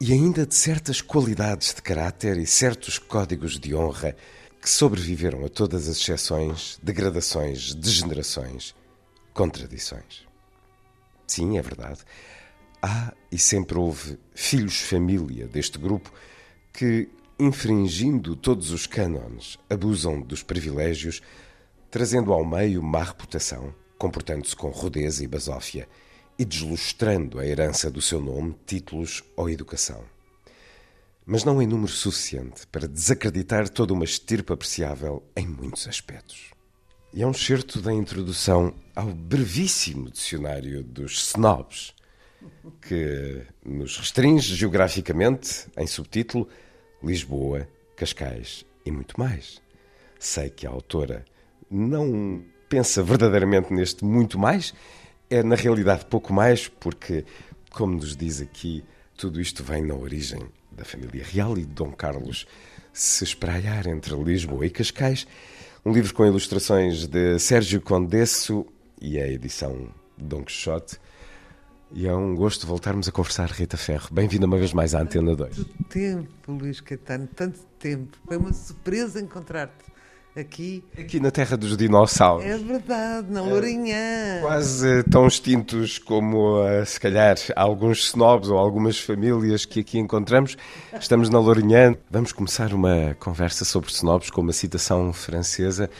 e 0.00 0.12
ainda 0.12 0.46
de 0.46 0.54
certas 0.54 1.02
qualidades 1.02 1.74
de 1.74 1.82
caráter 1.82 2.38
e 2.38 2.46
certos 2.46 2.98
códigos 2.98 3.58
de 3.58 3.74
honra 3.74 4.16
que 4.60 4.68
sobreviveram 4.68 5.44
a 5.44 5.48
todas 5.48 5.88
as 5.88 5.96
exceções, 5.96 6.78
degradações, 6.82 7.74
degenerações, 7.74 8.74
contradições. 9.32 10.26
Sim, 11.26 11.58
é 11.58 11.62
verdade. 11.62 12.00
Há 12.82 13.12
e 13.30 13.38
sempre 13.38 13.78
houve 13.78 14.18
filhos-família 14.34 15.46
deste 15.46 15.78
grupo 15.78 16.12
que, 16.72 17.08
infringindo 17.38 18.34
todos 18.34 18.70
os 18.70 18.86
cânones, 18.86 19.58
abusam 19.68 20.20
dos 20.20 20.42
privilégios, 20.42 21.20
trazendo 21.90 22.32
ao 22.32 22.44
meio 22.44 22.82
má 22.82 23.02
reputação, 23.02 23.74
comportando-se 23.98 24.56
com 24.56 24.70
rudeza 24.70 25.22
e 25.22 25.26
basófia 25.26 25.88
e 26.38 26.44
deslustrando 26.44 27.38
a 27.40 27.46
herança 27.46 27.90
do 27.90 28.00
seu 28.00 28.20
nome, 28.20 28.56
títulos 28.64 29.24
ou 29.36 29.50
educação. 29.50 30.04
Mas 31.30 31.44
não 31.44 31.60
em 31.60 31.66
número 31.66 31.92
suficiente 31.92 32.66
para 32.68 32.88
desacreditar 32.88 33.68
toda 33.68 33.92
uma 33.92 34.06
estirpe 34.06 34.50
apreciável 34.50 35.22
em 35.36 35.46
muitos 35.46 35.86
aspectos. 35.86 36.52
E 37.12 37.22
é 37.22 37.26
um 37.26 37.34
certo 37.34 37.82
da 37.82 37.92
introdução 37.92 38.74
ao 38.96 39.12
brevíssimo 39.12 40.10
dicionário 40.10 40.82
dos 40.82 41.28
snobs, 41.28 41.92
que 42.80 43.42
nos 43.62 43.98
restringe 43.98 44.54
geograficamente, 44.54 45.66
em 45.76 45.86
subtítulo, 45.86 46.48
Lisboa, 47.02 47.68
Cascais 47.94 48.64
e 48.86 48.90
muito 48.90 49.20
mais. 49.20 49.60
Sei 50.18 50.48
que 50.48 50.66
a 50.66 50.70
autora 50.70 51.26
não 51.70 52.42
pensa 52.70 53.02
verdadeiramente 53.02 53.70
neste 53.70 54.02
muito 54.02 54.38
mais, 54.38 54.72
é 55.28 55.42
na 55.42 55.56
realidade 55.56 56.06
pouco 56.06 56.32
mais, 56.32 56.68
porque, 56.68 57.26
como 57.70 57.96
nos 57.96 58.16
diz 58.16 58.40
aqui, 58.40 58.82
tudo 59.14 59.38
isto 59.38 59.62
vem 59.62 59.84
na 59.84 59.94
origem 59.94 60.40
da 60.78 60.84
família 60.84 61.24
real 61.24 61.58
e 61.58 61.62
de 61.62 61.74
Dom 61.74 61.92
Carlos 61.92 62.46
se 62.92 63.24
espraiar 63.24 63.86
entre 63.86 64.14
Lisboa 64.14 64.64
e 64.64 64.70
Cascais. 64.70 65.26
Um 65.84 65.92
livro 65.92 66.14
com 66.14 66.24
ilustrações 66.24 67.06
de 67.06 67.38
Sérgio 67.38 67.80
Condesso 67.80 68.64
e 69.00 69.18
a 69.18 69.26
edição 69.26 69.92
Dom 70.16 70.44
Quixote. 70.44 70.98
E 71.92 72.06
é 72.06 72.14
um 72.14 72.34
gosto 72.34 72.66
voltarmos 72.66 73.08
a 73.08 73.12
conversar, 73.12 73.50
Rita 73.50 73.76
Ferro. 73.76 74.08
Bem-vinda 74.12 74.46
uma 74.46 74.58
vez 74.58 74.72
mais 74.72 74.94
à 74.94 75.00
Antena 75.00 75.34
2. 75.34 75.56
Tanto 75.56 75.84
tempo, 75.84 76.52
Luís 76.52 76.80
Caetano, 76.80 77.26
tanto 77.26 77.60
tempo. 77.78 78.16
Foi 78.26 78.36
uma 78.36 78.52
surpresa 78.52 79.20
encontrar-te 79.20 79.97
aqui. 80.38 80.84
Aqui 80.98 81.20
na 81.20 81.30
terra 81.30 81.56
dos 81.56 81.76
dinossauros. 81.76 82.44
É 82.44 82.56
verdade, 82.56 83.30
na 83.30 83.42
Lourinhã. 83.42 84.40
Quase 84.40 85.02
tão 85.04 85.26
extintos 85.26 85.98
como, 85.98 86.60
uh, 86.62 86.84
se 86.86 86.98
calhar, 86.98 87.36
alguns 87.56 88.06
snobs 88.06 88.48
ou 88.48 88.58
algumas 88.58 88.98
famílias 88.98 89.64
que 89.64 89.80
aqui 89.80 89.98
encontramos. 89.98 90.56
Estamos 90.98 91.28
na 91.28 91.38
Lourinhã. 91.38 91.96
Vamos 92.10 92.32
começar 92.32 92.72
uma 92.72 93.16
conversa 93.18 93.64
sobre 93.64 93.90
snobs 93.90 94.30
com 94.30 94.40
uma 94.40 94.52
citação 94.52 95.12
francesa. 95.12 95.90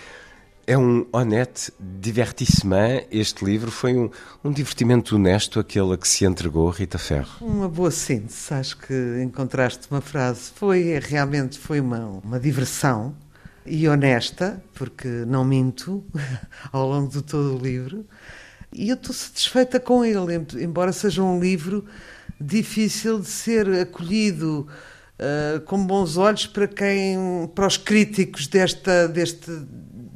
É 0.67 0.77
um 0.77 1.07
honnête 1.13 1.73
divertissement. 1.81 3.05
Este 3.11 3.43
livro 3.43 3.71
foi 3.71 3.97
um, 3.97 4.11
um 4.45 4.53
divertimento 4.53 5.17
honesto, 5.17 5.59
aquele 5.59 5.95
a 5.95 5.97
que 5.97 6.07
se 6.07 6.27
entregou 6.27 6.69
Rita 6.69 6.99
Ferro. 6.99 7.31
Uma 7.41 7.71
boa 7.71 7.91
síntese, 7.91 8.53
acho 8.53 8.77
que 8.77 9.23
encontraste 9.23 9.89
uma 9.91 10.03
frase. 10.03 10.51
Foi 10.55 10.99
realmente 10.99 11.59
foi 11.59 11.81
uma, 11.81 12.21
uma 12.23 12.39
diversão 12.39 13.15
e 13.69 13.89
honesta, 13.89 14.63
porque 14.75 15.09
não 15.27 15.45
minto 15.45 16.05
ao 16.73 16.89
longo 16.89 17.11
de 17.11 17.23
todo 17.23 17.57
o 17.57 17.59
livro. 17.59 18.07
E 18.73 18.91
eu 18.91 18.95
estou 18.95 19.15
satisfeita 19.15 19.81
com 19.81 20.05
ele, 20.05 20.45
embora 20.61 20.93
seja 20.93 21.23
um 21.23 21.41
livro 21.41 21.85
difícil 22.41 23.21
de 23.21 23.29
ser 23.29 23.69
acolhido 23.81 24.69
uh, 25.19 25.61
com 25.63 25.85
bons 25.85 26.17
olhos 26.17 26.47
para 26.47 26.69
quem, 26.69 27.19
para 27.55 27.67
os 27.67 27.77
críticos 27.77 28.47
desta, 28.47 29.09
deste 29.09 29.51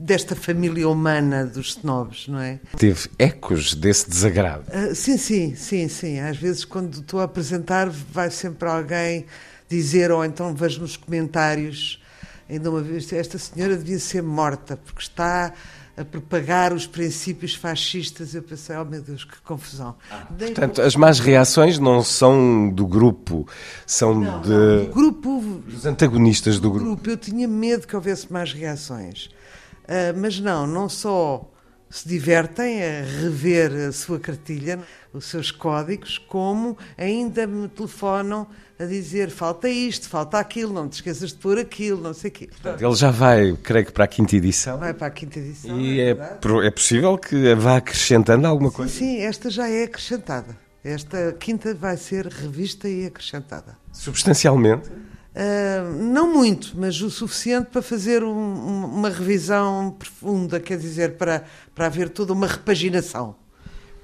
desta 0.02 0.34
família 0.34 0.88
humana 0.88 1.46
dos 1.46 1.76
snobs, 1.76 2.26
não 2.26 2.40
é? 2.40 2.58
Teve 2.76 3.08
ecos 3.18 3.72
desse 3.74 4.10
desagrado. 4.10 4.64
Uh, 4.68 4.94
sim, 4.94 5.16
sim, 5.16 5.54
sim, 5.54 5.88
sim. 5.88 6.18
Às 6.18 6.36
vezes, 6.36 6.64
quando 6.64 7.00
estou 7.00 7.20
a 7.20 7.24
apresentar, 7.24 7.88
vai 7.88 8.28
sempre 8.28 8.68
alguém 8.68 9.26
dizer, 9.68 10.10
ou 10.10 10.24
então 10.24 10.54
vejo 10.54 10.80
nos 10.80 10.96
comentários, 10.96 12.01
ainda 12.52 12.70
uma 12.70 12.82
vez, 12.82 13.12
esta 13.12 13.38
senhora 13.38 13.76
devia 13.76 13.98
ser 13.98 14.22
morta, 14.22 14.76
porque 14.76 15.00
está 15.00 15.52
a 15.96 16.04
propagar 16.04 16.72
os 16.72 16.86
princípios 16.86 17.54
fascistas. 17.54 18.34
Eu 18.34 18.42
pensei, 18.42 18.76
oh 18.76 18.84
meu 18.84 19.02
Deus, 19.02 19.24
que 19.24 19.40
confusão. 19.42 19.94
Ah, 20.10 20.26
portanto, 20.26 20.80
as 20.82 20.96
más 20.96 21.18
reações 21.18 21.78
não 21.78 22.02
são 22.02 22.70
do 22.70 22.86
grupo, 22.86 23.46
são 23.86 24.14
não, 24.14 24.40
de... 24.40 24.48
Não, 24.48 24.84
do 24.84 24.90
grupo... 24.92 25.40
Dos 25.66 25.86
antagonistas 25.86 26.56
do, 26.56 26.62
do 26.62 26.70
grupo. 26.70 26.86
grupo. 26.86 27.10
Eu 27.10 27.16
tinha 27.16 27.48
medo 27.48 27.86
que 27.86 27.96
houvesse 27.96 28.32
más 28.32 28.52
reações. 28.52 29.26
Uh, 29.84 30.16
mas 30.16 30.38
não, 30.38 30.66
não 30.66 30.88
só 30.88 31.48
se 31.90 32.08
divertem 32.08 32.82
a 32.82 33.02
rever 33.20 33.88
a 33.88 33.92
sua 33.92 34.18
cartilha, 34.18 34.78
os 35.12 35.26
seus 35.26 35.50
códigos, 35.50 36.16
como 36.16 36.78
ainda 36.96 37.46
me 37.46 37.68
telefonam 37.68 38.46
a 38.82 38.86
dizer 38.86 39.30
falta 39.30 39.68
isto, 39.68 40.08
falta 40.08 40.38
aquilo, 40.38 40.72
não 40.72 40.88
te 40.88 40.94
esqueças 40.94 41.30
de 41.30 41.36
pôr 41.36 41.58
aquilo, 41.58 42.02
não 42.02 42.12
sei 42.12 42.30
o 42.30 42.32
quê. 42.32 42.48
Ele 42.80 42.94
já 42.94 43.10
vai, 43.10 43.56
creio 43.62 43.86
que 43.86 43.92
para 43.92 44.04
a 44.04 44.08
quinta 44.08 44.36
edição. 44.36 44.78
Vai 44.78 44.92
para 44.92 45.06
a 45.06 45.10
quinta 45.10 45.38
edição. 45.38 45.78
E 45.78 46.00
é, 46.00 46.10
é, 46.10 46.66
é 46.66 46.70
possível 46.70 47.16
que 47.16 47.54
vá 47.54 47.76
acrescentando 47.76 48.46
alguma 48.46 48.70
sim, 48.70 48.76
coisa? 48.76 48.92
Sim, 48.92 49.18
esta 49.20 49.50
já 49.50 49.68
é 49.68 49.84
acrescentada. 49.84 50.56
Esta 50.84 51.32
quinta 51.38 51.72
vai 51.74 51.96
ser 51.96 52.26
revista 52.26 52.88
e 52.88 53.06
acrescentada. 53.06 53.78
Substancialmente? 53.92 54.88
Uh, 54.88 56.02
não 56.02 56.30
muito, 56.30 56.72
mas 56.74 57.00
o 57.00 57.10
suficiente 57.10 57.70
para 57.70 57.80
fazer 57.80 58.22
um, 58.22 58.84
uma 58.84 59.08
revisão 59.08 59.94
profunda, 59.98 60.60
quer 60.60 60.76
dizer, 60.76 61.16
para, 61.16 61.44
para 61.74 61.86
haver 61.86 62.10
toda 62.10 62.32
uma 62.32 62.46
repaginação. 62.46 63.36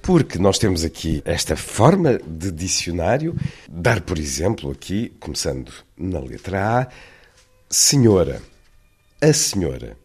Porque 0.08 0.38
nós 0.38 0.58
temos 0.58 0.84
aqui 0.84 1.20
esta 1.22 1.54
forma 1.54 2.18
de 2.26 2.50
dicionário, 2.50 3.36
dar, 3.68 4.00
por 4.00 4.18
exemplo, 4.18 4.70
aqui, 4.70 5.12
começando 5.20 5.70
na 5.98 6.18
letra 6.18 6.80
A, 6.80 6.88
senhora. 7.68 8.40
A 9.20 9.34
senhora. 9.34 9.98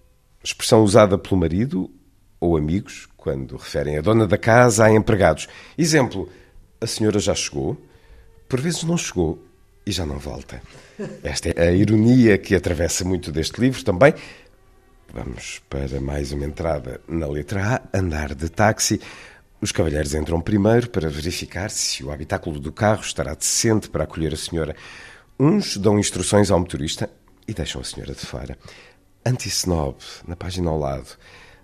Expressão 0.43 0.83
usada 0.83 1.17
pelo 1.17 1.39
marido 1.39 1.89
ou 2.37 2.57
amigos 2.57 3.07
quando 3.15 3.55
referem 3.55 3.97
a 3.97 4.01
dona 4.01 4.27
da 4.27 4.37
casa 4.37 4.83
a 4.83 4.91
empregados. 4.91 5.47
Exemplo: 5.77 6.29
a 6.81 6.85
senhora 6.85 7.17
já 7.17 7.33
chegou, 7.33 7.81
por 8.49 8.59
vezes 8.59 8.83
não 8.83 8.97
chegou 8.97 9.41
e 9.85 9.91
já 9.93 10.05
não 10.05 10.19
volta. 10.19 10.61
Esta 11.23 11.47
é 11.51 11.69
a 11.69 11.71
ironia 11.71 12.37
que 12.37 12.53
atravessa 12.53 13.05
muito 13.05 13.31
deste 13.31 13.61
livro 13.61 13.81
também. 13.85 14.13
Vamos 15.13 15.61
para 15.69 16.01
mais 16.01 16.33
uma 16.33 16.43
entrada 16.43 16.99
na 17.07 17.27
letra 17.27 17.75
A, 17.93 17.97
andar 17.97 18.35
de 18.35 18.49
táxi. 18.49 18.99
Os 19.63 19.71
cavalheiros 19.71 20.13
entram 20.13 20.41
primeiro 20.41 20.89
para 20.89 21.09
verificar 21.09 21.71
se 21.71 22.03
o 22.03 22.11
habitáculo 22.11 22.59
do 22.59 22.69
carro 22.69 22.99
estará 22.99 23.33
decente 23.33 23.87
para 23.87 24.03
acolher 24.03 24.33
a 24.33 24.35
senhora. 24.35 24.75
Uns 25.39 25.77
dão 25.77 25.97
instruções 25.97 26.51
ao 26.51 26.59
motorista 26.59 27.09
e 27.47 27.53
deixam 27.53 27.79
a 27.79 27.83
senhora 27.85 28.13
de 28.13 28.25
fora. 28.25 28.57
Anti-snob, 29.25 29.95
na 30.27 30.35
página 30.35 30.69
ao 30.69 30.77
lado. 30.77 31.17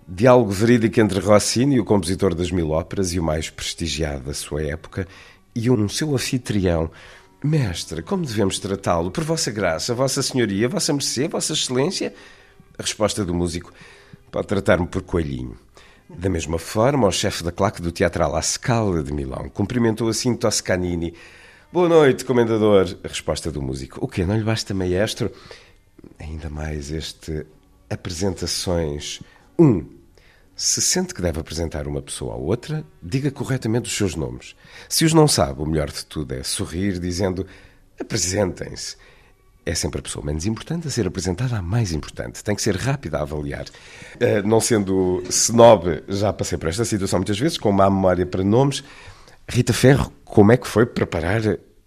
Diálogo 0.08 0.50
verídico 0.50 0.98
entre 0.98 1.20
Rossini, 1.20 1.78
o 1.78 1.84
compositor 1.84 2.34
das 2.34 2.50
mil 2.50 2.70
óperas 2.70 3.12
e 3.12 3.20
o 3.20 3.22
mais 3.22 3.50
prestigiado 3.50 4.24
da 4.24 4.32
sua 4.32 4.62
época, 4.62 5.06
e 5.54 5.68
um 5.70 5.86
seu 5.86 6.14
anfitrião, 6.14 6.90
Mestre, 7.44 8.00
como 8.00 8.24
devemos 8.24 8.58
tratá-lo? 8.58 9.10
Por 9.10 9.24
vossa 9.24 9.50
graça, 9.50 9.94
vossa 9.94 10.22
senhoria, 10.22 10.70
vossa 10.70 10.94
mercê, 10.94 11.28
vossa 11.28 11.52
excelência? 11.52 12.14
A 12.78 12.82
resposta 12.82 13.26
do 13.26 13.34
músico 13.34 13.70
pode 14.30 14.46
tratar-me 14.46 14.86
por 14.86 15.02
coelhinho. 15.02 15.58
Da 16.18 16.28
mesma 16.28 16.58
forma, 16.58 17.06
o 17.06 17.12
chefe 17.12 17.44
da 17.44 17.52
claque 17.52 17.80
do 17.80 17.92
Teatro 17.92 18.28
La 18.28 18.42
Scala 18.42 19.00
de 19.02 19.12
Milão 19.12 19.48
cumprimentou 19.48 20.08
assim 20.08 20.34
Toscanini. 20.34 21.14
Boa 21.72 21.88
noite, 21.88 22.24
comendador. 22.24 22.98
A 23.04 23.08
resposta 23.08 23.50
do 23.50 23.62
músico. 23.62 24.04
O 24.04 24.08
quê? 24.08 24.26
Não 24.26 24.36
lhe 24.36 24.42
basta 24.42 24.74
maestro? 24.74 25.30
Ainda 26.18 26.50
mais 26.50 26.90
este 26.90 27.46
apresentações. 27.88 29.20
Um, 29.56 29.86
se 30.56 30.82
sente 30.82 31.14
que 31.14 31.22
deve 31.22 31.38
apresentar 31.38 31.86
uma 31.86 32.02
pessoa 32.02 32.34
à 32.34 32.36
outra, 32.36 32.84
diga 33.00 33.30
corretamente 33.30 33.88
os 33.88 33.96
seus 33.96 34.16
nomes. 34.16 34.56
Se 34.88 35.04
os 35.04 35.14
não 35.14 35.28
sabe, 35.28 35.62
o 35.62 35.66
melhor 35.66 35.90
de 35.90 36.04
tudo 36.04 36.34
é 36.34 36.42
sorrir 36.42 36.98
dizendo 36.98 37.46
apresentem-se. 38.00 38.96
É 39.70 39.74
sempre 39.74 40.00
a 40.00 40.02
pessoa 40.02 40.24
menos 40.24 40.46
importante 40.46 40.88
a 40.88 40.90
ser 40.90 41.06
apresentada 41.06 41.56
à 41.56 41.62
mais 41.62 41.92
importante. 41.92 42.42
Tem 42.42 42.56
que 42.56 42.62
ser 42.62 42.74
rápida 42.74 43.18
a 43.18 43.22
avaliar. 43.22 43.66
Uh, 43.66 44.44
não 44.44 44.60
sendo 44.60 45.22
snob, 45.28 46.02
já 46.08 46.32
passei 46.32 46.58
por 46.58 46.68
esta 46.68 46.84
situação 46.84 47.20
muitas 47.20 47.38
vezes, 47.38 47.56
com 47.56 47.70
má 47.70 47.88
memória 47.88 48.26
para 48.26 48.42
nomes. 48.42 48.82
Rita 49.48 49.72
Ferro, 49.72 50.12
como 50.24 50.50
é 50.50 50.56
que 50.56 50.66
foi 50.66 50.86
preparar 50.86 51.40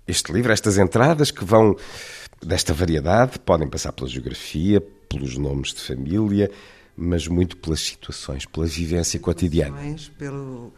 este 0.08 0.32
livro, 0.32 0.54
estas 0.54 0.78
entradas 0.78 1.30
que 1.30 1.44
vão 1.44 1.76
desta 2.42 2.74
variedade 2.74 3.38
podem 3.40 3.70
passar 3.70 3.92
pela 3.92 4.08
geografia, 4.08 4.82
pelos 5.10 5.38
nomes 5.38 5.74
de 5.74 5.82
família, 5.82 6.50
mas 6.96 7.28
muito 7.28 7.58
pelas 7.58 7.82
situações, 7.82 8.46
pela 8.46 8.66
vivência 8.66 9.20
cotidiana. 9.20 9.78
Pelo 10.18 10.72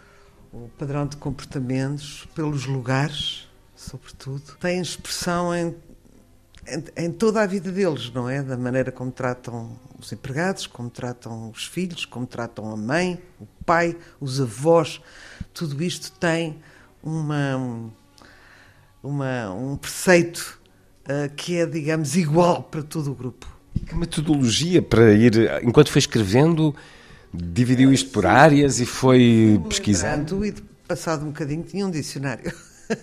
padrão 0.77 1.05
de 1.05 1.17
comportamentos, 1.17 2.27
pelos 2.33 2.65
lugares, 2.65 3.47
sobretudo. 3.75 4.57
Tem 4.59 4.79
expressão 4.79 5.53
em, 5.53 5.75
em, 6.67 7.05
em, 7.05 7.11
toda 7.11 7.41
a 7.41 7.45
vida 7.45 7.71
deles, 7.71 8.11
não 8.11 8.29
é? 8.29 8.41
Da 8.41 8.57
maneira 8.57 8.91
como 8.91 9.11
tratam 9.11 9.77
os 9.99 10.11
empregados, 10.11 10.67
como 10.67 10.89
tratam 10.89 11.49
os 11.49 11.65
filhos, 11.65 12.05
como 12.05 12.25
tratam 12.25 12.71
a 12.71 12.77
mãe, 12.77 13.21
o 13.39 13.45
pai, 13.65 13.95
os 14.19 14.41
avós. 14.41 15.01
Tudo 15.53 15.81
isto 15.83 16.11
tem 16.13 16.59
uma, 17.03 17.91
uma 19.03 19.53
um 19.53 19.77
preceito 19.77 20.59
uh, 21.03 21.33
que 21.35 21.57
é, 21.57 21.65
digamos, 21.65 22.15
igual 22.15 22.63
para 22.63 22.83
todo 22.83 23.11
o 23.11 23.15
grupo. 23.15 23.47
Que 23.85 23.95
metodologia 23.95 24.81
para 24.81 25.13
ir, 25.13 25.33
enquanto 25.63 25.91
foi 25.91 25.99
escrevendo, 25.99 26.75
dividiu 27.33 27.91
isto 27.91 28.09
por 28.09 28.25
áreas 28.25 28.79
e 28.79 28.85
foi 28.85 29.61
pesquisando? 29.67 30.45
E 30.45 30.53
passado 30.87 31.23
um 31.23 31.27
bocadinho 31.27 31.63
tinha 31.63 31.85
um 31.85 31.91
dicionário, 31.91 32.51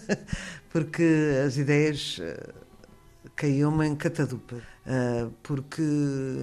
porque 0.72 1.04
as 1.44 1.56
ideias 1.56 2.20
caíam-me 3.36 3.86
em 3.86 3.94
catadupa. 3.94 4.56
Uh, 4.56 5.32
porque, 5.42 5.82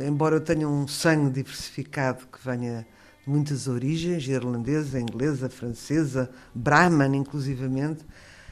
embora 0.08 0.38
eu 0.38 0.42
tenha 0.42 0.68
um 0.68 0.88
sangue 0.88 1.32
diversificado 1.32 2.26
que 2.28 2.40
venha 2.44 2.88
de 3.24 3.30
muitas 3.30 3.68
origens, 3.68 4.28
irlandesa, 4.28 5.00
inglesa, 5.00 5.50
francesa, 5.50 6.30
brahman 6.54 7.16
inclusivamente, 7.16 8.06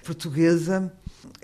portuguesa, 0.04 0.92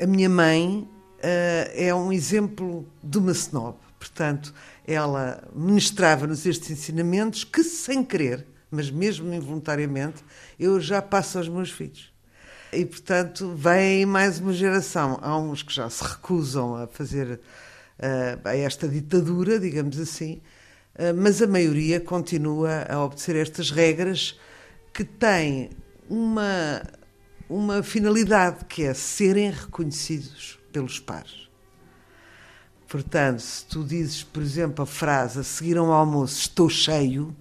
a 0.02 0.06
minha 0.06 0.30
mãe 0.30 0.88
uh, 0.88 1.72
é 1.74 1.94
um 1.96 2.12
exemplo 2.12 2.88
de 3.04 3.18
uma 3.18 3.32
snob. 3.32 3.78
Portanto, 3.98 4.54
ela 4.86 5.48
ministrava-nos 5.56 6.46
estes 6.46 6.70
ensinamentos 6.70 7.44
que, 7.44 7.64
sem 7.64 8.04
querer, 8.04 8.46
mas 8.70 8.91
mesmo 8.91 9.34
involuntariamente, 9.34 10.24
eu 10.60 10.80
já 10.80 11.02
passo 11.02 11.38
aos 11.38 11.48
meus 11.48 11.72
filhos. 11.72 12.12
E, 12.76 12.86
portanto, 12.86 13.53
vem 13.55 14.05
mais 14.05 14.39
uma 14.39 14.53
geração. 14.53 15.19
Há 15.21 15.38
uns 15.38 15.63
que 15.63 15.74
já 15.74 15.89
se 15.89 16.03
recusam 16.03 16.76
a 16.76 16.88
fazer 16.88 17.39
uh, 17.99 18.47
a 18.47 18.55
esta 18.55 18.88
ditadura, 18.88 19.59
digamos 19.59 19.99
assim, 19.99 20.41
uh, 20.95 21.13
mas 21.15 21.41
a 21.41 21.47
maioria 21.47 21.99
continua 21.99 22.86
a 22.89 23.03
obedecer 23.03 23.36
estas 23.36 23.71
regras 23.71 24.39
que 24.93 25.03
têm 25.03 25.71
uma, 26.09 26.82
uma 27.49 27.84
finalidade, 27.84 28.65
que 28.65 28.84
é 28.84 28.93
serem 28.93 29.51
reconhecidos 29.51 30.59
pelos 30.71 30.99
pares. 30.99 31.49
Portanto, 32.88 33.39
se 33.39 33.65
tu 33.65 33.84
dizes, 33.84 34.24
por 34.24 34.43
exemplo, 34.43 34.84
a 34.84 34.86
frase 34.86 35.39
a 35.39 35.43
seguir 35.43 35.78
ao 35.78 35.91
almoço 35.91 36.39
estou 36.41 36.69
cheio, 36.69 37.36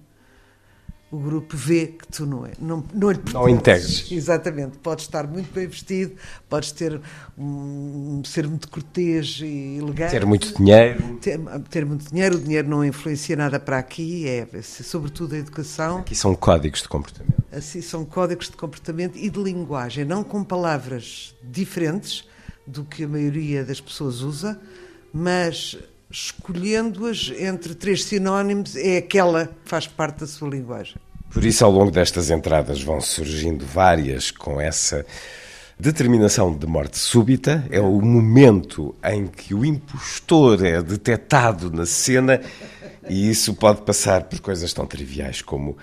o 1.13 1.19
grupo 1.19 1.55
vê 1.55 1.85
que 1.85 2.07
tu 2.07 2.25
não, 2.25 2.43
é, 2.43 2.53
não, 2.57 2.83
não 2.91 3.11
lhe 3.11 3.19
Não 3.31 3.47
integres. 3.47 4.11
Exatamente. 4.11 4.79
Podes 4.79 5.05
estar 5.05 5.27
muito 5.27 5.53
bem 5.53 5.67
vestido, 5.67 6.15
podes 6.49 6.71
ter 6.71 6.99
um, 7.37 8.23
ser 8.25 8.47
muito 8.47 8.67
cortês 8.67 9.39
e 9.43 9.77
elegante. 9.77 10.09
Ter 10.09 10.25
muito 10.25 10.57
dinheiro. 10.57 11.19
Ter, 11.21 11.39
ter, 11.69 11.85
muito 11.85 12.09
dinheiro. 12.09 12.37
O 12.37 12.39
dinheiro 12.39 12.67
não 12.67 12.83
influencia 12.83 13.35
nada 13.35 13.59
para 13.59 13.77
aqui, 13.77 14.27
é 14.27 14.47
sobretudo 14.63 15.35
a 15.35 15.37
educação. 15.37 15.99
Aqui 15.99 16.15
são 16.15 16.33
códigos 16.33 16.81
de 16.81 16.89
comportamento. 16.89 17.43
Assim, 17.51 17.79
são 17.79 18.03
códigos 18.03 18.49
de 18.49 18.57
comportamento 18.57 19.15
e 19.15 19.29
de 19.29 19.39
linguagem, 19.39 20.05
não 20.05 20.23
com 20.23 20.43
palavras 20.43 21.35
diferentes 21.43 22.27
do 22.65 22.83
que 22.83 23.03
a 23.03 23.07
maioria 23.07 23.63
das 23.63 23.79
pessoas 23.79 24.21
usa, 24.21 24.59
mas 25.13 25.77
escolhendo-as 26.09 27.31
entre 27.37 27.75
três 27.75 28.03
sinónimos, 28.03 28.75
é 28.75 28.97
aquela 28.97 29.45
que 29.45 29.69
faz 29.69 29.85
parte 29.85 30.21
da 30.21 30.27
sua 30.27 30.49
linguagem. 30.49 30.95
Por 31.33 31.43
isso, 31.43 31.65
ao 31.65 31.71
longo 31.71 31.89
destas 31.89 32.29
entradas, 32.29 32.83
vão 32.83 33.01
surgindo 33.01 33.65
várias 33.65 34.29
com 34.29 34.61
essa 34.61 35.03
determinação 35.79 36.55
de 36.55 36.67
morte 36.67 36.99
súbita. 36.99 37.65
É 37.71 37.81
o 37.81 37.99
momento 38.01 38.93
em 39.03 39.25
que 39.25 39.55
o 39.55 39.65
impostor 39.65 40.63
é 40.63 40.79
detectado 40.79 41.71
na 41.71 41.87
cena, 41.87 42.39
e 43.09 43.31
isso 43.31 43.55
pode 43.55 43.81
passar 43.81 44.25
por 44.25 44.39
coisas 44.41 44.71
tão 44.73 44.85
triviais 44.85 45.41
como 45.41 45.75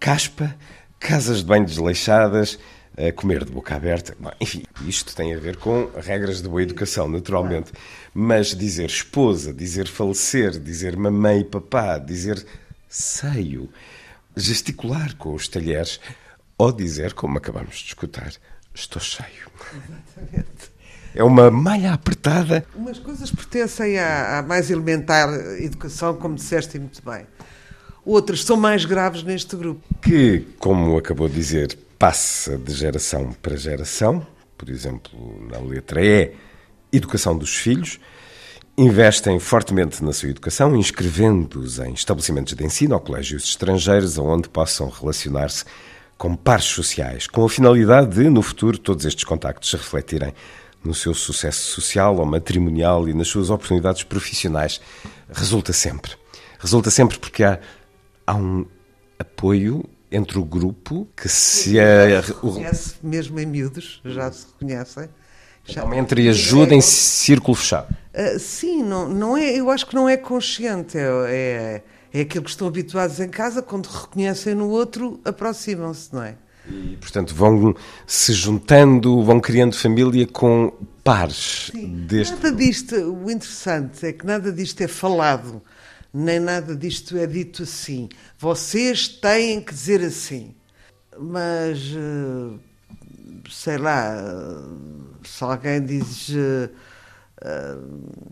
caspa, 0.00 0.54
casas 0.98 1.38
de 1.38 1.44
banho 1.44 1.64
desleixadas 1.64 2.58
a 2.98 3.12
comer 3.12 3.44
de 3.44 3.52
boca 3.52 3.76
aberta. 3.76 4.16
Enfim, 4.40 4.64
isto 4.88 5.14
tem 5.14 5.32
a 5.32 5.38
ver 5.38 5.56
com 5.56 5.88
regras 6.02 6.42
de 6.42 6.48
boa 6.48 6.62
educação, 6.62 7.06
naturalmente. 7.06 7.70
Mas 8.12 8.56
dizer 8.56 8.86
esposa, 8.86 9.54
dizer 9.54 9.86
falecer, 9.86 10.58
dizer 10.58 10.96
mamãe 10.96 11.42
e 11.42 11.44
papá, 11.44 11.96
dizer 11.96 12.44
seio, 12.88 13.68
gesticular 14.36 15.16
com 15.16 15.34
os 15.34 15.48
talheres, 15.48 16.00
ou 16.58 16.70
dizer, 16.72 17.14
como 17.14 17.38
acabamos 17.38 17.76
de 17.76 17.86
escutar, 17.86 18.32
estou 18.74 19.00
cheio. 19.00 19.50
Exatamente. 19.72 20.76
É 21.14 21.24
uma 21.24 21.50
malha 21.50 21.94
apertada. 21.94 22.66
Umas 22.74 22.98
coisas 22.98 23.30
pertencem 23.30 23.98
à, 23.98 24.38
à 24.38 24.42
mais 24.42 24.70
elementar 24.70 25.28
educação, 25.58 26.14
como 26.16 26.34
disseste 26.34 26.78
muito 26.78 27.02
bem. 27.02 27.26
Outras 28.04 28.44
são 28.44 28.56
mais 28.56 28.84
graves 28.84 29.22
neste 29.22 29.56
grupo. 29.56 29.82
Que, 30.00 30.46
como 30.58 30.96
acabou 30.98 31.28
de 31.28 31.34
dizer, 31.34 31.76
passa 31.98 32.58
de 32.58 32.72
geração 32.72 33.32
para 33.42 33.56
geração, 33.56 34.26
por 34.58 34.68
exemplo, 34.68 35.48
na 35.50 35.58
letra 35.58 36.04
E, 36.04 36.32
educação 36.92 37.36
dos 37.36 37.56
filhos, 37.56 37.98
investem 38.78 39.38
fortemente 39.38 40.04
na 40.04 40.12
sua 40.12 40.28
educação, 40.28 40.76
inscrevendo-os 40.76 41.78
em 41.78 41.94
estabelecimentos 41.94 42.54
de 42.54 42.64
ensino 42.64 42.94
ou 42.94 43.00
colégios 43.00 43.44
estrangeiros, 43.44 44.18
onde 44.18 44.48
possam 44.48 44.88
relacionar-se 44.88 45.64
com 46.18 46.34
pares 46.34 46.66
sociais, 46.66 47.26
com 47.26 47.44
a 47.44 47.48
finalidade 47.48 48.14
de, 48.14 48.28
no 48.28 48.42
futuro, 48.42 48.78
todos 48.78 49.04
estes 49.04 49.24
contactos 49.24 49.70
se 49.70 49.76
refletirem 49.76 50.32
no 50.84 50.94
seu 50.94 51.14
sucesso 51.14 51.80
social 51.80 52.16
ou 52.16 52.24
matrimonial 52.24 53.08
e 53.08 53.14
nas 53.14 53.28
suas 53.28 53.50
oportunidades 53.50 54.02
profissionais. 54.02 54.80
Resulta 55.32 55.72
sempre. 55.72 56.12
Resulta 56.58 56.90
sempre 56.90 57.18
porque 57.18 57.44
há, 57.44 57.58
há 58.26 58.34
um 58.34 58.66
apoio 59.18 59.84
entre 60.10 60.38
o 60.38 60.44
grupo 60.44 61.08
que 61.16 61.28
se 61.28 61.78
é. 61.78 62.20
Reconhece 62.20 62.94
mesmo 63.02 63.38
em 63.40 63.46
miúdos, 63.46 64.00
já 64.04 64.30
se 64.30 64.46
reconhecem. 64.46 65.08
Entre 65.96 66.22
e 66.22 66.28
ajuda 66.28 66.74
em 66.74 66.80
círculo 66.80 67.56
fechado. 67.56 67.94
Uh, 68.14 68.38
sim, 68.38 68.82
não, 68.82 69.08
não 69.08 69.36
é, 69.36 69.56
eu 69.56 69.70
acho 69.70 69.86
que 69.86 69.94
não 69.94 70.08
é 70.08 70.16
consciente. 70.16 70.96
É, 70.96 71.02
é, 71.02 71.82
é 72.18 72.20
aquilo 72.20 72.44
que 72.44 72.50
estão 72.50 72.68
habituados 72.68 73.20
em 73.20 73.28
casa, 73.28 73.62
quando 73.62 73.86
reconhecem 73.86 74.54
no 74.54 74.68
outro, 74.68 75.20
aproximam-se, 75.24 76.14
não 76.14 76.22
é? 76.22 76.34
E, 76.68 76.96
portanto, 76.96 77.34
vão 77.34 77.74
se 78.06 78.32
juntando, 78.32 79.22
vão 79.22 79.38
criando 79.38 79.76
família 79.76 80.26
com 80.26 80.72
pares 81.04 81.70
Sim. 81.72 82.06
deste. 82.06 82.34
Nada 82.34 82.52
disto, 82.52 82.96
o 82.96 83.30
interessante 83.30 84.06
é 84.06 84.12
que 84.12 84.26
nada 84.26 84.50
disto 84.50 84.80
é 84.80 84.88
falado 84.88 85.62
nem 86.16 86.40
nada 86.40 86.74
disto 86.74 87.16
é 87.18 87.26
dito 87.26 87.64
assim. 87.64 88.08
Vocês 88.38 89.06
têm 89.06 89.60
que 89.60 89.74
dizer 89.74 90.00
assim. 90.00 90.54
Mas, 91.18 91.78
eh, 91.94 92.58
sei 93.50 93.78
lá, 93.78 94.14
se 95.24 95.44
alguém 95.44 95.84
diz. 95.84 96.28
Uh, 96.28 96.70
uh, 97.42 98.26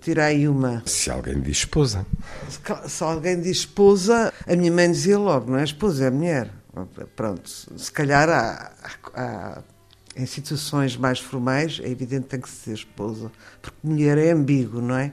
tira 0.00 0.26
aí 0.26 0.48
uma. 0.48 0.82
Se 0.86 1.10
alguém 1.10 1.40
diz 1.40 1.58
esposa. 1.58 2.06
Se, 2.48 2.60
se, 2.88 3.04
alguém 3.04 3.40
diz 3.40 3.58
esposa, 3.58 4.32
a 4.46 4.56
minha 4.56 4.72
mãe 4.72 4.90
dizia 4.90 5.18
logo, 5.18 5.50
não 5.50 5.58
é 5.58 5.64
esposa, 5.64 6.06
é 6.06 6.10
mulher. 6.10 6.50
Pronto, 7.16 7.48
se 7.48 7.92
calhar 7.92 8.28
há, 8.28 8.72
há, 9.14 9.62
em 10.16 10.26
situações 10.26 10.96
mais 10.96 11.18
formais, 11.18 11.80
é 11.82 11.88
evidente 11.88 12.24
que 12.24 12.28
tem 12.28 12.40
que 12.40 12.48
se 12.48 12.58
dizer 12.60 12.74
esposa, 12.74 13.30
porque 13.60 13.76
mulher 13.82 14.18
é 14.18 14.30
ambíguo, 14.30 14.80
não 14.80 14.96
é? 14.96 15.12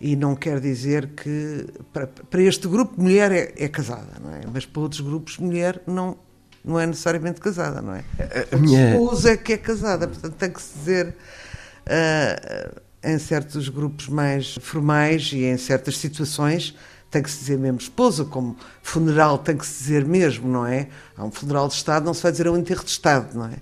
e 0.00 0.14
não 0.14 0.36
quer 0.36 0.60
dizer 0.60 1.08
que 1.08 1.66
para, 1.92 2.06
para 2.06 2.42
este 2.42 2.68
grupo 2.68 3.00
mulher 3.00 3.32
é, 3.32 3.54
é, 3.56 3.68
casada, 3.68 4.20
não 4.22 4.30
é? 4.34 4.40
Mas 4.52 4.66
para 4.66 4.82
outros 4.82 5.00
grupos 5.00 5.38
mulher 5.38 5.82
não 5.86 6.18
não 6.66 6.78
é 6.80 6.86
necessariamente 6.86 7.40
casada, 7.40 7.80
não 7.80 7.94
é? 7.94 8.04
A, 8.50 8.56
a 8.56 8.58
minha 8.58 8.90
esposa 8.90 9.30
é 9.30 9.36
que 9.36 9.52
é 9.52 9.56
casada, 9.56 10.08
portanto 10.08 10.34
tem 10.34 10.50
que 10.50 10.60
se 10.60 10.76
dizer 10.76 11.14
uh, 11.86 12.80
em 13.04 13.18
certos 13.18 13.68
grupos 13.68 14.08
mais 14.08 14.58
formais 14.60 15.30
e 15.32 15.44
em 15.44 15.56
certas 15.56 15.96
situações 15.96 16.74
tem 17.08 17.22
que 17.22 17.30
se 17.30 17.38
dizer 17.38 17.56
mesmo 17.56 17.78
esposa, 17.78 18.24
como 18.24 18.56
funeral 18.82 19.38
tem 19.38 19.56
que 19.56 19.64
se 19.64 19.78
dizer 19.84 20.04
mesmo, 20.04 20.48
não 20.48 20.66
é? 20.66 20.88
Há 21.16 21.24
um 21.24 21.30
funeral 21.30 21.68
de 21.68 21.74
Estado, 21.74 22.04
não 22.04 22.12
se 22.12 22.22
vai 22.22 22.32
dizer 22.32 22.48
um 22.48 22.56
enterro 22.56 22.84
de 22.84 22.90
Estado, 22.90 23.38
não 23.38 23.46
é? 23.46 23.56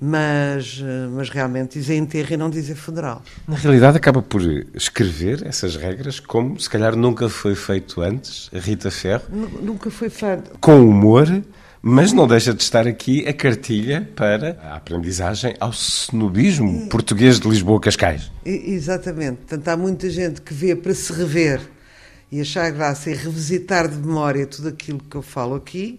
mas, 0.00 0.82
eh, 0.82 1.08
mas 1.14 1.28
realmente 1.28 1.78
dizer 1.78 1.96
enterro 1.96 2.32
e 2.32 2.36
não 2.36 2.48
dizer 2.48 2.74
funeral. 2.74 3.22
Na 3.46 3.56
realidade, 3.56 3.98
acaba 3.98 4.22
por 4.22 4.40
escrever 4.74 5.46
essas 5.46 5.76
regras 5.76 6.18
como 6.18 6.58
se 6.58 6.70
calhar 6.70 6.96
nunca 6.96 7.28
foi 7.28 7.54
feito 7.54 8.00
antes, 8.00 8.48
Rita 8.52 8.90
Ferro. 8.90 9.24
Nunca 9.30 9.90
foi 9.90 10.08
feito. 10.08 10.58
Com 10.58 10.88
humor, 10.88 11.28
Mas 11.82 12.12
não 12.12 12.26
deixa 12.26 12.52
de 12.52 12.62
estar 12.62 12.86
aqui 12.86 13.26
a 13.26 13.32
cartilha 13.32 14.06
para 14.14 14.58
a 14.62 14.76
aprendizagem 14.76 15.54
ao 15.58 15.72
cenobismo 15.72 16.86
português 16.90 17.40
de 17.40 17.48
Lisboa-Cascais. 17.48 18.30
Exatamente. 18.44 19.38
Portanto, 19.38 19.68
há 19.68 19.76
muita 19.78 20.10
gente 20.10 20.42
que 20.42 20.52
vê 20.52 20.76
para 20.76 20.92
se 20.92 21.10
rever 21.10 21.58
e 22.30 22.38
achar 22.38 22.70
graça 22.70 23.10
e 23.10 23.14
revisitar 23.14 23.88
de 23.88 23.96
memória 23.96 24.46
tudo 24.46 24.68
aquilo 24.68 24.98
que 24.98 25.16
eu 25.16 25.22
falo 25.22 25.54
aqui, 25.54 25.98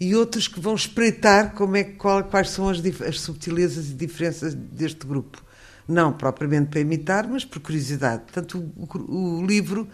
e 0.00 0.14
outros 0.16 0.48
que 0.48 0.58
vão 0.58 0.74
espreitar 0.74 1.52
como 1.52 1.76
é, 1.76 1.84
qual, 1.84 2.24
quais 2.24 2.48
são 2.48 2.70
as, 2.70 2.80
as 3.06 3.20
subtilezas 3.20 3.90
e 3.90 3.94
diferenças 3.94 4.54
deste 4.54 5.06
grupo. 5.06 5.44
Não 5.86 6.14
propriamente 6.14 6.70
para 6.70 6.80
imitar, 6.80 7.28
mas 7.28 7.44
por 7.44 7.60
curiosidade. 7.60 8.22
Portanto, 8.22 8.72
o, 8.74 9.40
o 9.42 9.46
livro, 9.46 9.86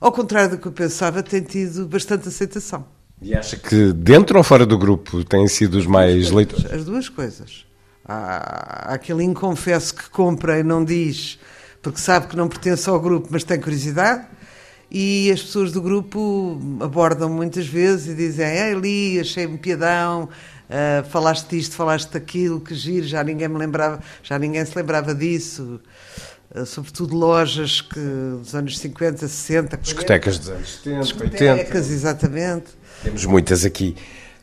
ao 0.00 0.12
contrário 0.12 0.50
do 0.50 0.58
que 0.58 0.68
eu 0.68 0.72
pensava, 0.72 1.20
tem 1.20 1.42
tido 1.42 1.88
bastante 1.88 2.28
aceitação. 2.28 2.86
E 3.20 3.34
acha 3.34 3.56
que 3.56 3.92
dentro 3.92 4.38
ou 4.38 4.44
fora 4.44 4.64
do 4.64 4.78
grupo 4.78 5.24
têm 5.24 5.48
sido 5.48 5.76
os 5.76 5.86
mais 5.86 6.30
leitores? 6.30 6.64
As 6.72 6.84
duas 6.84 7.08
coisas. 7.08 7.66
Há, 8.04 8.90
há 8.90 8.94
aquele 8.94 9.24
inconfesso 9.24 9.94
que 9.94 10.08
compra 10.10 10.58
e 10.58 10.62
não 10.62 10.84
diz 10.84 11.38
porque 11.82 12.00
sabe 12.00 12.26
que 12.26 12.36
não 12.36 12.48
pertence 12.48 12.88
ao 12.88 13.00
grupo, 13.00 13.28
mas 13.30 13.44
tem 13.44 13.60
curiosidade. 13.60 14.26
E 14.90 15.30
as 15.30 15.42
pessoas 15.42 15.70
do 15.72 15.82
grupo 15.82 16.58
abordam 16.80 17.28
muitas 17.28 17.66
vezes 17.66 18.08
e 18.08 18.14
dizem: 18.14 18.46
Ei, 18.46 18.74
li, 18.74 19.20
achei-me 19.20 19.58
piadão, 19.58 20.24
uh, 20.24 21.08
falaste 21.10 21.48
disto, 21.50 21.74
falaste 21.74 22.10
daquilo, 22.10 22.60
que 22.60 22.74
giro, 22.74 23.06
já 23.06 23.22
ninguém 23.22 23.48
me 23.48 23.58
lembrava, 23.58 24.00
já 24.22 24.38
ninguém 24.38 24.64
se 24.64 24.76
lembrava 24.76 25.14
disso. 25.14 25.80
Uh, 26.54 26.64
sobretudo 26.64 27.14
lojas 27.14 27.80
que 27.80 28.00
dos 28.00 28.54
anos 28.54 28.78
50, 28.78 29.28
60, 29.28 29.68
40. 29.68 29.82
Discotecas 29.82 30.38
dos 30.38 30.48
anos 30.48 30.74
70, 30.76 31.00
Discotecas, 31.02 31.86
80. 31.86 31.92
exatamente. 31.92 32.66
Temos 33.02 33.24
muitas 33.26 33.64
aqui. 33.64 33.94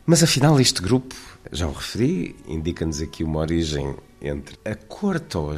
Mas 0.04 0.22
afinal, 0.22 0.60
este 0.60 0.80
grupo, 0.80 1.16
já 1.50 1.66
o 1.66 1.72
referi, 1.72 2.36
indica-nos 2.46 3.02
aqui 3.02 3.24
uma 3.24 3.40
origem 3.40 3.96
entre 4.20 4.56
a 4.64 4.74
corte, 4.74 5.36
ou 5.36 5.52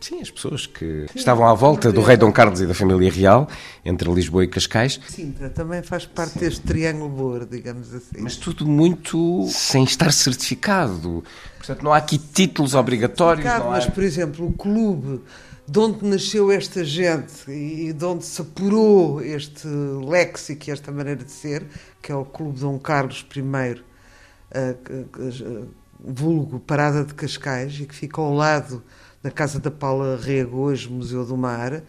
sim, 0.00 0.20
as 0.20 0.30
pessoas 0.30 0.66
que 0.66 1.06
sim, 1.08 1.18
estavam 1.18 1.46
à 1.46 1.54
volta 1.54 1.90
do 1.90 2.02
rei 2.02 2.16
Dom 2.16 2.30
Carlos 2.30 2.60
e 2.60 2.66
da 2.66 2.74
família 2.74 3.10
real, 3.10 3.48
entre 3.84 4.12
Lisboa 4.12 4.44
e 4.44 4.48
Cascais. 4.48 5.00
Sintra 5.08 5.48
também 5.48 5.82
faz 5.82 6.04
parte 6.04 6.34
sim. 6.34 6.40
deste 6.40 6.60
triângulo 6.60 7.08
boa, 7.08 7.46
digamos 7.46 7.92
assim. 7.94 8.16
Mas 8.18 8.36
tudo 8.36 8.66
muito 8.66 9.46
sem 9.48 9.84
estar 9.84 10.12
certificado. 10.12 11.24
Portanto, 11.56 11.82
não 11.82 11.92
há 11.92 11.96
aqui 11.96 12.18
títulos 12.18 12.74
obrigatórios. 12.74 13.46
Há... 13.46 13.60
Mas, 13.60 13.86
por 13.86 14.02
exemplo, 14.02 14.46
o 14.46 14.52
clube 14.52 15.20
de 15.66 15.78
onde 15.78 16.04
nasceu 16.04 16.50
esta 16.50 16.84
gente 16.84 17.50
e 17.50 17.92
de 17.92 18.04
onde 18.04 18.24
se 18.24 18.42
apurou 18.42 19.22
este 19.22 19.66
léxico 19.68 20.68
e 20.68 20.72
esta 20.72 20.90
maneira 20.90 21.24
de 21.24 21.30
ser, 21.30 21.66
que 22.00 22.10
é 22.10 22.14
o 22.14 22.24
Clube 22.24 22.58
Dom 22.58 22.78
Carlos 22.78 23.26
I, 23.34 23.80
uh, 23.80 25.68
vulgo 26.00 26.58
Parada 26.60 27.04
de 27.04 27.14
Cascais, 27.14 27.78
e 27.80 27.86
que 27.86 27.94
fica 27.94 28.20
ao 28.20 28.34
lado 28.34 28.82
da 29.22 29.30
Casa 29.30 29.60
da 29.60 29.70
Paula 29.70 30.18
Rego, 30.20 30.58
hoje 30.58 30.90
Museu 30.90 31.24
do 31.24 31.36
Mar, 31.36 31.82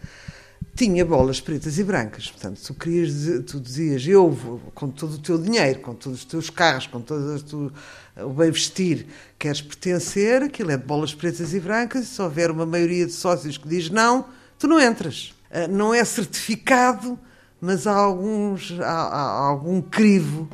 tinha 0.74 1.04
bolas 1.04 1.40
pretas 1.40 1.78
e 1.78 1.84
brancas. 1.84 2.30
Portanto, 2.30 2.60
tu, 2.62 2.74
querias 2.74 3.12
tu 3.46 3.60
dizias, 3.60 4.06
eu 4.06 4.30
vou, 4.30 4.58
com 4.74 4.88
todo 4.88 5.14
o 5.14 5.18
teu 5.18 5.38
dinheiro, 5.38 5.80
com 5.80 5.94
todos 5.94 6.20
os 6.20 6.24
teus 6.24 6.50
carros, 6.50 6.86
com 6.86 7.00
todo 7.00 7.72
o 8.16 8.30
bem 8.30 8.50
vestir, 8.50 9.06
queres 9.38 9.60
pertencer, 9.60 10.42
aquilo 10.42 10.70
é 10.70 10.76
de 10.76 10.84
bolas 10.84 11.14
pretas 11.14 11.54
e 11.54 11.60
brancas, 11.60 12.04
e 12.04 12.06
se 12.06 12.20
houver 12.20 12.50
uma 12.50 12.66
maioria 12.66 13.06
de 13.06 13.12
sócios 13.12 13.56
que 13.56 13.68
diz 13.68 13.90
não, 13.90 14.26
tu 14.58 14.66
não 14.66 14.80
entras. 14.80 15.34
Ah, 15.50 15.68
não 15.68 15.94
é 15.94 16.04
certificado, 16.04 17.18
mas 17.60 17.86
há, 17.86 17.94
alguns, 17.94 18.78
há, 18.80 18.84
há 18.84 19.46
algum 19.46 19.80
crivo 19.80 20.48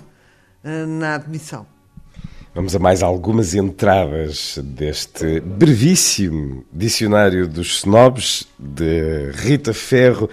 ah, 0.63 0.87
na 0.87 1.15
admissão. 1.15 1.67
Vamos 2.53 2.75
a 2.75 2.81
mais 2.81 3.01
algumas 3.01 3.55
entradas 3.55 4.59
deste 4.61 5.39
brevíssimo 5.39 6.65
Dicionário 6.73 7.47
dos 7.47 7.79
Snobs, 7.79 8.45
de 8.59 9.31
Rita 9.31 9.73
Ferro, 9.73 10.29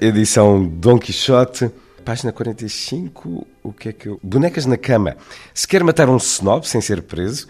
edição 0.00 0.64
Dom 0.64 1.00
Quixote. 1.00 1.68
Página 2.04 2.30
45, 2.30 3.44
o 3.60 3.72
que 3.72 3.88
é 3.88 3.92
que 3.92 4.08
eu... 4.08 4.20
Bonecas 4.22 4.66
na 4.66 4.76
cama. 4.76 5.16
Se 5.52 5.66
quer 5.66 5.82
matar 5.82 6.08
um 6.08 6.16
snob 6.18 6.64
sem 6.64 6.80
ser 6.80 7.02
preso, 7.02 7.48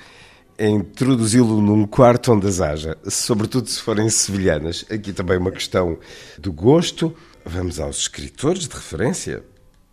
é 0.56 0.66
introduzi-lo 0.66 1.60
num 1.60 1.86
quarto 1.86 2.32
onde 2.32 2.46
as 2.46 2.62
haja, 2.62 2.96
sobretudo 3.04 3.68
se 3.68 3.82
forem 3.82 4.08
sevilhanas. 4.08 4.86
Aqui 4.90 5.12
também 5.12 5.36
uma 5.36 5.52
questão 5.52 5.98
do 6.38 6.50
gosto. 6.50 7.14
Vamos 7.44 7.78
aos 7.78 7.98
escritores 7.98 8.66
de 8.66 8.74
referência, 8.74 9.44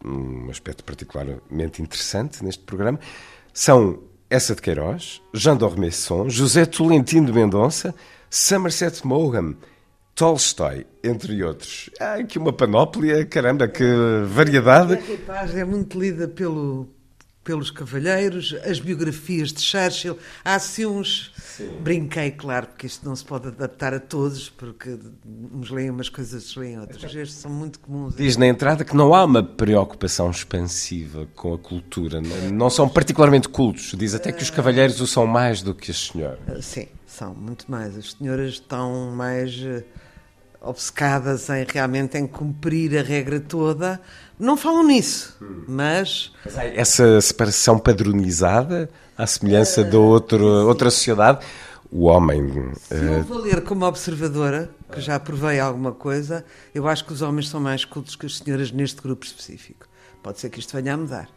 um 0.03 0.49
aspecto 0.49 0.85
particularmente 0.85 1.81
interessante 1.81 2.41
neste 2.45 2.63
programa 2.63 2.97
são 3.55 4.03
essa 4.29 4.53
de 4.53 4.61
Queiroz, 4.61 5.21
Jean 5.33 5.55
d'Ormesson, 5.55 6.29
José 6.29 6.65
Tolentino 6.65 7.25
de 7.25 7.31
Mendonça, 7.31 7.95
Somerset 8.29 9.07
Maugham, 9.07 9.55
Tolstói, 10.13 10.85
entre 11.01 11.41
outros. 11.41 11.89
Há 11.97 12.15
aqui 12.15 12.37
uma 12.37 12.51
panóplia, 12.51 13.25
caramba, 13.25 13.65
que 13.69 13.83
variedade. 14.27 14.99
A 15.29 15.57
é 15.57 15.63
muito 15.63 15.97
lida 15.97 16.27
pelo, 16.27 16.89
pelos 17.45 17.69
cavalheiros, 17.69 18.55
as 18.65 18.79
biografias 18.79 19.53
de 19.53 19.61
Churchill. 19.61 20.17
Há 20.43 20.55
assim 20.55 20.87
uns. 20.87 21.31
Sim. 21.37 21.69
Brinquei, 21.79 22.31
claro, 22.31 22.67
porque 22.67 22.87
isto 22.87 23.07
não 23.07 23.15
se 23.15 23.23
pode 23.23 23.47
adaptar 23.49 23.93
a 23.93 23.99
todos, 23.99 24.49
porque 24.49 24.97
uns 25.53 25.69
leem 25.69 25.91
umas 25.91 26.09
coisas, 26.09 26.33
outros 26.33 26.55
leem 26.57 26.79
outras. 26.79 27.03
Estes 27.15 27.37
são 27.37 27.51
muito 27.51 27.79
comuns. 27.79 28.15
Diz 28.15 28.35
na 28.35 28.47
entrada 28.47 28.83
que 28.83 28.95
não 28.95 29.13
há 29.13 29.23
uma 29.23 29.43
preocupação 29.43 30.31
expansiva 30.31 31.27
com 31.35 31.53
a 31.53 31.57
cultura. 31.57 32.19
Não, 32.19 32.49
não 32.49 32.69
são 32.69 32.89
particularmente 32.89 33.47
cultos. 33.47 33.93
Diz 33.95 34.15
até 34.15 34.31
que 34.31 34.41
os 34.41 34.49
cavalheiros 34.49 34.99
o 34.99 35.05
são 35.05 35.27
mais 35.27 35.61
do 35.61 35.73
que 35.75 35.91
as 35.91 36.07
senhoras. 36.07 36.39
Ah, 36.47 36.61
sim, 36.61 36.87
são 37.05 37.33
muito 37.35 37.69
mais. 37.69 37.95
As 37.95 38.13
senhoras 38.13 38.53
estão 38.53 39.11
mais 39.11 39.55
eh, 39.63 39.83
obcecadas 40.59 41.47
em 41.51 41.63
realmente 41.71 42.17
em 42.17 42.25
cumprir 42.25 42.97
a 42.97 43.03
regra 43.03 43.39
toda 43.39 44.01
não 44.39 44.57
falam 44.57 44.83
nisso, 44.85 45.35
hum. 45.41 45.63
mas... 45.67 46.31
mas 46.43 46.57
essa 46.57 47.21
separação 47.21 47.79
padronizada, 47.79 48.89
à 49.17 49.25
semelhança 49.25 49.81
uh, 49.81 49.89
de 49.89 49.95
outro, 49.95 50.45
outra 50.67 50.91
sociedade, 50.91 51.45
o 51.91 52.05
homem... 52.05 52.73
Se 52.81 52.95
eu 52.95 53.23
vou 53.23 53.37
ler 53.37 53.61
como 53.63 53.85
observadora, 53.85 54.69
que 54.91 54.99
já 54.99 55.19
provei 55.19 55.59
alguma 55.59 55.93
coisa, 55.93 56.43
eu 56.73 56.87
acho 56.87 57.05
que 57.05 57.13
os 57.13 57.21
homens 57.21 57.47
são 57.47 57.59
mais 57.59 57.85
cultos 57.85 58.15
que 58.15 58.25
as 58.25 58.37
senhoras 58.37 58.71
neste 58.71 59.01
grupo 59.01 59.25
específico. 59.25 59.87
Pode 60.21 60.39
ser 60.39 60.49
que 60.49 60.59
isto 60.59 60.75
venha 60.75 60.95
a 60.95 60.97
mudar. 60.97 61.29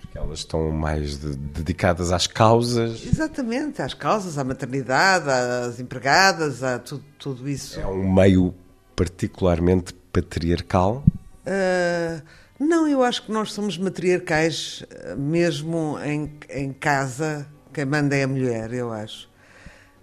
Porque 0.00 0.18
elas 0.18 0.40
estão 0.40 0.70
mais 0.70 1.18
de, 1.18 1.34
dedicadas 1.34 2.12
às 2.12 2.26
causas. 2.26 3.04
Exatamente, 3.04 3.82
às 3.82 3.94
causas, 3.94 4.38
à 4.38 4.44
maternidade, 4.44 5.28
às 5.28 5.80
empregadas, 5.80 6.62
a 6.62 6.78
tudo, 6.78 7.04
tudo 7.18 7.48
isso. 7.48 7.80
É 7.80 7.86
um 7.86 8.12
meio 8.12 8.54
particularmente 8.94 9.92
patriarcal 10.12 11.02
Uh, 11.46 12.22
não, 12.58 12.88
eu 12.88 13.02
acho 13.02 13.24
que 13.24 13.32
nós 13.32 13.52
somos 13.52 13.78
matriarcais, 13.78 14.82
mesmo 15.16 15.98
em, 16.02 16.32
em 16.50 16.72
casa, 16.72 17.46
quem 17.72 17.84
manda 17.84 18.16
é 18.16 18.22
a 18.22 18.28
mulher, 18.28 18.72
eu 18.72 18.90
acho. 18.92 19.28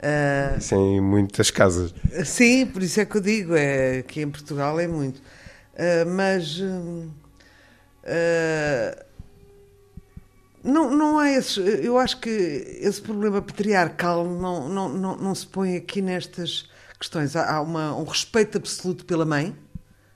Uh, 0.04 0.58
isso 0.58 0.76
em 0.76 1.02
muitas 1.02 1.50
casas. 1.50 1.94
Sim, 2.26 2.66
por 2.68 2.84
isso 2.84 3.00
é 3.00 3.06
que 3.06 3.18
eu 3.18 3.22
digo, 3.22 3.56
é, 3.56 4.04
que 4.04 4.22
em 4.22 4.30
Portugal 4.30 4.80
é 4.80 4.88
muito. 4.88 5.18
Uh, 5.18 6.06
mas 6.16 6.60
uh, 6.60 7.10
não, 10.64 10.96
não 10.96 11.18
há 11.18 11.32
esse. 11.32 11.60
Eu 11.60 11.98
acho 11.98 12.20
que 12.20 12.30
esse 12.30 13.02
problema 13.02 13.41
patriarcal 13.41 14.26
não, 14.26 14.70
não, 14.70 14.89
não, 14.89 15.18
não 15.18 15.34
se 15.34 15.48
põe 15.48 15.78
aqui 15.78 16.02
nestas 16.02 16.70
questões. 17.00 17.36
Há, 17.36 17.56
há 17.56 17.62
uma, 17.62 17.96
um 17.96 18.04
respeito 18.04 18.58
absoluto 18.58 19.06
pela 19.06 19.26
mãe 19.26 19.56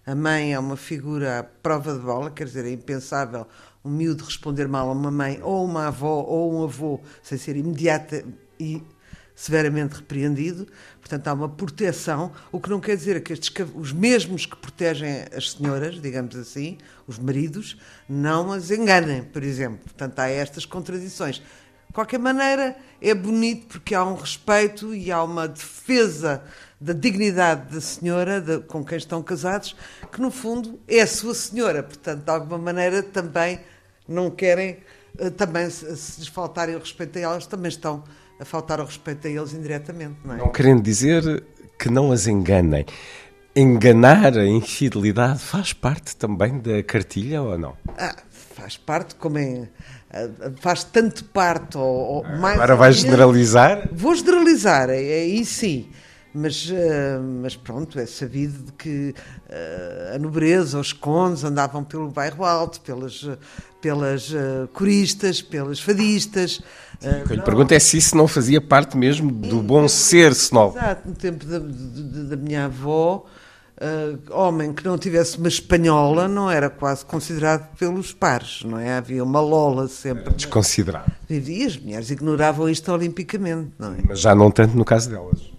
a 0.08 0.16
mãe 0.16 0.54
é 0.54 0.60
uma 0.60 0.78
figura 0.78 1.40
à 1.40 1.44
prova 1.44 1.94
de 1.94 2.00
bola, 2.00 2.32
quer 2.32 2.46
dizer, 2.46 2.64
é 2.64 2.72
impensável 2.72 3.46
um 3.84 3.90
miúdo 3.90 4.24
responder 4.24 4.66
mal 4.66 4.88
a 4.88 4.94
uma 4.94 5.12
mãe 5.12 5.38
ou 5.44 5.66
uma 5.66 5.88
avó 5.88 6.24
ou 6.24 6.54
um 6.56 6.64
avô 6.64 7.02
sem 7.22 7.38
ser 7.38 7.58
imediata 7.58 8.24
e 8.58 8.82
severamente 9.36 9.96
repreendido. 9.96 10.66
Portanto, 11.02 11.28
há 11.28 11.34
uma 11.34 11.50
proteção, 11.50 12.32
o 12.54 12.60
que 12.60 12.70
não 12.70 12.80
quer 12.80 12.96
dizer 12.96 13.22
que 13.22 13.34
estes, 13.34 13.52
os 13.76 13.92
mesmos 13.92 14.46
que 14.46 14.56
protegem 14.56 15.26
as 15.36 15.52
senhoras, 15.52 16.02
digamos 16.02 16.38
assim, 16.38 16.78
os 17.06 17.20
maridos, 17.20 17.78
não 18.08 18.54
as 18.54 18.72
enganem, 18.72 19.26
por 19.26 19.44
exemplo. 19.44 19.80
Portanto, 19.84 20.20
há 20.20 20.30
estas 20.30 20.66
contradições. 20.66 21.40
De 21.88 21.94
qualquer 21.94 22.20
maneira, 22.20 22.78
é 23.02 23.14
bonito 23.14 23.68
porque 23.68 23.94
há 23.94 24.06
um 24.06 24.16
respeito 24.16 24.96
e 24.96 25.12
há 25.12 25.22
uma 25.22 25.50
defesa 25.50 26.42
da 26.80 26.94
dignidade 26.94 27.74
da 27.74 27.82
senhora 27.82 28.40
de, 28.40 28.60
com 28.60 28.84
quem 28.84 28.98
estão 28.98 29.22
casados, 29.24 29.76
que 30.12 30.22
no 30.22 30.30
fundo 30.30 30.80
é 30.88 31.02
a 31.02 31.08
sua 31.08 31.34
senhora. 31.34 31.82
Portanto, 31.82 32.24
de 32.24 32.30
alguma 32.32 32.58
maneira 32.58 33.02
também 33.02 33.60
não 34.08 34.30
querem, 34.30 34.78
eh, 35.18 35.30
também 35.32 35.70
se, 35.70 35.98
se 35.98 36.20
lhes 36.20 36.30
faltarem 36.30 36.76
o 36.76 36.80
respeito 36.80 37.18
a 37.18 37.22
elas, 37.22 37.48
também 37.48 37.70
estão 37.70 38.04
a 38.40 38.46
faltar 38.46 38.80
o 38.80 38.86
respeito 38.86 39.28
a 39.28 39.30
eles 39.30 39.54
indiretamente. 39.54 40.16
Não, 40.24 40.36
é? 40.36 40.38
não 40.38 40.52
querendo 40.52 40.82
dizer 40.82 41.44
que 41.80 41.90
não 41.90 42.12
as 42.12 42.28
enganem. 42.28 42.86
enganar, 43.56 44.38
a 44.38 44.46
infidelidade, 44.46 45.40
faz 45.40 45.74
parte 45.74 46.16
também 46.16 46.60
da 46.60 46.84
cartilha 46.84 47.42
ou 47.42 47.58
não? 47.58 47.76
Ah, 47.98 48.16
faz 48.30 48.78
parte, 48.78 49.16
como 49.16 49.40
é. 49.40 49.68
ah, 50.12 50.52
Faz 50.62 50.84
tanto 50.84 51.24
parte, 51.26 51.76
ou, 51.76 51.84
ou 51.84 52.24
mais. 52.38 52.56
Agora 52.56 52.76
vais 52.76 52.98
generalizar? 52.98 53.90
Vou 53.92 54.14
generalizar, 54.14 54.90
aí 54.90 55.44
sim. 55.44 55.90
Mas, 56.40 56.70
ah, 56.72 57.20
mas 57.42 57.56
pronto, 57.56 58.00
é 58.00 58.06
sabido 58.06 58.64
de 58.66 58.72
que 58.74 59.14
ah, 59.50 60.16
a 60.16 60.20
nobreza, 60.20 60.80
os 60.80 60.94
condes 60.94 61.44
andavam 61.44 61.84
pelo 61.84 62.10
bairro 62.10 62.44
alto, 62.46 62.80
pelas, 62.82 63.28
pelas 63.82 64.32
ah, 64.36 64.68
coristas, 64.74 65.42
pelas 65.42 65.80
fadistas. 65.80 66.62
ah, 67.04 67.22
O 67.24 67.28
que 67.28 67.34
eu 67.34 67.38
lhe 67.38 67.42
pergunto 67.44 67.74
é 67.74 67.80
se 67.80 67.98
isso 67.98 68.16
não 68.16 68.28
fazia 68.28 68.62
parte 68.62 68.96
mesmo 68.98 69.32
do 69.32 69.62
bom 69.62 69.88
ser 69.88 70.32
snob. 70.34 70.78
Exato, 70.78 71.08
no 71.10 71.16
tempo 71.16 71.46
da, 71.46 71.60
da- 71.60 72.36
minha 72.38 72.66
avó, 72.66 73.26
ah, 73.82 74.16
homem 74.32 74.74
que 74.74 74.84
não 74.86 74.98
tivesse 74.98 75.38
uma 75.38 75.48
espanhola 75.48 76.28
não 76.28 76.52
era 76.52 76.70
quase 76.70 77.04
considerado 77.06 77.68
pelos 77.78 78.14
pares, 78.14 78.64
não 78.64 78.78
é? 78.80 78.98
Havia 78.98 79.24
uma 79.24 79.40
lola 79.42 79.88
sempre. 79.88 80.34
Desconsiderado. 80.34 81.12
E 81.30 81.64
as 81.66 81.78
mulheres 81.78 82.12
ignoravam 82.12 82.70
isto 82.70 82.92
olimpicamente, 82.92 83.72
não 83.80 83.94
é? 83.94 83.98
Mas 84.08 84.20
já 84.20 84.36
não 84.36 84.52
tanto 84.52 84.78
no 84.78 84.86
caso 84.86 85.10
delas. 85.10 85.57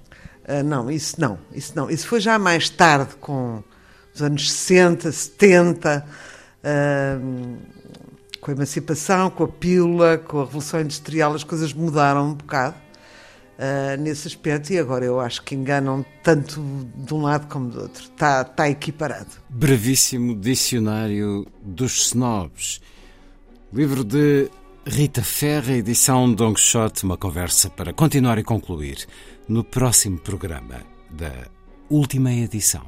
Ah, 0.48 0.62
não, 0.62 0.90
isso 0.90 1.20
não, 1.20 1.38
isso 1.52 1.74
não. 1.76 1.90
Isso 1.90 2.08
foi 2.08 2.20
já 2.20 2.38
mais 2.38 2.70
tarde, 2.70 3.14
com 3.20 3.62
os 4.14 4.22
anos 4.22 4.50
60, 4.50 5.12
70, 5.12 6.06
ah, 6.64 7.18
com 8.40 8.50
a 8.50 8.54
emancipação, 8.54 9.28
com 9.28 9.44
a 9.44 9.48
pílula, 9.48 10.16
com 10.16 10.40
a 10.40 10.44
Revolução 10.44 10.80
Industrial, 10.80 11.34
as 11.34 11.44
coisas 11.44 11.74
mudaram 11.74 12.30
um 12.30 12.34
bocado 12.34 12.76
ah, 13.58 13.96
nesse 13.98 14.26
aspecto 14.26 14.72
e 14.72 14.78
agora 14.78 15.04
eu 15.04 15.20
acho 15.20 15.42
que 15.42 15.54
enganam 15.54 16.02
tanto 16.22 16.64
de 16.94 17.12
um 17.12 17.20
lado 17.20 17.46
como 17.48 17.68
do 17.68 17.82
outro. 17.82 18.04
Está, 18.04 18.40
está 18.40 18.70
equiparado. 18.70 19.28
Brevíssimo 19.50 20.34
Dicionário 20.34 21.46
dos 21.62 22.06
Snobs. 22.06 22.80
Livro 23.70 24.02
de 24.02 24.48
Rita 24.86 25.22
Ferra, 25.22 25.74
edição 25.74 26.32
Don 26.32 26.54
Quixote, 26.54 27.04
uma 27.04 27.18
conversa 27.18 27.68
para 27.68 27.92
continuar 27.92 28.38
e 28.38 28.42
concluir 28.42 29.06
no 29.48 29.64
próximo 29.64 30.18
programa 30.18 30.82
da 31.10 31.32
última 31.88 32.32
edição. 32.32 32.86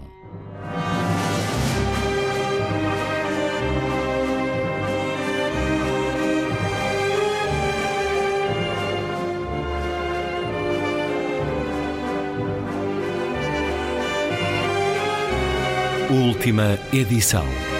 Última 16.11 16.79
edição. 16.93 17.80